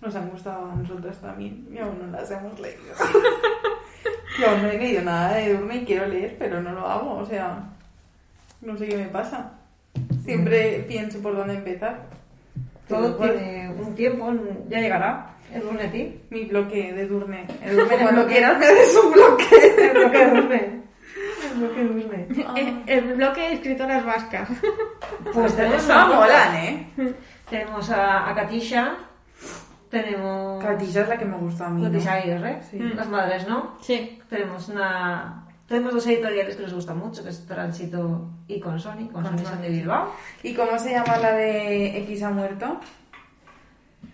Nos 0.00 0.14
han 0.14 0.28
gustado 0.30 0.70
a 0.70 0.74
nosotras 0.74 1.20
también 1.20 1.66
y 1.72 1.78
aún 1.78 1.98
no 1.98 2.06
las 2.16 2.30
hemos 2.30 2.58
leído. 2.60 2.94
Yo 4.38 4.50
aún 4.50 4.62
no 4.62 4.68
he 4.68 4.78
leído 4.78 5.02
nada 5.02 5.34
de 5.34 5.54
Durne 5.54 5.76
y 5.78 5.84
quiero 5.84 6.06
leer, 6.06 6.36
pero 6.38 6.62
no 6.62 6.72
lo 6.72 6.86
hago, 6.86 7.14
o 7.16 7.26
sea, 7.26 7.70
no 8.60 8.76
sé 8.76 8.88
qué 8.88 8.98
me 8.98 9.06
pasa. 9.06 9.52
Siempre 10.22 10.84
pienso 10.86 11.20
por 11.20 11.34
dónde 11.34 11.54
empezar. 11.54 12.06
Todo 12.88 13.16
tiene 13.16 13.70
un 13.70 13.94
tiempo, 13.94 14.32
ya 14.68 14.80
llegará. 14.80 15.35
Es 15.52 15.62
Durne 15.62 15.82
a 15.84 15.90
ti. 15.92 16.20
Mi 16.30 16.44
bloque 16.44 16.92
de 16.92 17.06
Durne. 17.06 17.46
El 17.62 17.76
Durne 17.76 17.96
cuando 17.98 18.26
quieras 18.26 18.58
me 18.58 18.66
des 18.66 18.96
un 19.04 19.12
bloque. 19.12 19.44
El 19.78 19.90
bloque 19.92 20.18
de 20.18 20.30
Durne. 20.30 20.82
El 21.52 21.58
bloque 21.60 21.80
de 21.82 21.88
Durne. 21.88 22.26
Eh, 22.56 22.82
El 22.86 23.00
bloque 23.14 23.40
de 23.40 23.52
escritoras 23.54 24.04
vascas. 24.04 24.48
Pues 25.32 25.54
tenemos 25.56 25.84
una 25.86 26.06
molan, 26.06 26.54
¿eh? 26.56 26.92
Tenemos 27.48 27.88
a, 27.90 28.28
a 28.30 28.34
Katisha, 28.34 28.96
tenemos... 29.88 30.62
Katisha 30.62 31.02
es 31.02 31.08
la 31.08 31.16
que 31.16 31.24
me 31.24 31.36
gusta 31.36 31.66
a 31.66 31.70
mí. 31.70 31.80
¿no? 31.82 31.90
Katisha 31.90 32.14
Aguirre, 32.14 32.60
Sí. 32.70 32.78
las 32.78 33.08
madres, 33.08 33.46
¿no? 33.48 33.76
Sí. 33.80 34.18
Tenemos 34.28 34.68
una... 34.68 35.42
Tenemos 35.68 35.94
dos 35.94 36.06
editoriales 36.06 36.54
que 36.56 36.62
nos 36.62 36.74
gustan 36.74 36.98
mucho, 36.98 37.24
que 37.24 37.30
es 37.30 37.44
Tránsito 37.44 38.28
y 38.46 38.60
Consoni, 38.60 39.08
Consoni 39.08 39.44
son 39.44 39.60
de 39.62 39.68
Bilbao. 39.68 40.12
¿Y 40.44 40.54
cómo 40.54 40.78
se 40.78 40.92
llama 40.92 41.16
la 41.16 41.32
de 41.32 41.98
X 41.98 42.22
ha 42.22 42.30
muerto? 42.30 42.78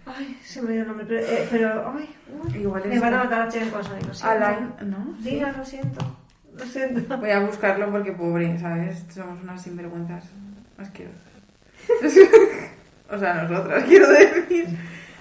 Ay, 0.07 0.39
se 0.45 0.63
me 0.63 0.73
dio 0.73 0.83
el 0.83 0.89
nombre, 0.89 1.07
pero... 1.07 1.21
eh, 1.21 1.49
pero 1.51 1.95
ay, 1.97 2.09
uy, 2.43 2.61
Igual 2.61 2.83
me 2.87 2.95
es 2.97 3.01
van 3.01 3.15
a 3.15 3.25
matar 3.25 3.43
a 3.43 3.49
Chen 3.49 3.71
Consoni, 3.71 4.03
lo 4.03 4.15
siento. 4.15 4.45
Alain, 4.45 4.73
¿no? 4.87 5.15
Diga, 5.21 5.53
lo 5.53 5.65
siento. 5.65 6.17
Lo 6.59 6.65
siento. 6.67 7.19
Voy 7.19 7.31
a 7.31 7.41
buscarlo 7.41 7.91
porque 7.91 8.13
pobre, 8.13 8.59
¿sabes? 8.59 9.05
Somos 9.11 9.41
unas 9.43 9.63
sinvergüenzas 9.63 10.25
asquerosas. 10.77 11.21
o 13.11 13.19
sea, 13.19 13.43
nosotras, 13.45 13.85
quiero 13.89 14.09
decir. 14.09 14.67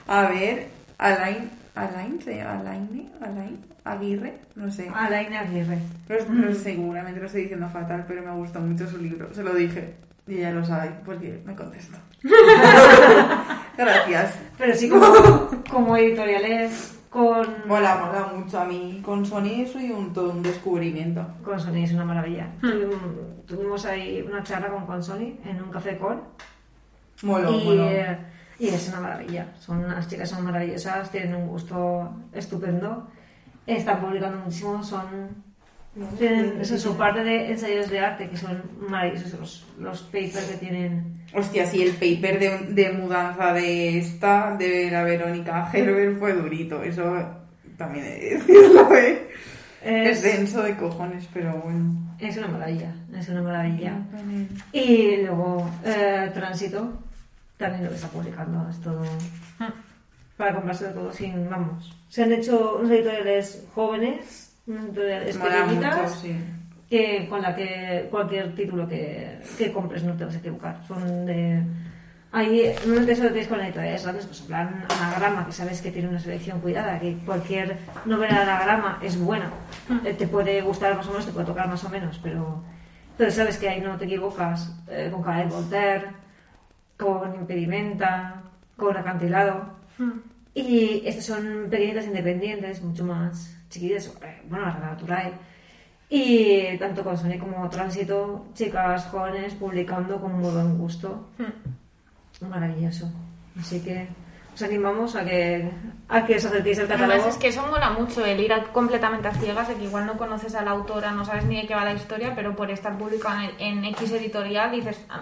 A 0.08 0.28
ver, 0.28 0.68
Alain, 0.98 1.50
Alain, 1.76 2.22
¿se 2.22 2.38
llama 2.38 2.60
Alain? 2.60 3.12
Alain, 3.22 3.60
Aguirre, 3.84 4.40
no 4.56 4.72
sé. 4.72 4.90
Alain 4.94 5.34
Aguirre. 5.34 5.78
Pero, 6.08 6.26
pero 6.28 6.56
seguramente 6.56 7.20
lo 7.20 7.28
estoy 7.28 7.44
diciendo 7.44 7.70
fatal, 7.70 8.06
pero 8.08 8.24
me 8.24 8.32
gustó 8.32 8.60
mucho 8.60 8.88
su 8.88 8.98
libro. 8.98 9.34
Se 9.34 9.44
lo 9.44 9.54
dije. 9.54 9.94
Y 10.28 10.36
ella 10.38 10.52
lo 10.52 10.64
sabe 10.66 10.92
porque 11.06 11.42
me 11.46 11.56
contestó. 11.56 11.98
Gracias. 13.78 14.36
Pero 14.58 14.76
sí, 14.76 14.90
como, 14.90 15.06
como 15.70 15.98
editoriales 15.98 16.98
Con, 17.10 17.48
Mola, 17.68 17.96
mola 17.96 18.32
mucho. 18.36 18.60
A 18.60 18.66
mí 18.66 19.02
con 19.04 19.26
Sony 19.26 19.66
soy 19.72 19.92
un, 19.92 20.14
todo 20.14 20.32
un 20.32 20.44
descubrimiento. 20.44 21.26
con 21.44 21.60
Sony 21.60 21.84
es 21.84 21.92
una 21.94 22.06
maravilla. 22.06 22.48
Tuvimos, 22.62 23.00
tuvimos 23.46 23.86
ahí 23.86 24.22
una 24.22 24.44
charla 24.44 24.70
con 24.70 24.86
Consony 24.86 25.36
en 25.46 25.62
un 25.62 25.72
café 25.72 25.98
con 25.98 26.22
Mola, 27.24 27.50
y, 27.50 27.66
mola. 27.66 27.92
eh, 27.92 28.18
y 28.60 28.68
es 28.70 28.88
una 28.90 29.02
maravilla. 29.02 29.48
Son 29.60 29.88
las 29.88 30.08
chicas 30.08 30.30
son 30.30 30.46
maravillosas, 30.46 31.12
tienen 31.12 31.36
un 31.36 31.48
gusto 31.48 32.12
estupendo. 32.34 33.08
Están 33.66 34.00
publicando 34.02 34.38
muchísimo, 34.40 34.84
son 34.84 35.44
tienen 36.18 36.62
eso, 36.62 36.78
su 36.78 36.96
parte 36.96 37.24
de 37.24 37.52
ensayos 37.52 37.90
de 37.90 38.00
arte 38.00 38.30
que 38.30 38.38
son 38.38 38.62
maravillosos 38.88 39.34
los, 39.40 39.68
los 39.80 40.02
papers 40.04 40.46
que 40.52 40.58
tienen. 40.58 41.21
Hostia, 41.34 41.66
sí, 41.66 41.82
el 41.82 41.94
paper 41.94 42.40
de, 42.40 42.58
de 42.74 42.92
mudanza 42.92 43.54
de 43.54 43.98
esta, 43.98 44.56
de 44.58 44.92
la 44.92 45.04
Verónica 45.04 45.66
Gerber, 45.68 46.16
fue 46.18 46.34
durito. 46.34 46.84
Eso 46.84 47.26
también 47.78 48.06
he 48.06 48.10
de 48.20 48.30
decirlo, 48.36 48.96
¿eh? 48.96 49.30
Es, 49.84 50.18
Es, 50.18 50.24
denso 50.24 50.62
de 50.62 50.76
cojones, 50.76 51.28
pero 51.34 51.54
bueno. 51.58 52.16
es 52.20 52.38
una 52.38 52.48
maravilla, 52.48 52.94
es 53.18 53.30
una 53.30 53.42
maravilla. 53.42 53.98
Y 54.72 55.18
luego 55.24 55.68
eh, 55.84 56.30
Tránsito, 56.34 57.00
también 57.58 57.86
lo 57.86 57.90
que 57.90 57.96
está 57.96 58.08
publicando, 58.10 58.70
es 58.70 58.80
todo 58.82 59.04
para 60.38 60.56
comprarse 60.56 60.88
de 60.88 60.94
todo 60.94 61.12
sin, 61.12 61.50
vamos. 61.50 61.96
Se 62.10 62.24
han 62.24 62.32
hecho 62.32 62.78
unos 62.78 62.92
editoriales 62.92 63.64
jóvenes, 63.74 64.56
unas 64.66 64.86
editoriales 64.86 65.38
pequeñitas, 65.38 66.20
sí. 66.20 66.36
Que, 66.92 67.26
con 67.30 67.42
la 67.42 67.56
que 67.56 68.08
cualquier 68.12 68.54
título 68.54 68.86
que, 68.88 69.40
que 69.58 69.72
compres 69.72 70.04
no 70.04 70.14
te 70.14 70.26
vas 70.26 70.36
a 70.36 70.40
equivocar. 70.40 70.76
Son 70.88 71.26
de... 71.26 71.64
Ahí, 72.34 72.74
normalmente 72.86 73.14
eso 73.14 73.24
lo 73.24 73.30
tienes 73.30 73.48
con 73.48 73.58
la 73.58 73.66
editoriales 73.66 74.04
grandes, 74.04 74.26
pues 74.26 74.42
en 74.42 74.48
plan 74.48 74.86
anagrama, 75.00 75.46
que 75.46 75.52
sabes 75.54 75.82
que 75.82 75.92
tiene 75.92 76.08
una 76.10 76.20
selección 76.20 76.60
cuidada, 76.62 77.00
que 77.00 77.16
cualquier 77.26 77.78
novela 78.06 78.36
de 78.36 78.42
anagrama 78.42 79.00
es 79.02 79.18
buena. 79.20 79.50
Eh, 80.06 80.14
Te 80.14 80.28
puede 80.28 80.62
gustar 80.62 80.96
más 80.96 81.08
o 81.08 81.12
menos, 81.12 81.26
te 81.26 81.32
puede 81.32 81.46
tocar 81.46 81.68
más 81.68 81.84
o 81.84 81.90
menos, 81.90 82.20
pero, 82.22 82.62
pero 83.18 83.32
sabes 83.32 83.58
que 83.58 83.70
ahí 83.70 83.82
no 83.82 83.98
te 83.98 84.06
equivocas. 84.06 84.74
eh, 84.90 85.10
con 85.12 85.24
Cadet 85.24 85.50
Voltaire, 85.50 86.06
con 86.98 87.36
Impedimenta, 87.36 88.44
con 88.78 88.96
Acantilado. 88.98 89.80
Y 90.54 91.04
estas 91.06 91.26
son 91.26 91.68
pequeñitas 91.70 92.06
independientes, 92.06 92.82
mucho 92.82 93.06
más 93.06 93.58
chiquitas, 93.70 94.08
eh, 94.24 94.42
bueno, 94.50 94.66
la 94.66 94.80
Naturae. 94.80 95.51
Y 96.14 96.78
tanto 96.78 97.04
con 97.06 97.18
Sony 97.18 97.40
como 97.40 97.70
Tránsito, 97.70 98.46
chicas 98.54 99.06
jóvenes 99.06 99.54
publicando 99.54 100.20
con 100.20 100.40
muy 100.42 100.52
buen 100.52 100.78
gusto. 100.78 101.30
Maravilloso. 102.42 103.10
Así 103.58 103.80
que 103.82 104.08
os 104.54 104.62
animamos 104.62 105.16
a 105.16 105.24
que, 105.24 105.72
a 106.10 106.26
que 106.26 106.36
os 106.36 106.44
acerquéis 106.46 106.80
al 106.80 106.88
catálogo. 106.90 107.14
Además 107.14 107.36
es 107.36 107.40
que 107.42 107.48
eso 107.48 107.66
mola 107.66 107.92
mucho, 107.92 108.26
el 108.26 108.42
ir 108.42 108.52
a- 108.52 108.64
completamente 108.74 109.30
a 109.30 109.34
ciegas, 109.34 109.70
de 109.70 109.76
que 109.76 109.86
igual 109.86 110.06
no 110.06 110.18
conoces 110.18 110.54
a 110.56 110.64
la 110.64 110.72
autora, 110.72 111.12
no 111.14 111.24
sabes 111.24 111.46
ni 111.46 111.62
de 111.62 111.66
qué 111.68 111.76
va 111.76 111.86
la 111.86 111.94
historia, 111.94 112.34
pero 112.36 112.56
por 112.58 112.70
estar 112.72 112.98
publicado 112.98 113.40
en, 113.60 113.78
en 113.80 113.86
X 113.86 114.12
editorial 114.12 114.70
dices, 114.72 115.06
ah, 115.10 115.22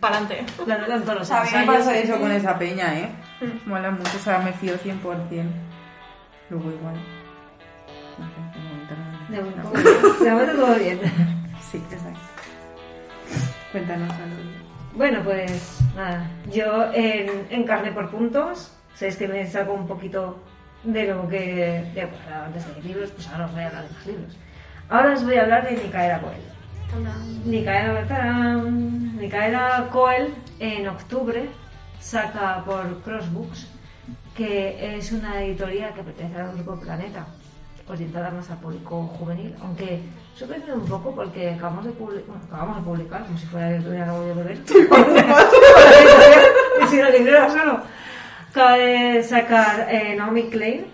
pa'lante. 0.00 0.46
Claro, 0.64 0.86
tanto 0.86 1.14
los 1.14 1.30
A 1.30 1.42
mí 1.44 1.50
me 1.54 1.66
pasa 1.66 1.98
eso 1.98 2.18
con 2.18 2.32
esa 2.32 2.58
peña, 2.58 2.98
¿eh? 2.98 3.08
Mola 3.66 3.90
mucho, 3.90 4.16
o 4.16 4.20
sea, 4.20 4.38
me 4.38 4.52
fío 4.54 4.78
100%. 4.78 5.44
Luego 6.48 6.70
igual. 6.70 6.94
No 9.32 9.42
de 9.42 10.24
no. 10.24 10.30
Momento 10.30 10.56
todo 10.56 10.74
bien. 10.76 11.00
Sí, 11.70 11.78
exacto. 11.90 12.20
Cuéntanos 13.72 14.10
algo. 14.10 14.36
Bueno, 14.94 15.20
pues 15.24 15.80
nada, 15.96 16.28
yo 16.52 16.92
en, 16.92 17.46
en 17.48 17.64
carne 17.64 17.92
por 17.92 18.10
puntos, 18.10 18.76
sabéis 18.94 19.16
que 19.16 19.26
me 19.26 19.50
salgo 19.50 19.72
un 19.72 19.86
poquito 19.86 20.36
de 20.84 21.06
lo 21.06 21.26
que 21.30 21.90
de, 21.94 22.06
pues, 22.06 22.20
antes 22.30 22.76
de 22.76 22.82
libros, 22.82 23.10
pues 23.12 23.26
ahora 23.28 23.46
os 23.46 23.52
voy 23.52 23.62
a 23.62 23.68
hablar 23.68 23.84
de 23.88 23.94
los 23.94 24.06
libros. 24.06 24.36
Ahora 24.90 25.12
os 25.14 25.24
voy 25.24 25.36
a 25.36 25.42
hablar 25.44 25.66
de 25.66 25.82
Micaela 25.82 26.20
Coel. 26.20 26.42
Micaela, 27.46 28.06
tarán, 28.06 29.16
Micaela 29.16 29.88
Coel 29.90 30.34
en 30.58 30.88
octubre 30.88 31.48
saca 32.00 32.62
por 32.66 33.00
Crossbooks, 33.02 33.66
que 34.36 34.96
es 34.98 35.10
una 35.12 35.42
editorial 35.42 35.94
que 35.94 36.02
pertenece 36.02 36.38
al 36.38 36.52
grupo 36.54 36.78
Planeta, 36.78 37.26
orientada 37.92 38.30
más 38.30 38.50
al 38.50 38.58
público 38.58 39.06
juvenil, 39.18 39.54
aunque 39.62 40.00
sorprende 40.34 40.72
un 40.72 40.86
poco 40.86 41.14
porque 41.14 41.50
acabamos 41.50 41.84
de, 41.84 41.90
publi- 41.92 42.24
bueno, 42.26 42.42
acabamos 42.46 42.76
de 42.78 42.82
publicar, 42.82 43.24
como 43.24 43.38
si 43.38 43.46
fuera 43.46 43.70
editorial 43.70 44.08
algo 44.10 44.22
de 44.24 44.34
beber, 44.34 44.58
si 46.90 46.96
no 46.96 47.10
librera 47.10 47.50
solo, 47.50 47.80
acaba 48.50 48.76
de 48.76 49.22
sacar 49.22 49.86
eh, 49.90 50.14
Naomi 50.16 50.44
Klein 50.44 50.86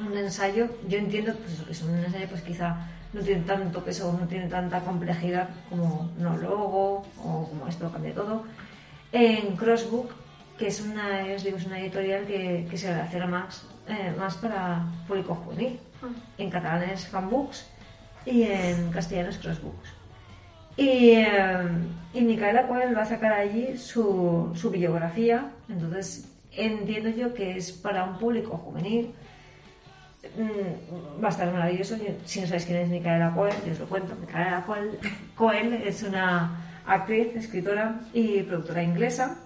un 0.00 0.16
ensayo, 0.18 0.66
yo 0.88 0.98
entiendo 0.98 1.32
pues 1.36 1.60
que 1.64 1.72
es 1.72 1.82
un 1.82 1.96
ensayo 1.96 2.26
pues 2.28 2.42
quizá 2.42 2.76
no 3.12 3.20
tiene 3.20 3.42
tanto 3.42 3.84
peso, 3.84 4.16
no 4.20 4.26
tiene 4.26 4.48
tanta 4.48 4.80
complejidad 4.80 5.48
como 5.68 6.10
No 6.18 6.36
Logo 6.38 7.04
o 7.18 7.48
como 7.48 7.68
esto 7.68 7.90
cambia 7.92 8.14
todo. 8.14 8.42
En 9.12 9.54
Crossbook, 9.56 10.10
que 10.58 10.68
es 10.68 10.80
una, 10.80 11.20
os 11.36 11.44
digo, 11.44 11.58
es 11.58 11.66
una 11.66 11.78
editorial 11.78 12.24
que, 12.26 12.66
que 12.68 12.76
se 12.78 12.90
hacer 12.90 13.26
más, 13.28 13.64
eh, 13.88 14.14
más 14.18 14.36
para 14.36 14.84
público 15.06 15.34
juvenil. 15.34 15.78
En 16.38 16.50
catalán 16.50 16.82
es 16.90 17.06
Fanbooks 17.06 17.66
y 18.26 18.42
en 18.42 18.90
castellano 18.90 19.28
es 19.30 19.38
Crossbooks. 19.38 19.88
Y, 20.76 21.10
eh, 21.10 21.68
y 22.14 22.20
Micaela 22.22 22.66
Coel 22.66 22.96
va 22.96 23.02
a 23.02 23.06
sacar 23.06 23.32
allí 23.32 23.76
su, 23.76 24.50
su 24.54 24.70
biografía, 24.70 25.50
entonces 25.68 26.28
entiendo 26.52 27.10
yo 27.10 27.34
que 27.34 27.56
es 27.56 27.72
para 27.72 28.04
un 28.04 28.18
público 28.18 28.56
juvenil 28.56 29.12
Mm, 30.36 31.20
va 31.22 31.28
a 31.28 31.30
estar 31.32 31.52
maravilloso. 31.52 31.96
Yo- 31.96 32.14
si 32.24 32.40
no 32.40 32.46
sabéis 32.46 32.64
quién 32.66 32.78
es 32.78 32.88
Micaela 32.88 33.34
Coel, 33.34 33.54
yo 33.66 33.72
os 33.72 33.80
lo 33.80 33.86
cuento. 33.86 34.14
Micaela 34.14 34.62
Coel, 34.64 34.98
Coel 35.34 35.74
es 35.84 36.02
una 36.04 36.58
actriz, 36.86 37.34
escritora 37.34 38.00
y 38.14 38.42
productora 38.44 38.82
inglesa. 38.84 39.36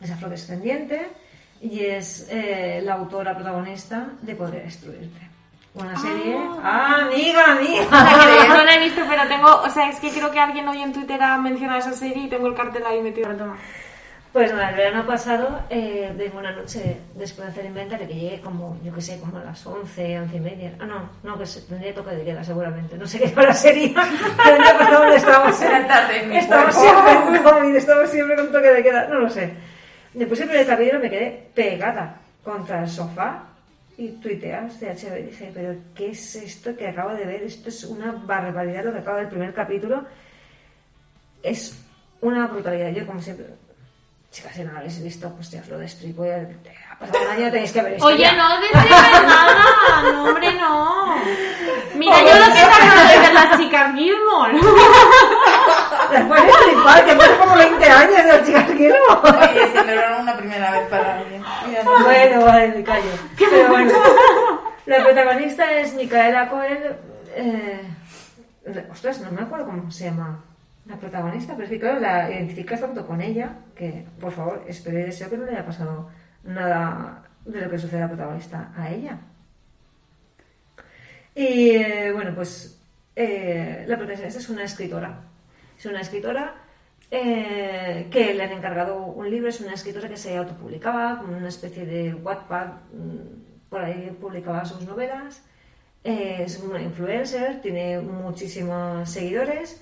Es 0.00 0.10
afrodescendiente 0.12 1.08
y 1.64 1.86
es 1.86 2.28
eh, 2.30 2.80
la 2.84 2.94
autora 2.94 3.34
protagonista 3.34 4.06
de 4.20 4.34
Podría 4.34 4.62
Destruirte. 4.62 5.30
Una 5.74 5.96
serie. 5.96 6.36
¡Ah, 6.62 7.06
amiga, 7.06 7.52
amiga! 7.52 7.84
no 8.48 8.64
la 8.64 8.74
he 8.74 8.84
visto, 8.84 9.00
pero 9.08 9.26
tengo, 9.26 9.62
o 9.62 9.70
sea, 9.70 9.88
es 9.88 9.98
que 9.98 10.10
creo 10.10 10.30
que 10.30 10.38
alguien 10.38 10.68
hoy 10.68 10.82
en 10.82 10.92
Twitter 10.92 11.20
ha 11.20 11.36
mencionado 11.38 11.80
esa 11.80 11.92
serie 11.92 12.24
y 12.24 12.28
tengo 12.28 12.46
el 12.46 12.54
cartel 12.54 12.84
ahí 12.86 13.02
metido 13.02 13.30
en 13.30 13.38
toma. 13.38 13.56
Pues 14.32 14.52
nada, 14.52 14.70
el 14.70 14.76
verano 14.76 15.06
pasado 15.06 15.60
eh, 15.70 16.12
vengo 16.16 16.38
una 16.38 16.52
noche 16.52 17.00
después 17.14 17.46
de 17.46 17.52
hacer 17.52 17.64
inventario 17.64 18.06
que 18.06 18.14
llegué 18.14 18.40
como, 18.40 18.78
yo 18.84 18.92
que 18.92 19.00
sé, 19.00 19.18
como 19.18 19.38
a 19.38 19.44
las 19.44 19.66
11, 19.66 20.20
11 20.20 20.36
y 20.36 20.40
media. 20.40 20.72
Ah, 20.80 20.86
no, 20.86 21.08
no, 21.22 21.38
que 21.38 21.46
se, 21.46 21.62
tendría 21.62 21.94
toque 21.94 22.14
de 22.14 22.24
queda 22.24 22.44
seguramente. 22.44 22.98
No 22.98 23.06
sé 23.06 23.20
qué 23.20 23.32
hora 23.40 23.54
sería. 23.54 23.94
Pero 24.44 25.14
estábamos, 25.14 25.62
Era 25.62 25.86
tarde 25.86 26.24
en 26.24 26.32
estamos 26.32 26.74
siempre 26.74 27.12
en 27.12 27.42
COVID, 27.42 27.76
estamos 27.76 28.10
siempre 28.10 28.36
con 28.36 28.52
toque 28.52 28.68
de 28.68 28.82
queda. 28.82 29.08
No 29.08 29.20
lo 29.20 29.30
sé. 29.30 29.54
Después 30.14 30.40
el 30.40 30.48
primer 30.48 30.66
capítulo 30.66 31.00
me 31.00 31.10
quedé 31.10 31.50
pegada 31.54 32.16
contra 32.44 32.82
el 32.82 32.88
sofá 32.88 33.42
y 33.98 34.08
tuiteas 34.10 34.78
de 34.78 34.88
HBO 34.88 35.18
y 35.18 35.22
dije, 35.22 35.50
pero 35.52 35.74
¿qué 35.94 36.10
es 36.10 36.36
esto 36.36 36.76
que 36.76 36.86
acabo 36.86 37.10
de 37.10 37.24
ver? 37.24 37.42
Esto 37.42 37.68
es 37.68 37.82
una 37.84 38.12
barbaridad 38.12 38.84
lo 38.84 38.92
que 38.92 39.00
acabo 39.00 39.18
del 39.18 39.28
primer 39.28 39.52
capítulo. 39.52 40.04
Es 41.42 41.76
una 42.20 42.46
brutalidad. 42.46 42.90
Yo, 42.90 43.04
como 43.06 43.20
siempre, 43.20 43.46
chicas, 44.30 44.54
si 44.54 44.62
no 44.62 44.72
lo 44.72 44.78
habéis 44.78 45.02
visto, 45.02 45.28
pues 45.34 45.50
ya 45.50 45.60
os 45.60 45.68
lo 45.68 45.78
destripo. 45.78 46.24
Ya, 46.24 46.48
ha 46.90 46.98
pasado 46.98 47.18
un 47.24 47.30
año, 47.30 47.50
tenéis 47.50 47.72
que 47.72 47.80
haber 47.80 47.92
visto. 47.94 48.06
Oye, 48.06 48.22
ya. 48.22 48.32
no 48.34 48.60
destripes 48.60 48.90
nada, 48.90 50.12
no, 50.12 50.24
hombre, 50.24 50.54
no. 50.54 51.16
Mira, 51.96 52.20
yo 52.20 52.38
lo 52.38 52.52
que 52.52 52.60
he 52.60 52.64
de 53.14 53.20
ver 53.20 53.34
las 53.34 53.58
chicas 53.58 53.94
Gilmore. 53.94 54.60
Después 56.10 56.42
de 56.42 56.46
destripar, 56.46 57.04
que 57.04 57.38
como 57.38 57.56
20 57.56 57.84
años. 57.86 58.20
Oye, 59.22 59.66
celebraron 59.72 60.22
una 60.22 60.36
primera 60.36 60.70
vez 60.70 60.88
para 60.88 61.18
no. 61.18 62.04
Bueno, 62.04 62.44
vale, 62.44 62.68
me 62.68 62.84
callo. 62.84 63.10
Pero 63.38 63.68
bueno, 63.68 63.92
la 64.86 65.02
protagonista 65.02 65.72
es 65.72 65.94
Micaela 65.94 66.48
Coel. 66.48 66.96
Eh, 67.36 67.80
ostras, 68.90 69.20
no 69.20 69.30
me 69.30 69.42
acuerdo 69.42 69.66
cómo 69.66 69.90
se 69.90 70.04
llama 70.04 70.42
la 70.86 70.96
protagonista, 70.96 71.54
pero 71.54 71.64
es 71.64 71.70
que 71.70 71.80
claro, 71.80 72.00
la 72.00 72.30
identificas 72.30 72.80
tanto 72.80 73.06
con 73.06 73.20
ella 73.20 73.56
que, 73.74 74.06
por 74.20 74.32
favor, 74.32 74.64
espero 74.66 74.98
y 74.98 75.02
deseo 75.02 75.30
que 75.30 75.38
no 75.38 75.44
le 75.44 75.52
haya 75.52 75.66
pasado 75.66 76.10
nada 76.44 77.22
de 77.44 77.60
lo 77.60 77.70
que 77.70 77.78
sucede 77.78 78.02
a 78.02 78.06
la 78.06 78.08
protagonista 78.08 78.72
a 78.76 78.90
ella. 78.90 79.18
Y 81.34 81.70
eh, 81.70 82.12
bueno, 82.12 82.32
pues 82.34 82.80
eh, 83.16 83.84
la 83.88 83.96
protagonista 83.96 84.38
es 84.38 84.48
una 84.48 84.64
escritora. 84.64 85.20
Es 85.78 85.86
una 85.86 86.00
escritora 86.00 86.54
eh, 87.10 88.08
que 88.10 88.34
le 88.34 88.42
han 88.42 88.52
encargado 88.52 88.96
un 88.96 89.30
libro, 89.30 89.48
es 89.48 89.60
una 89.60 89.74
escritora 89.74 90.08
que 90.08 90.16
se 90.16 90.36
autopublicaba, 90.36 91.18
como 91.18 91.36
una 91.36 91.48
especie 91.48 91.86
de 91.86 92.14
Wattpad, 92.14 92.68
mm, 92.92 93.68
por 93.68 93.80
ahí 93.82 94.16
publicaba 94.20 94.64
sus 94.64 94.82
novelas. 94.82 95.42
Eh, 96.02 96.42
es 96.44 96.58
una 96.60 96.82
influencer, 96.82 97.60
tiene 97.62 98.00
muchísimos 98.00 99.08
seguidores 99.10 99.80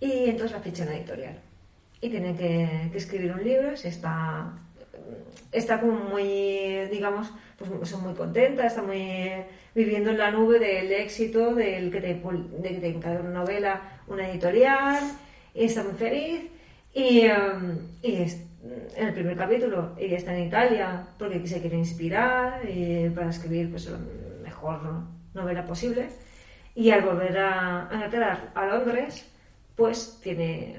y 0.00 0.28
entonces 0.28 0.52
la 0.52 0.60
ficha 0.60 0.84
en 0.84 0.92
editorial. 0.92 1.38
Y 2.00 2.10
tiene 2.10 2.36
que, 2.36 2.90
que 2.92 2.98
escribir 2.98 3.32
un 3.32 3.42
libro, 3.42 3.76
se 3.76 3.88
está 3.88 4.52
está 5.52 5.80
como 5.80 5.94
muy, 5.94 6.86
digamos, 6.90 7.30
pues 7.56 7.88
son 7.88 8.02
muy 8.02 8.14
contenta, 8.14 8.66
está 8.66 8.82
muy 8.82 9.32
viviendo 9.78 10.10
en 10.10 10.18
la 10.18 10.32
nube 10.32 10.58
del 10.58 10.92
éxito, 10.92 11.54
del 11.54 11.92
que 11.92 12.00
te, 12.00 12.14
de 12.14 12.68
que 12.68 12.80
te 12.80 12.88
encarga 12.88 13.20
una 13.20 13.38
novela, 13.40 13.80
una 14.08 14.28
editorial, 14.28 14.98
y 15.54 15.64
está 15.64 15.84
muy 15.84 15.92
feliz. 15.92 16.50
Y, 16.92 17.20
em, 17.20 17.78
y 18.02 18.16
es, 18.16 18.44
en 18.96 19.06
el 19.06 19.14
primer 19.14 19.36
capítulo 19.36 19.94
ella 19.96 20.16
está 20.16 20.36
en 20.36 20.48
Italia 20.48 21.06
porque 21.16 21.46
se 21.46 21.60
quiere 21.60 21.76
inspirar 21.76 22.60
para 23.14 23.30
escribir 23.30 23.70
pues, 23.70 23.86
la 23.86 23.98
mejor 24.42 24.80
novela 25.32 25.64
posible. 25.64 26.08
Y 26.74 26.90
al 26.90 27.02
volver 27.02 27.38
a, 27.38 27.82
a, 27.82 28.50
a 28.54 28.66
Londres, 28.66 29.30
pues 29.76 30.18
tiene, 30.20 30.74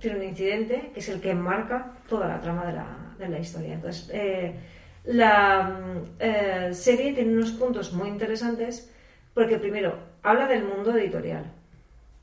tiene 0.00 0.16
un 0.18 0.24
incidente 0.24 0.90
que 0.92 0.98
es 0.98 1.08
el 1.08 1.20
que 1.20 1.34
marca 1.34 1.92
toda 2.08 2.26
la 2.26 2.40
trama 2.40 2.66
de 2.66 2.72
la, 2.72 2.86
de 3.16 3.28
la 3.28 3.38
historia. 3.38 3.74
Entonces, 3.74 4.10
eh, 4.12 4.54
la 5.04 6.02
eh, 6.18 6.70
serie 6.72 7.12
tiene 7.14 7.32
unos 7.32 7.52
puntos 7.52 7.92
muy 7.92 8.08
interesantes 8.08 8.92
porque 9.34 9.58
primero 9.58 9.98
habla 10.22 10.46
del 10.46 10.64
mundo 10.64 10.96
editorial, 10.96 11.44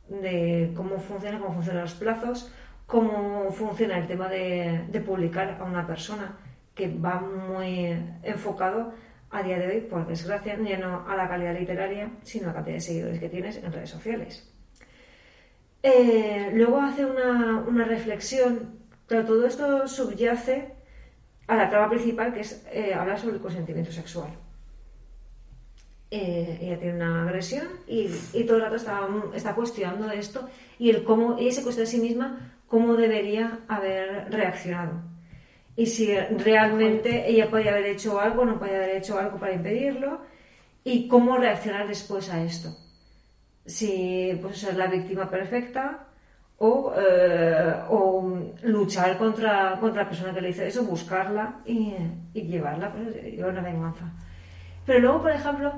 de 0.07 0.71
cómo 0.75 0.99
funciona, 0.99 1.39
cómo 1.39 1.53
funcionan 1.53 1.83
los 1.83 1.93
plazos, 1.93 2.51
cómo 2.85 3.51
funciona 3.51 3.97
el 3.97 4.07
tema 4.07 4.29
de, 4.29 5.03
publicar 5.05 5.57
a 5.59 5.63
una 5.63 5.85
persona 5.87 6.37
que 6.75 6.87
va 6.87 7.19
muy 7.19 7.97
enfocado 8.23 8.93
a 9.29 9.43
día 9.43 9.57
de 9.57 9.67
hoy, 9.67 9.81
por 9.81 10.07
desgracia, 10.07 10.57
ya 10.57 10.77
no 10.77 11.07
a 11.07 11.15
la 11.15 11.27
calidad 11.27 11.57
literaria, 11.57 12.11
sino 12.21 12.45
a 12.45 12.47
la 12.49 12.53
cantidad 12.55 12.75
de 12.75 12.81
seguidores 12.81 13.19
que 13.19 13.29
tienes 13.29 13.57
en 13.57 13.73
redes 13.73 13.89
sociales. 13.89 14.53
Eh, 15.83 16.51
luego 16.53 16.79
hace 16.79 17.05
una, 17.05 17.63
una 17.67 17.83
reflexión, 17.83 18.79
pero 19.07 19.25
todo 19.25 19.45
esto 19.45 19.87
subyace 19.87 20.76
a 21.47 21.55
la 21.55 21.69
trama 21.69 21.89
principal, 21.89 22.33
que 22.33 22.41
es 22.41 22.65
eh, 22.71 22.93
hablar 22.93 23.19
sobre 23.19 23.35
el 23.35 23.41
consentimiento 23.41 23.91
sexual. 23.91 24.29
Eh, 26.09 26.59
ella 26.61 26.79
tiene 26.79 26.95
una 26.95 27.23
agresión 27.23 27.67
y, 27.85 28.07
todo 28.45 28.57
el 28.57 28.63
rato 28.63 28.75
está, 28.75 29.07
está, 29.33 29.53
cuestionando 29.53 30.09
esto 30.09 30.47
y 30.79 30.89
el 30.89 31.03
cómo 31.03 31.37
ella 31.37 31.51
se 31.51 31.63
cuestiona 31.63 31.87
a 31.87 31.91
sí 31.91 31.99
misma 31.99 32.53
cómo 32.67 32.93
debería 32.93 33.59
haber 33.67 34.31
reaccionado 34.31 35.01
y 35.75 35.85
si 35.85 36.15
realmente 36.15 37.29
ella 37.29 37.49
podía 37.49 37.71
haber 37.71 37.87
hecho 37.87 38.21
algo 38.21 38.45
no 38.45 38.57
podía 38.57 38.77
haber 38.77 38.95
hecho 38.95 39.19
algo 39.19 39.37
para 39.37 39.53
impedirlo 39.53 40.21
y 40.85 41.09
cómo 41.09 41.35
reaccionar 41.35 41.89
después 41.89 42.29
a 42.29 42.41
esto 42.41 42.73
si 43.65 44.31
pues 44.41 44.59
ser 44.59 44.77
la 44.77 44.87
víctima 44.87 45.29
perfecta 45.29 46.06
o, 46.59 46.93
eh, 46.97 47.73
o 47.89 48.41
luchar 48.63 49.17
contra, 49.17 49.77
contra 49.79 50.03
la 50.03 50.09
persona 50.09 50.33
que 50.33 50.41
le 50.41 50.49
hizo 50.49 50.63
eso, 50.63 50.83
buscarla 50.83 51.61
y, 51.65 51.93
llevarla, 52.33 52.91
pues, 52.91 53.15
una 53.37 53.61
venganza. 53.61 54.11
Pero 54.85 54.99
luego, 54.99 55.21
por 55.21 55.31
ejemplo, 55.31 55.73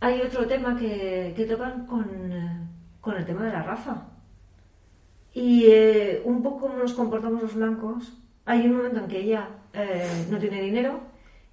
hay 0.00 0.20
otro 0.20 0.46
tema 0.46 0.76
que, 0.76 1.32
que 1.36 1.44
tocan 1.46 1.86
con, 1.86 2.04
con, 3.00 3.16
el 3.16 3.24
tema 3.24 3.44
de 3.44 3.52
la 3.52 3.62
raza. 3.62 4.08
Y 5.32 5.66
eh, 5.66 6.22
un 6.24 6.42
poco 6.42 6.62
como 6.62 6.76
nos 6.76 6.92
comportamos 6.92 7.42
los 7.42 7.54
blancos, 7.54 8.12
hay 8.44 8.66
un 8.66 8.76
momento 8.76 9.00
en 9.00 9.08
que 9.08 9.20
ella 9.20 9.48
eh, 9.72 10.26
no 10.30 10.38
tiene 10.38 10.60
dinero 10.60 11.00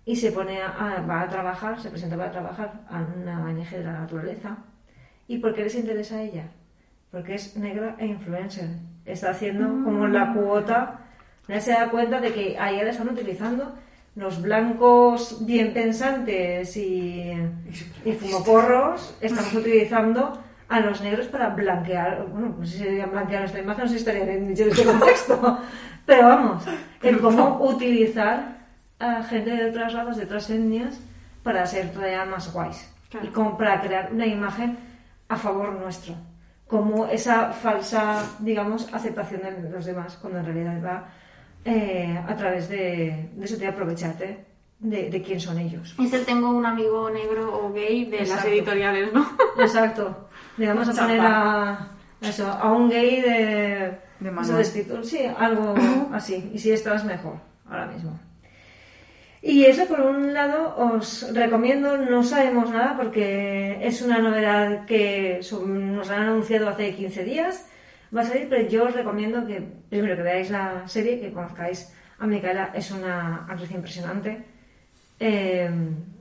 y 0.04 0.16
se 0.16 0.32
pone 0.32 0.62
a, 0.62 1.06
va 1.08 1.22
a 1.22 1.30
trabajar, 1.30 1.80
se 1.80 1.90
presenta 1.90 2.18
para 2.18 2.32
trabajar 2.32 2.82
a 2.90 3.06
una 3.16 3.44
ONG 3.44 3.70
de 3.70 3.84
la 3.84 4.00
naturaleza. 4.00 4.58
¿Y 5.28 5.38
por 5.38 5.54
qué 5.54 5.64
les 5.64 5.76
interesa 5.76 6.16
a 6.16 6.24
ella? 6.24 6.52
Porque 7.12 7.36
es 7.36 7.56
negra 7.56 7.96
e 7.98 8.06
influencer. 8.06 8.70
Está 9.06 9.32
haciendo 9.32 9.66
como 9.84 10.08
la 10.08 10.26
mm. 10.26 10.34
cuota, 10.36 11.00
ya 11.48 11.60
se 11.60 11.72
da 11.72 11.90
cuenta 11.90 12.20
de 12.20 12.32
que 12.32 12.58
ahí 12.60 12.78
le 12.78 12.90
están 12.90 13.10
utilizando 13.10 13.74
los 14.16 14.42
blancos 14.42 15.46
bien 15.46 15.74
pensantes 15.74 16.76
y, 16.78 17.34
y 18.06 18.12
fumoporros, 18.14 19.16
estamos 19.22 19.54
utilizando 19.54 20.44
a 20.68 20.80
los 20.82 21.02
negros 21.02 21.28
para 21.28 21.50
blanquear, 21.50 22.28
bueno, 22.28 22.56
no 22.60 22.66
sé 22.66 22.74
si 22.74 22.78
sería 22.80 23.08
blanquear 23.08 23.46
esta 23.46 23.60
imagen, 23.60 23.86
no 23.86 23.88
sé 23.88 23.94
si 23.96 24.00
estaría 24.00 24.26
bien 24.26 24.48
dicho 24.48 24.64
en 24.64 24.70
este 24.70 24.84
contexto, 24.84 25.60
pero 26.06 26.28
vamos, 26.28 26.64
el 27.02 27.20
cómo 27.20 27.60
utilizar 27.64 28.60
a 29.00 29.24
gente 29.24 29.52
de 29.52 29.70
otras 29.70 29.94
razas, 29.94 30.18
de 30.18 30.26
otras 30.26 30.50
etnias, 30.50 31.00
para 31.42 31.66
ser 31.66 31.92
todavía 31.92 32.26
más 32.26 32.52
guays. 32.54 32.94
Y 33.24 33.28
como 33.28 33.58
para 33.58 33.82
crear 33.82 34.10
una 34.12 34.28
imagen 34.28 34.78
a 35.30 35.38
favor 35.38 35.72
nuestro 35.74 36.16
como 36.70 37.08
esa 37.08 37.52
falsa, 37.52 38.24
digamos, 38.38 38.94
aceptación 38.94 39.42
de 39.42 39.70
los 39.72 39.86
demás, 39.86 40.18
cuando 40.22 40.38
en 40.40 40.46
realidad 40.46 40.86
va 40.86 41.06
eh, 41.66 42.16
a 42.28 42.36
través 42.36 42.70
de, 42.70 43.32
de 43.34 43.46
eso 43.46 43.58
de 43.58 43.68
aprovecharte 43.68 44.46
de, 44.78 45.10
de, 45.10 45.22
quién 45.24 45.40
son 45.40 45.58
ellos. 45.58 45.96
Es 46.00 46.14
el 46.14 46.24
tengo 46.26 46.52
un 46.52 46.66
amigo 46.68 47.10
negro 47.10 47.60
o 47.60 47.74
gay 47.74 48.06
de 48.06 48.24
las 48.24 48.46
editoriales, 48.46 49.12
¿no? 49.12 49.28
Exacto. 49.60 50.30
Digamos 50.58 50.88
a 50.90 51.02
poner 51.02 51.20
a, 51.22 51.88
eso, 52.22 52.48
a 52.48 52.72
un 52.72 52.88
gay 52.88 53.20
de, 53.20 53.98
de, 54.20 55.04
Sí, 55.04 55.22
algo 55.38 55.74
así. 56.14 56.52
Y 56.54 56.60
si 56.60 56.72
estás 56.72 57.04
mejor, 57.04 57.38
ahora 57.68 57.88
mismo. 57.88 58.20
Y 59.42 59.66
eso 59.66 59.86
por 59.86 60.02
un 60.02 60.34
lado 60.34 60.76
os 60.78 61.34
recomiendo, 61.34 61.98
no 61.98 62.24
sabemos 62.24 62.72
nada 62.72 62.98
porque 62.98 63.78
es 63.82 64.02
una 64.02 64.20
novedad 64.20 64.86
que 64.86 65.40
nos 65.66 66.10
han 66.10 66.24
anunciado 66.24 66.68
hace 66.68 66.94
15 66.94 67.24
días, 67.24 67.66
va 68.16 68.22
a 68.22 68.26
salir, 68.26 68.50
pero 68.50 68.68
yo 68.68 68.86
os 68.86 68.94
recomiendo 68.94 69.48
que 69.48 69.62
primero 69.90 70.18
que 70.18 70.24
veáis 70.24 70.50
la 70.50 70.86
serie, 70.88 71.22
que 71.22 71.32
conozcáis 71.32 71.94
a 72.20 72.28
Micaela, 72.28 72.72
es 72.76 72.92
una 72.92 73.46
actriz 73.48 73.72
impresionante. 73.72 74.44
Eh, 75.22 75.70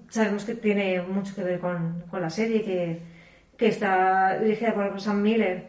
sabemos 0.09 0.45
que 0.45 0.55
tiene 0.55 1.03
mucho 1.03 1.35
que 1.35 1.43
ver 1.43 1.59
con, 1.59 2.05
la 2.13 2.31
serie, 2.31 2.63
que, 2.63 3.01
que, 3.57 3.67
está 3.67 4.39
dirigida 4.39 4.75
por 4.75 5.01
Sam 5.01 5.23
Miller 5.23 5.67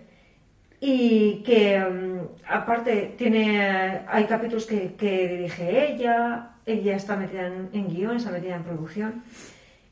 y 0.80 1.42
que 1.44 1.80
mm, 1.80 2.20
aparte 2.48 3.16
tiene 3.18 4.02
hay 4.08 4.26
capítulos 4.26 4.66
que 4.68 5.28
dirige 5.28 5.94
ella 5.94 6.52
ella 6.72 6.96
está 6.96 7.16
metida 7.16 7.48
en, 7.48 7.88
guion, 7.88 8.18
está 8.18 8.32
metida 8.32 8.56
en 8.56 8.64
producción. 8.64 9.24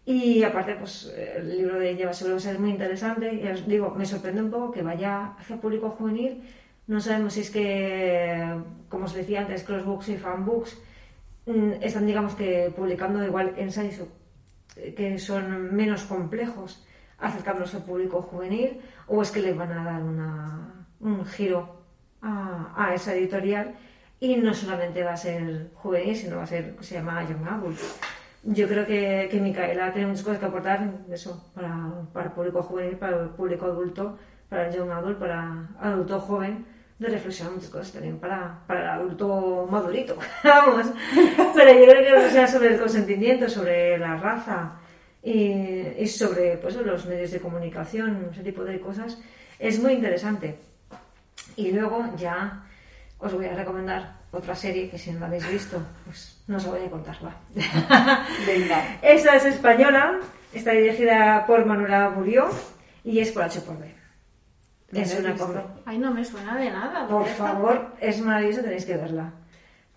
Y 0.05 0.43
aparte, 0.43 0.75
pues 0.75 1.13
el 1.35 1.57
libro 1.57 1.79
de 1.79 1.89
ella 1.91 2.13
seguro 2.13 2.39
ser 2.39 2.59
muy 2.59 2.69
interesante. 2.69 3.33
Y 3.33 3.47
os 3.47 3.67
digo, 3.67 3.93
me 3.95 4.05
sorprende 4.05 4.41
un 4.41 4.51
poco 4.51 4.71
que 4.71 4.81
vaya 4.81 5.33
hacia 5.37 5.59
público 5.59 5.89
juvenil. 5.89 6.43
No 6.87 7.01
sabemos 7.01 7.33
si 7.33 7.41
es 7.41 7.51
que, 7.51 8.61
como 8.87 9.05
os 9.05 9.13
decía 9.13 9.41
antes, 9.41 9.63
Crossbooks 9.63 10.09
y 10.09 10.17
Fanbooks 10.17 10.77
mm, 11.45 11.71
están, 11.81 12.05
digamos 12.05 12.35
que, 12.35 12.71
publicando 12.75 13.23
igual 13.25 13.53
ensayos 13.57 14.07
que 14.95 15.17
son 15.17 15.75
menos 15.75 16.03
complejos 16.03 16.85
acercándose 17.17 17.77
al 17.77 17.83
público 17.83 18.21
juvenil 18.21 18.79
o 19.07 19.21
es 19.21 19.31
que 19.31 19.41
le 19.41 19.53
van 19.53 19.71
a 19.71 19.83
dar 19.83 20.01
un 20.99 21.25
giro 21.25 21.81
a, 22.21 22.73
a 22.75 22.93
esa 22.93 23.15
editorial 23.15 23.75
y 24.19 24.35
no 24.37 24.53
solamente 24.53 25.03
va 25.03 25.13
a 25.13 25.17
ser 25.17 25.69
juvenil, 25.75 26.15
sino 26.15 26.37
va 26.37 26.43
a 26.43 26.47
ser, 26.47 26.75
se 26.81 26.95
llama 26.95 27.23
Young 27.27 27.47
Adult. 27.47 27.79
Yo 28.43 28.67
creo 28.67 28.85
que, 28.85 29.27
que 29.29 29.39
Micaela 29.39 29.91
tiene 29.91 30.07
muchas 30.07 30.23
cosas 30.23 30.39
que 30.39 30.45
aportar 30.45 30.89
eso, 31.11 31.51
para, 31.53 31.91
para 32.13 32.27
el 32.27 32.31
público 32.31 32.63
juvenil, 32.63 32.95
para 32.97 33.23
el 33.23 33.29
público 33.29 33.65
adulto, 33.65 34.17
para 34.49 34.67
el 34.67 34.75
Young 34.75 34.91
Adult, 34.91 35.19
para 35.19 35.67
adulto 35.79 36.19
joven, 36.19 36.65
de 36.97 37.09
reflexionar 37.09 37.53
muchas 37.53 37.69
cosas 37.69 37.91
también 37.91 38.17
para, 38.17 38.59
para 38.65 38.81
el 38.81 38.89
adulto 39.01 39.67
madurito, 39.69 40.17
vamos. 40.43 40.87
Pero 41.55 41.73
yo 41.73 41.85
creo 41.85 42.23
que 42.23 42.31
sea 42.31 42.47
sobre 42.47 42.73
el 42.73 42.79
consentimiento, 42.79 43.47
sobre 43.49 43.99
la 43.99 44.15
raza 44.15 44.79
y, 45.21 45.89
y 45.99 46.07
sobre 46.07 46.57
pues, 46.57 46.75
los 46.75 47.05
medios 47.05 47.31
de 47.31 47.39
comunicación, 47.39 48.29
ese 48.31 48.43
tipo 48.43 48.63
de 48.63 48.79
cosas, 48.79 49.19
es 49.59 49.79
muy 49.79 49.93
interesante. 49.93 50.57
Y 51.55 51.71
luego 51.71 52.03
ya 52.17 52.63
os 53.19 53.33
voy 53.33 53.45
a 53.45 53.53
recomendar 53.53 54.17
otra 54.31 54.55
serie 54.55 54.89
que 54.89 54.97
si 54.97 55.11
no 55.11 55.19
la 55.19 55.27
habéis 55.27 55.49
visto, 55.49 55.81
pues 56.05 56.37
no 56.47 56.57
os 56.57 56.65
voy 56.65 56.85
a 56.85 56.89
contar, 56.89 57.17
va. 57.23 57.35
Venga. 58.45 58.99
Esta 59.01 59.35
es 59.35 59.45
española, 59.45 60.19
está 60.53 60.71
dirigida 60.71 61.45
por 61.47 61.65
Manuela 61.65 62.09
Murió 62.09 62.49
y 63.03 63.19
es 63.19 63.31
por 63.31 63.43
H 63.43 63.61
por 63.61 63.79
B. 63.79 63.93
Es 64.93 65.19
una 65.19 65.35
cosa. 65.35 65.63
Ay, 65.85 65.97
no 65.97 66.13
me 66.13 66.23
suena 66.23 66.55
de 66.57 66.69
nada. 66.69 67.07
Por 67.07 67.25
favor, 67.25 67.93
es 67.99 68.21
maravillosa, 68.21 68.61
tenéis 68.61 68.85
que 68.85 68.95
verla. 68.95 69.33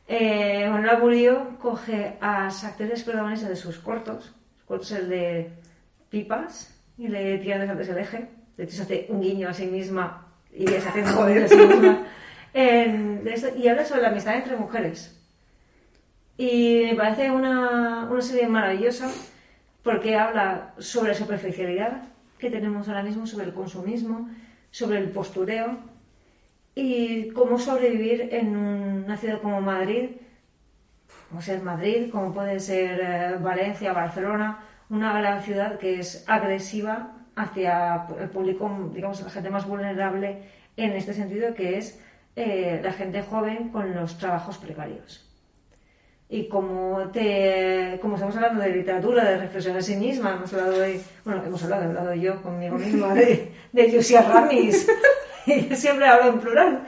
Eh, 0.09 0.67
Manuela 0.69 0.99
Murió 0.99 1.59
coge 1.61 2.17
a 2.21 2.45
las 2.45 2.65
actrices 2.65 3.05
protagonistas 3.05 3.51
de 3.51 3.57
sus 3.57 3.79
cortos, 3.79 4.35
cortos 4.67 4.91
el 4.93 5.09
de 5.09 5.53
Pipas 6.09 6.75
y 6.99 7.07
el 7.07 7.13
de 7.13 7.39
Tiradas 7.39 7.71
antes 7.71 7.87
del 7.87 7.99
eje. 7.99 8.29
De 8.57 8.65
hecho, 8.65 8.77
se 8.77 8.83
hace 8.83 9.07
un 9.11 9.21
guiño 9.21 9.49
a 9.49 9.55
sí 9.55 9.67
misma 9.67 10.27
y 10.53 10.67
se 10.67 10.79
hace 10.79 11.03
un 11.03 11.13
joder 11.13 11.45
a 11.45 11.49
sí 11.49 11.57
misma 11.57 12.07
y 12.55 13.69
habla 13.69 13.85
sobre 13.85 14.03
la 14.03 14.09
amistad 14.09 14.37
entre 14.37 14.57
mujeres. 14.57 15.17
Y 16.37 16.83
me 16.87 16.95
parece 16.95 17.31
una, 17.31 18.09
una 18.11 18.23
serie 18.23 18.49
maravillosa 18.49 19.11
porque 19.83 20.17
habla 20.17 20.75
sobre 20.79 21.11
la 21.11 21.15
superficialidad 21.15 22.03
que 22.39 22.51
tenemos 22.51 22.89
ahora 22.89 23.03
mismo, 23.03 23.27
sobre 23.27 23.47
el 23.47 23.53
consumismo, 23.53 24.31
sobre 24.71 24.99
el 24.99 25.11
postureo 25.11 25.79
y 26.75 27.29
cómo 27.31 27.59
sobrevivir 27.59 28.29
en 28.33 28.57
una 28.57 29.17
ciudad 29.17 29.43
como 29.43 29.61
Madrid 29.61 30.11
como 31.31 31.41
ser 31.41 31.63
Madrid, 31.63 32.11
como 32.11 32.35
puede 32.35 32.59
ser 32.59 33.01
eh, 33.01 33.37
Valencia, 33.41 33.93
Barcelona, 33.93 34.65
una 34.89 35.17
gran 35.19 35.43
ciudad 35.43 35.79
que 35.79 36.01
es 36.01 36.25
agresiva 36.27 37.13
hacia 37.37 38.07
el 38.19 38.29
público, 38.31 38.91
digamos, 38.93 39.23
la 39.23 39.31
gente 39.31 39.49
más 39.49 39.67
vulnerable 39.67 40.43
en 40.77 40.93
este 40.93 41.15
sentido, 41.15 41.55
que 41.55 41.79
es 41.79 42.03
eh, 42.37 42.81
la 42.83 42.93
gente 42.93 43.23
joven 43.23 43.71
con 43.71 43.95
los 43.95 44.19
trabajos 44.19 44.59
precarios. 44.59 45.27
Y 46.29 46.49
como, 46.49 47.11
te, 47.13 47.99
como 48.01 48.15
estamos 48.15 48.37
hablando 48.37 48.63
de 48.63 48.71
literatura, 48.71 49.25
de 49.25 49.39
reflexión 49.39 49.77
a 49.77 49.83
sí 49.83 49.97
misma, 49.97 50.35
hemos 50.37 50.53
hablado 50.53 50.79
de, 50.79 51.01
bueno, 51.25 51.43
hemos 51.45 51.63
hablado, 51.65 51.83
he 51.83 51.87
hablado 51.87 52.15
yo 52.15 52.41
conmigo 52.41 52.79
misma 52.79 53.15
de, 53.15 53.53
de 53.73 54.23
Ramis, 54.29 54.89
y 55.47 55.69
yo 55.69 55.75
siempre 55.75 56.07
hablo 56.07 56.33
en 56.33 56.39
plural, 56.39 56.87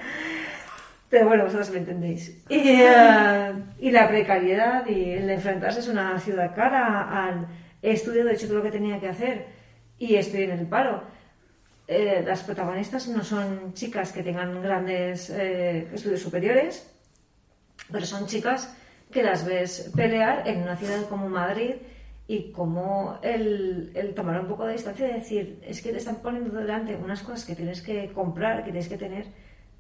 pero 1.11 1.27
bueno, 1.27 1.45
vosotros 1.45 1.71
me 1.71 1.79
entendéis. 1.79 2.41
Y, 2.49 2.83
eh, 2.83 3.53
y 3.81 3.91
la 3.91 4.09
precariedad 4.09 4.87
y 4.87 5.11
el 5.11 5.29
enfrentarse 5.29 5.81
es 5.81 5.89
una 5.89 6.21
ciudad 6.21 6.55
cara 6.55 7.27
al 7.27 7.49
he 7.83 7.93
estudiado, 7.93 8.31
he 8.31 8.35
hecho 8.35 8.47
todo 8.47 8.59
lo 8.59 8.63
que 8.63 8.71
tenía 8.71 9.01
que 9.01 9.09
hacer 9.09 9.47
y 9.99 10.15
estoy 10.15 10.45
en 10.45 10.53
el 10.53 10.67
paro. 10.67 11.03
Eh, 11.89 12.23
las 12.25 12.43
protagonistas 12.43 13.09
no 13.09 13.25
son 13.25 13.75
chicas 13.75 14.13
que 14.13 14.23
tengan 14.23 14.63
grandes 14.63 15.31
eh, 15.31 15.89
estudios 15.93 16.21
superiores, 16.21 16.89
pero 17.91 18.07
son 18.07 18.27
chicas 18.27 18.75
que 19.11 19.23
las 19.23 19.45
ves 19.45 19.91
pelear 19.95 20.49
en 20.49 20.63
una 20.63 20.77
ciudad 20.77 21.09
como 21.09 21.29
Madrid 21.29 21.75
y 22.27 22.53
como 22.53 23.19
el, 23.23 23.91
el 23.95 24.15
tomar 24.15 24.41
un 24.41 24.49
poco 24.49 24.65
de 24.65 24.73
distancia 24.73 25.09
y 25.09 25.13
decir, 25.15 25.61
es 25.67 25.83
que 25.83 25.91
te 25.91 25.99
están 25.99 26.17
poniendo 26.17 26.57
delante 26.59 26.95
unas 26.97 27.23
cosas 27.23 27.45
que 27.45 27.55
tienes 27.55 27.83
que 27.83 28.11
comprar, 28.13 28.65
que 28.65 28.71
tienes 28.71 28.89
que 28.89 28.97
tener, 28.97 29.27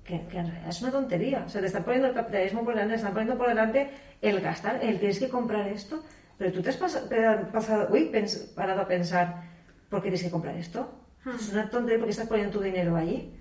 que, 0.04 0.16
en 0.16 0.28
realidad 0.30 0.68
es 0.68 0.82
una 0.82 0.90
tontería. 0.90 1.44
O 1.46 1.48
sea, 1.48 1.60
te 1.60 1.68
están 1.68 1.84
poniendo 1.84 2.08
el 2.08 2.14
capitalismo 2.14 2.64
por 2.64 2.74
delante, 2.74 2.94
te 2.94 2.96
están 2.96 3.12
poniendo 3.12 3.38
por 3.38 3.48
delante 3.48 3.90
el 4.20 4.40
gastar, 4.40 4.84
el 4.84 4.98
tienes 4.98 5.18
que 5.18 5.28
comprar 5.28 5.68
esto, 5.68 6.02
pero 6.36 6.52
tú 6.52 6.60
te 6.60 6.70
has 6.70 7.08
te 7.08 7.24
has 7.24 7.46
pasado, 7.48 7.88
uy, 7.90 8.10
parado 8.54 8.82
a 8.82 8.88
pensar, 8.88 9.44
¿por 9.88 10.00
qué 10.00 10.08
tienes 10.08 10.24
que 10.24 10.30
comprar 10.30 10.56
esto? 10.56 11.01
Es 11.26 11.52
una 11.52 11.68
tontería 11.70 11.98
porque 11.98 12.10
estás 12.12 12.26
poniendo 12.28 12.58
tu 12.58 12.64
dinero 12.64 12.96
allí. 12.96 13.32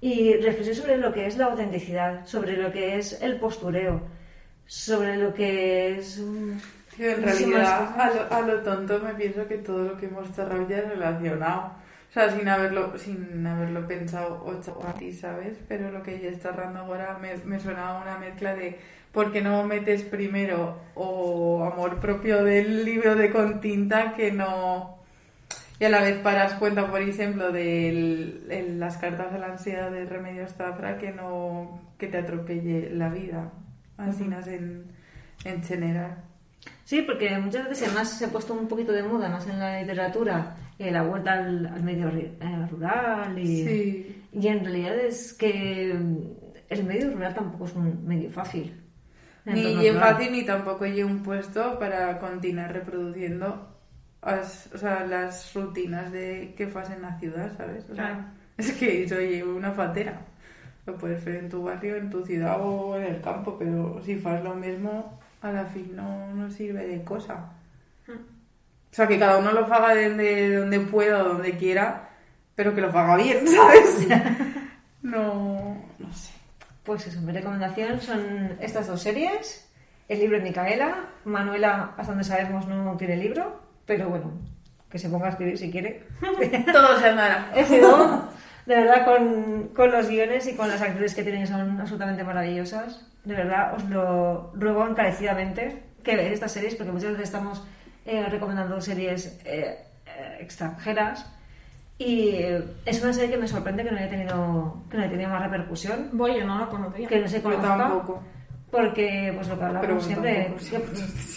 Y 0.00 0.34
reflexión 0.34 0.76
sobre 0.76 0.96
lo 0.98 1.12
que 1.12 1.26
es 1.26 1.36
la 1.36 1.46
autenticidad, 1.46 2.24
sobre 2.26 2.56
lo 2.56 2.70
que 2.72 2.98
es 2.98 3.20
el 3.22 3.38
postureo, 3.40 4.02
sobre 4.66 5.16
lo 5.16 5.34
que 5.34 5.98
es... 5.98 6.18
mm, 6.18 6.52
Tío, 6.96 7.10
en 7.10 7.22
realidad, 7.22 7.94
a 8.00 8.10
lo, 8.10 8.32
a 8.32 8.40
lo 8.42 8.62
tonto 8.62 8.98
me 9.00 9.14
pienso 9.14 9.46
que 9.46 9.58
todo 9.58 9.84
lo 9.84 9.96
que 9.96 10.06
hemos 10.06 10.28
cerrado 10.32 10.68
ya 10.68 10.78
es 10.78 10.88
relacionado. 10.88 11.72
O 12.10 12.12
sea, 12.12 12.30
sin 12.30 12.48
haberlo, 12.48 12.96
sin 12.98 13.46
haberlo 13.46 13.86
pensado 13.86 14.42
ocho 14.46 14.80
a 14.86 14.94
ti, 14.94 15.12
¿sabes? 15.12 15.58
Pero 15.68 15.90
lo 15.90 16.02
que 16.02 16.18
ya 16.20 16.30
está 16.30 16.50
cerrando 16.52 16.80
ahora 16.80 17.18
me, 17.20 17.36
me 17.44 17.60
suena 17.60 17.88
a 17.90 18.02
una 18.02 18.18
mezcla 18.18 18.54
de 18.54 18.78
¿por 19.12 19.32
qué 19.32 19.40
no 19.42 19.62
metes 19.64 20.02
primero 20.02 20.80
o 20.94 21.64
amor 21.64 22.00
propio 22.00 22.42
del 22.44 22.84
libro 22.84 23.14
de 23.16 23.30
con 23.30 23.60
tinta 23.60 24.14
que 24.14 24.32
no... 24.32 24.97
Y 25.80 25.84
a 25.84 25.88
la 25.90 26.00
vez 26.02 26.18
paras 26.18 26.54
cuenta, 26.54 26.90
por 26.90 27.00
ejemplo, 27.00 27.52
de 27.52 28.40
las 28.76 28.96
cartas 28.96 29.32
de 29.32 29.38
la 29.38 29.46
ansiedad 29.46 29.90
de 29.90 30.04
Remedios 30.06 30.54
Zafra 30.54 30.98
que 30.98 31.12
no 31.12 31.80
que 31.98 32.08
te 32.08 32.18
atropelle 32.18 32.90
la 32.90 33.08
vida. 33.08 33.52
Así 33.96 34.24
nas 34.24 34.46
en, 34.48 34.84
en 35.44 35.62
general. 35.62 36.24
Sí, 36.84 37.02
porque 37.02 37.36
muchas 37.38 37.68
veces 37.68 37.88
además 37.88 38.10
se 38.18 38.24
ha 38.24 38.28
puesto 38.28 38.54
un 38.54 38.66
poquito 38.66 38.92
de 38.92 39.02
moda 39.02 39.28
más 39.28 39.46
en 39.46 39.58
la 39.58 39.80
literatura 39.80 40.56
eh, 40.78 40.90
la 40.90 41.02
vuelta 41.02 41.32
al, 41.34 41.66
al 41.66 41.82
medio 41.82 42.08
eh, 42.08 42.32
rural 42.70 43.36
y, 43.38 43.64
Sí. 43.64 44.24
y 44.32 44.46
en 44.48 44.64
realidad 44.64 44.96
es 44.98 45.32
que 45.32 45.92
mm, 45.94 46.16
el 46.68 46.84
medio 46.84 47.10
rural 47.10 47.34
tampoco 47.34 47.64
es 47.66 47.74
un 47.74 48.06
medio 48.06 48.30
fácil. 48.30 48.74
Ni 49.44 49.90
fácil 49.92 50.32
ni 50.32 50.44
tampoco 50.44 50.84
hay 50.84 51.02
un 51.02 51.22
puesto 51.22 51.78
para 51.78 52.18
continuar 52.18 52.72
reproduciendo 52.72 53.77
as- 54.22 54.68
o 54.74 54.78
sea, 54.78 55.04
las 55.06 55.52
rutinas 55.54 56.10
de 56.12 56.54
que 56.56 56.66
fas 56.68 56.90
en 56.90 57.02
la 57.02 57.18
ciudad, 57.18 57.50
¿sabes? 57.56 57.84
O 57.90 57.94
sea, 57.94 58.06
Claro. 58.06 58.24
Es 58.56 58.72
que 58.72 59.08
soy 59.08 59.40
una 59.42 59.70
fatera. 59.72 60.20
Lo 60.86 60.96
puedes 60.96 61.18
hacer 61.20 61.36
en 61.36 61.48
tu 61.48 61.62
barrio, 61.62 61.96
en 61.96 62.10
tu 62.10 62.24
ciudad 62.24 62.56
o 62.60 62.96
en 62.96 63.04
el 63.04 63.20
campo, 63.20 63.56
pero 63.58 64.00
si 64.04 64.16
fas 64.16 64.42
lo 64.42 64.54
mismo, 64.54 65.18
a 65.42 65.52
la 65.52 65.64
fin 65.66 65.94
no, 65.94 66.34
no 66.34 66.50
sirve 66.50 66.86
de 66.86 67.04
cosa. 67.04 67.50
O 68.08 68.12
sea, 68.90 69.06
que 69.06 69.18
cada 69.18 69.38
uno 69.38 69.52
lo 69.52 69.64
haga 69.72 69.94
de 69.94 70.56
donde 70.56 70.80
pueda 70.80 71.22
o 71.22 71.28
donde 71.34 71.56
quiera, 71.56 72.08
pero 72.54 72.74
que 72.74 72.80
lo 72.80 72.88
haga 72.88 73.16
bien, 73.16 73.46
¿sabes? 73.46 74.08
No, 75.02 75.76
no 75.98 76.12
sé. 76.12 76.32
Pues 76.82 77.06
eso, 77.06 77.20
mi 77.20 77.32
recomendación 77.32 78.00
son 78.00 78.56
estas 78.60 78.86
dos 78.86 79.02
series. 79.02 79.70
El 80.08 80.20
libro 80.20 80.38
de 80.38 80.42
Micaela. 80.44 81.04
Manuela, 81.24 81.92
hasta 81.96 82.12
donde 82.12 82.24
sabemos, 82.24 82.66
no 82.66 82.96
tiene 82.96 83.16
libro, 83.16 83.60
pero 83.88 84.08
bueno, 84.08 84.30
que 84.88 84.98
se 85.00 85.08
ponga 85.08 85.26
a 85.26 85.30
escribir 85.30 85.58
si 85.58 85.70
quiere. 85.72 86.04
Todo 86.72 86.98
se 87.00 87.08
andará. 87.08 87.50
F2, 87.56 88.20
de 88.66 88.74
verdad, 88.76 89.04
con, 89.04 89.68
con 89.74 89.90
los 89.90 90.08
guiones 90.08 90.46
y 90.46 90.54
con 90.54 90.68
las 90.68 90.80
actrices 90.80 91.14
que 91.16 91.24
tienen 91.24 91.46
son 91.48 91.80
absolutamente 91.80 92.22
maravillosas. 92.22 93.04
De 93.24 93.34
verdad, 93.34 93.74
os 93.74 93.84
lo 93.90 94.52
ruego 94.54 94.86
encarecidamente 94.86 95.82
que 96.04 96.14
veáis 96.16 96.34
estas 96.34 96.52
series, 96.52 96.76
porque 96.76 96.92
muchas 96.92 97.10
veces 97.10 97.24
estamos 97.24 97.66
eh, 98.06 98.24
recomendando 98.30 98.80
series 98.80 99.40
eh, 99.44 99.78
eh, 100.06 100.36
extranjeras. 100.40 101.26
Y 101.98 102.28
eh, 102.36 102.62
es 102.86 103.02
una 103.02 103.12
serie 103.12 103.30
que 103.30 103.38
me 103.38 103.48
sorprende 103.48 103.82
que 103.84 103.90
no 103.90 103.96
haya 103.98 104.08
tenido, 104.08 104.82
que 104.88 104.96
no 104.96 105.02
haya 105.02 105.10
tenido 105.10 105.30
más 105.30 105.42
repercusión, 105.42 106.10
Voy, 106.12 106.38
yo 106.38 106.46
no 106.46 106.58
lo 106.58 106.70
conocía. 106.70 107.08
que 107.08 107.18
no 107.20 107.26
se 107.28 107.38
Yo 107.38 107.42
conozca. 107.42 107.76
tampoco. 107.76 108.22
Porque, 108.70 109.32
pues 109.34 109.48
lo 109.48 109.58
que 109.58 109.64
hablamos 109.64 110.04
siempre, 110.04 110.46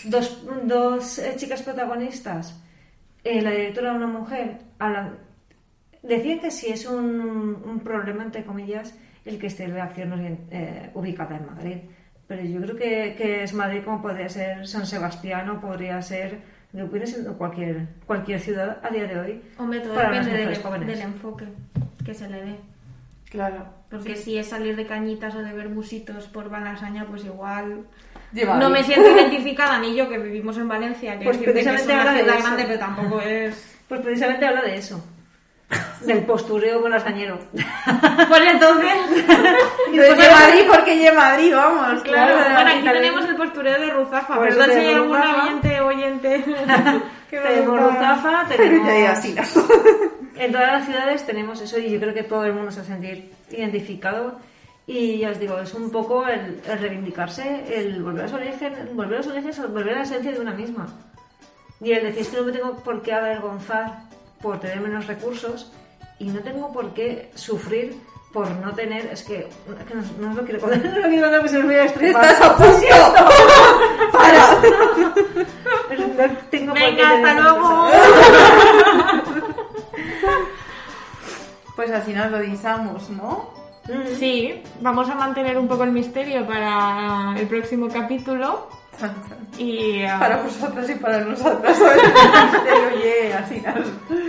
dos, 0.06 0.48
dos 0.66 1.20
eh, 1.20 1.34
chicas 1.38 1.62
protagonistas, 1.62 2.62
eh, 3.24 3.42
la 3.42 3.52
directora 3.52 3.94
una 3.94 4.08
mujer, 4.08 4.58
hablan- 4.80 5.18
decían 6.04 6.40
que 6.40 6.52
si 6.52 6.68
es 6.72 6.86
un, 6.86 7.62
un 7.66 7.80
problema, 7.80 8.24
entre 8.24 8.44
comillas, 8.44 8.94
el 9.24 9.40
que 9.40 9.48
esté 9.48 9.68
la 9.68 9.84
acción 9.86 10.12
eh, 10.52 10.90
ubicada 10.94 11.38
en 11.38 11.46
Madrid. 11.46 11.78
Pero 12.28 12.44
yo 12.44 12.62
creo 12.62 12.76
que, 12.76 13.16
que 13.18 13.44
es 13.44 13.54
Madrid 13.54 13.82
como 13.86 14.02
podría 14.02 14.28
ser 14.30 14.68
San 14.68 14.86
Sebastián 14.86 15.50
o 15.50 15.62
podría 15.62 16.02
ser, 16.02 16.40
yo 16.74 16.88
puede 16.90 17.06
ser 17.06 17.26
cualquier, 17.34 17.88
cualquier 18.08 18.40
ciudad 18.40 18.80
a 18.84 18.90
día 18.90 19.06
de 19.06 19.20
hoy. 19.20 19.42
Hombre, 19.58 19.80
todo 19.82 19.94
depende 20.24 20.32
del, 20.38 20.48
del 20.88 21.02
enfoque 21.02 21.46
que 22.06 22.14
se 22.14 22.28
le 22.30 22.42
dé. 22.42 22.56
Claro. 23.32 23.66
Porque 23.90 24.16
si 24.18 24.38
es 24.38 24.48
salir 24.50 24.76
de 24.76 24.86
cañitas 24.86 25.34
o 25.36 25.40
de 25.40 25.54
ver 25.54 25.70
busitos 25.70 26.28
por 26.28 26.50
Balasaña, 26.50 27.06
pues 27.08 27.24
igual... 27.26 27.86
Lleva 28.34 28.58
no 28.58 28.68
ahí. 28.68 28.74
me 28.74 28.84
siento 28.84 29.10
identificada 29.18 29.80
ni 29.80 29.96
yo 29.96 30.10
que 30.10 30.18
vivimos 30.18 30.58
en 30.58 30.68
Valencia, 30.68 31.18
que 31.18 31.26
Pues 31.26 31.38
que 31.38 31.46
es 31.46 31.52
precisamente 31.52 31.94
habla 31.94 32.14
de 32.14 32.22
eso. 32.22 32.30
grande, 32.44 32.64
pero 32.68 32.80
tampoco 32.80 33.22
es... 33.22 33.80
Pues 33.88 34.02
precisamente 34.02 34.46
habla 34.46 34.62
de 34.62 34.76
eso, 34.76 35.04
del 36.02 36.24
postureo 36.26 36.82
con 36.82 36.92
lasañero. 36.92 37.40
Pues 38.28 38.42
entonces... 38.50 38.94
Pues 39.94 40.18
de 40.18 40.30
Madrid 40.30 40.62
porque 40.74 40.98
de 40.98 41.12
Madrid, 41.12 41.54
vamos. 41.54 42.02
Claro, 42.04 42.34
Claro. 42.38 42.54
bueno, 42.54 42.70
aquí 42.72 42.84
tenemos 42.84 43.26
el 43.26 43.36
postureo 43.36 43.80
de 43.82 43.90
Ruzafa. 43.92 44.36
Por 44.36 44.48
eso 44.48 44.58
Perdón 44.60 44.74
si 44.76 44.80
hay 44.88 44.94
algún 44.94 45.18
oyente 45.18 45.82
oyente 45.82 46.46
Tenemos. 47.30 47.80
Ruzafa, 47.82 48.46
tenemos... 48.48 48.88
digo 48.94 49.08
así, 49.10 49.34
¿no? 49.34 49.44
En 50.38 50.52
todas 50.52 50.72
las 50.72 50.86
ciudades 50.86 51.26
tenemos 51.26 51.60
eso 51.62 51.78
y 51.78 51.92
yo 51.92 52.00
creo 52.00 52.14
que 52.14 52.24
todo 52.24 52.46
el 52.46 52.54
mundo 52.54 52.72
se 52.72 52.78
va 52.80 52.84
a 52.84 52.88
sentir 52.88 53.32
identificado. 53.50 54.40
Y 54.88 55.20
ya 55.20 55.30
os 55.32 55.40
digo, 55.40 55.60
es 55.60 55.74
un 55.74 55.92
poco 55.92 56.26
el, 56.28 56.62
el 56.66 56.80
reivindicarse, 56.80 57.66
el 57.74 58.02
volver 58.02 58.26
a 58.26 58.28
su 58.30 58.36
origen, 58.36 58.74
volver 58.94 59.20
a 59.20 59.24
su 59.24 59.30
origen, 59.30 59.52
volver 59.74 59.94
a 59.94 59.98
la 59.98 60.04
esencia 60.04 60.32
de 60.32 60.40
una 60.40 60.54
misma. 60.54 60.88
Y 61.82 61.92
el 61.92 62.04
decir 62.04 62.22
es 62.22 62.28
que 62.30 62.38
no 62.38 62.44
me 62.44 62.52
tengo 62.52 62.76
por 62.78 63.02
qué 63.02 63.14
avergonzar 63.14 64.00
por 64.42 64.60
tener 64.60 64.80
menos 64.82 65.08
recursos 65.08 65.72
y 66.20 66.26
no 66.26 66.42
tengo 66.42 66.72
por 66.72 66.94
qué 66.94 67.32
sufrir 67.36 67.98
por 68.32 68.50
no 68.50 68.74
tener. 68.74 69.08
Es 69.08 69.24
que, 69.24 69.39
es 69.39 69.86
que 69.88 69.96
no, 69.96 70.04
no 70.20 70.30
os 70.32 70.36
lo 70.36 70.44
quiero 70.44 70.60
contar, 70.60 70.84
no 70.86 71.00
lo 71.00 71.08
quiero 71.08 71.24
contar 71.24 71.39
porque 71.39 71.50
se 71.50 71.60
me 71.60 71.66
voy 71.66 71.76
a 71.76 71.86
estripar. 71.86 72.26
¡Estás 72.26 72.42
a 72.42 72.58
punto! 72.58 72.88
¡Para! 74.12 74.62
Pero 75.89 76.08
no 76.08 76.38
tengo 76.50 76.74
por 76.74 76.80
qué 76.80 76.92
Venga, 76.92 77.10
hasta 77.10 77.34
luego. 77.42 77.89
Pues 81.76 81.92
así 81.92 82.14
nos 82.14 82.32
lo 82.32 82.39
disamos, 82.39 83.10
¿no? 83.10 83.50
Sí, 84.20 84.62
vamos 84.80 85.10
a 85.10 85.16
mantener 85.16 85.58
un 85.58 85.68
poco 85.68 85.84
el 85.84 85.92
misterio 85.92 86.46
para 86.46 87.34
el 87.38 87.48
próximo 87.48 87.89
capítulo. 87.89 88.70
Y 89.58 90.04
ah, 90.04 90.18
Para 90.20 90.38
vosotras 90.41 90.89
y 90.89 90.95
para 90.95 91.20
nosotras, 91.22 91.78
oye, 92.93 93.34
así 93.34 93.62
nos... 93.62 93.88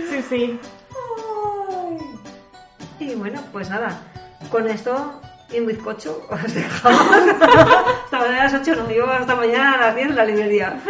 sí, 0.09 0.25
sí. 0.29 0.59
Y 2.99 3.15
bueno, 3.15 3.41
pues 3.51 3.69
nada, 3.69 3.99
con 4.51 4.67
esto, 4.67 5.21
en 5.51 5.65
bizcocho, 5.65 6.25
os 6.29 6.53
dejamos. 6.53 7.01
hasta 7.01 8.19
mañana 8.19 8.41
a 8.41 8.43
las 8.43 8.53
8, 8.53 8.75
no 8.75 8.85
digo 8.85 9.05
hasta 9.07 9.35
mañana 9.35 9.73
a 9.73 9.77
las 9.77 9.95
10 9.95 10.09
en 10.09 10.15
la 10.15 10.25
librería. 10.25 10.79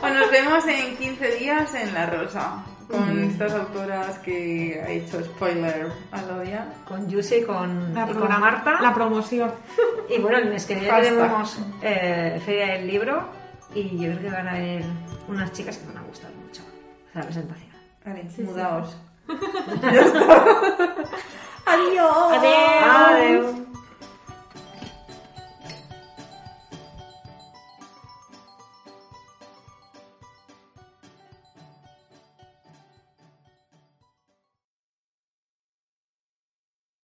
Pues 0.00 0.12
nos 0.14 0.30
vemos 0.30 0.66
en 0.66 0.96
15 0.98 1.30
días 1.36 1.74
en 1.74 1.94
La 1.94 2.04
Rosa. 2.06 2.62
Con 2.90 3.18
estas 3.24 3.52
autoras 3.52 4.18
que 4.20 4.82
ha 4.84 4.90
hecho 4.90 5.22
spoiler 5.24 5.90
a 6.12 6.22
Lodia. 6.22 6.66
Con 6.86 7.08
Yusi 7.08 7.36
y 7.36 7.42
con, 7.44 7.94
La, 7.94 8.04
y 8.04 8.12
con 8.12 8.16
program- 8.22 8.40
Marta. 8.40 8.80
la 8.80 8.94
promoción. 8.94 9.52
Y 10.08 10.20
bueno, 10.20 10.38
el 10.38 10.50
mes 10.50 10.64
que 10.66 10.74
viene 10.74 11.00
tenemos 11.00 11.58
eh, 11.82 12.40
Feria 12.44 12.74
del 12.74 12.86
Libro 12.86 13.22
y 13.74 13.88
yo 13.98 14.10
creo 14.12 14.20
que 14.20 14.30
van 14.30 14.48
a 14.48 14.52
haber 14.52 14.84
unas 15.28 15.52
chicas 15.52 15.78
que 15.78 15.86
van 15.86 15.98
a 15.98 16.02
gustar 16.06 16.30
mucho 16.44 16.62
la 17.14 17.22
presentación. 17.22 17.70
Vale, 18.04 18.24
mudaos. 18.44 18.96
ya 19.82 20.00
está. 20.00 20.44
Adiós. 21.66 22.32
Adiós. 22.84 23.54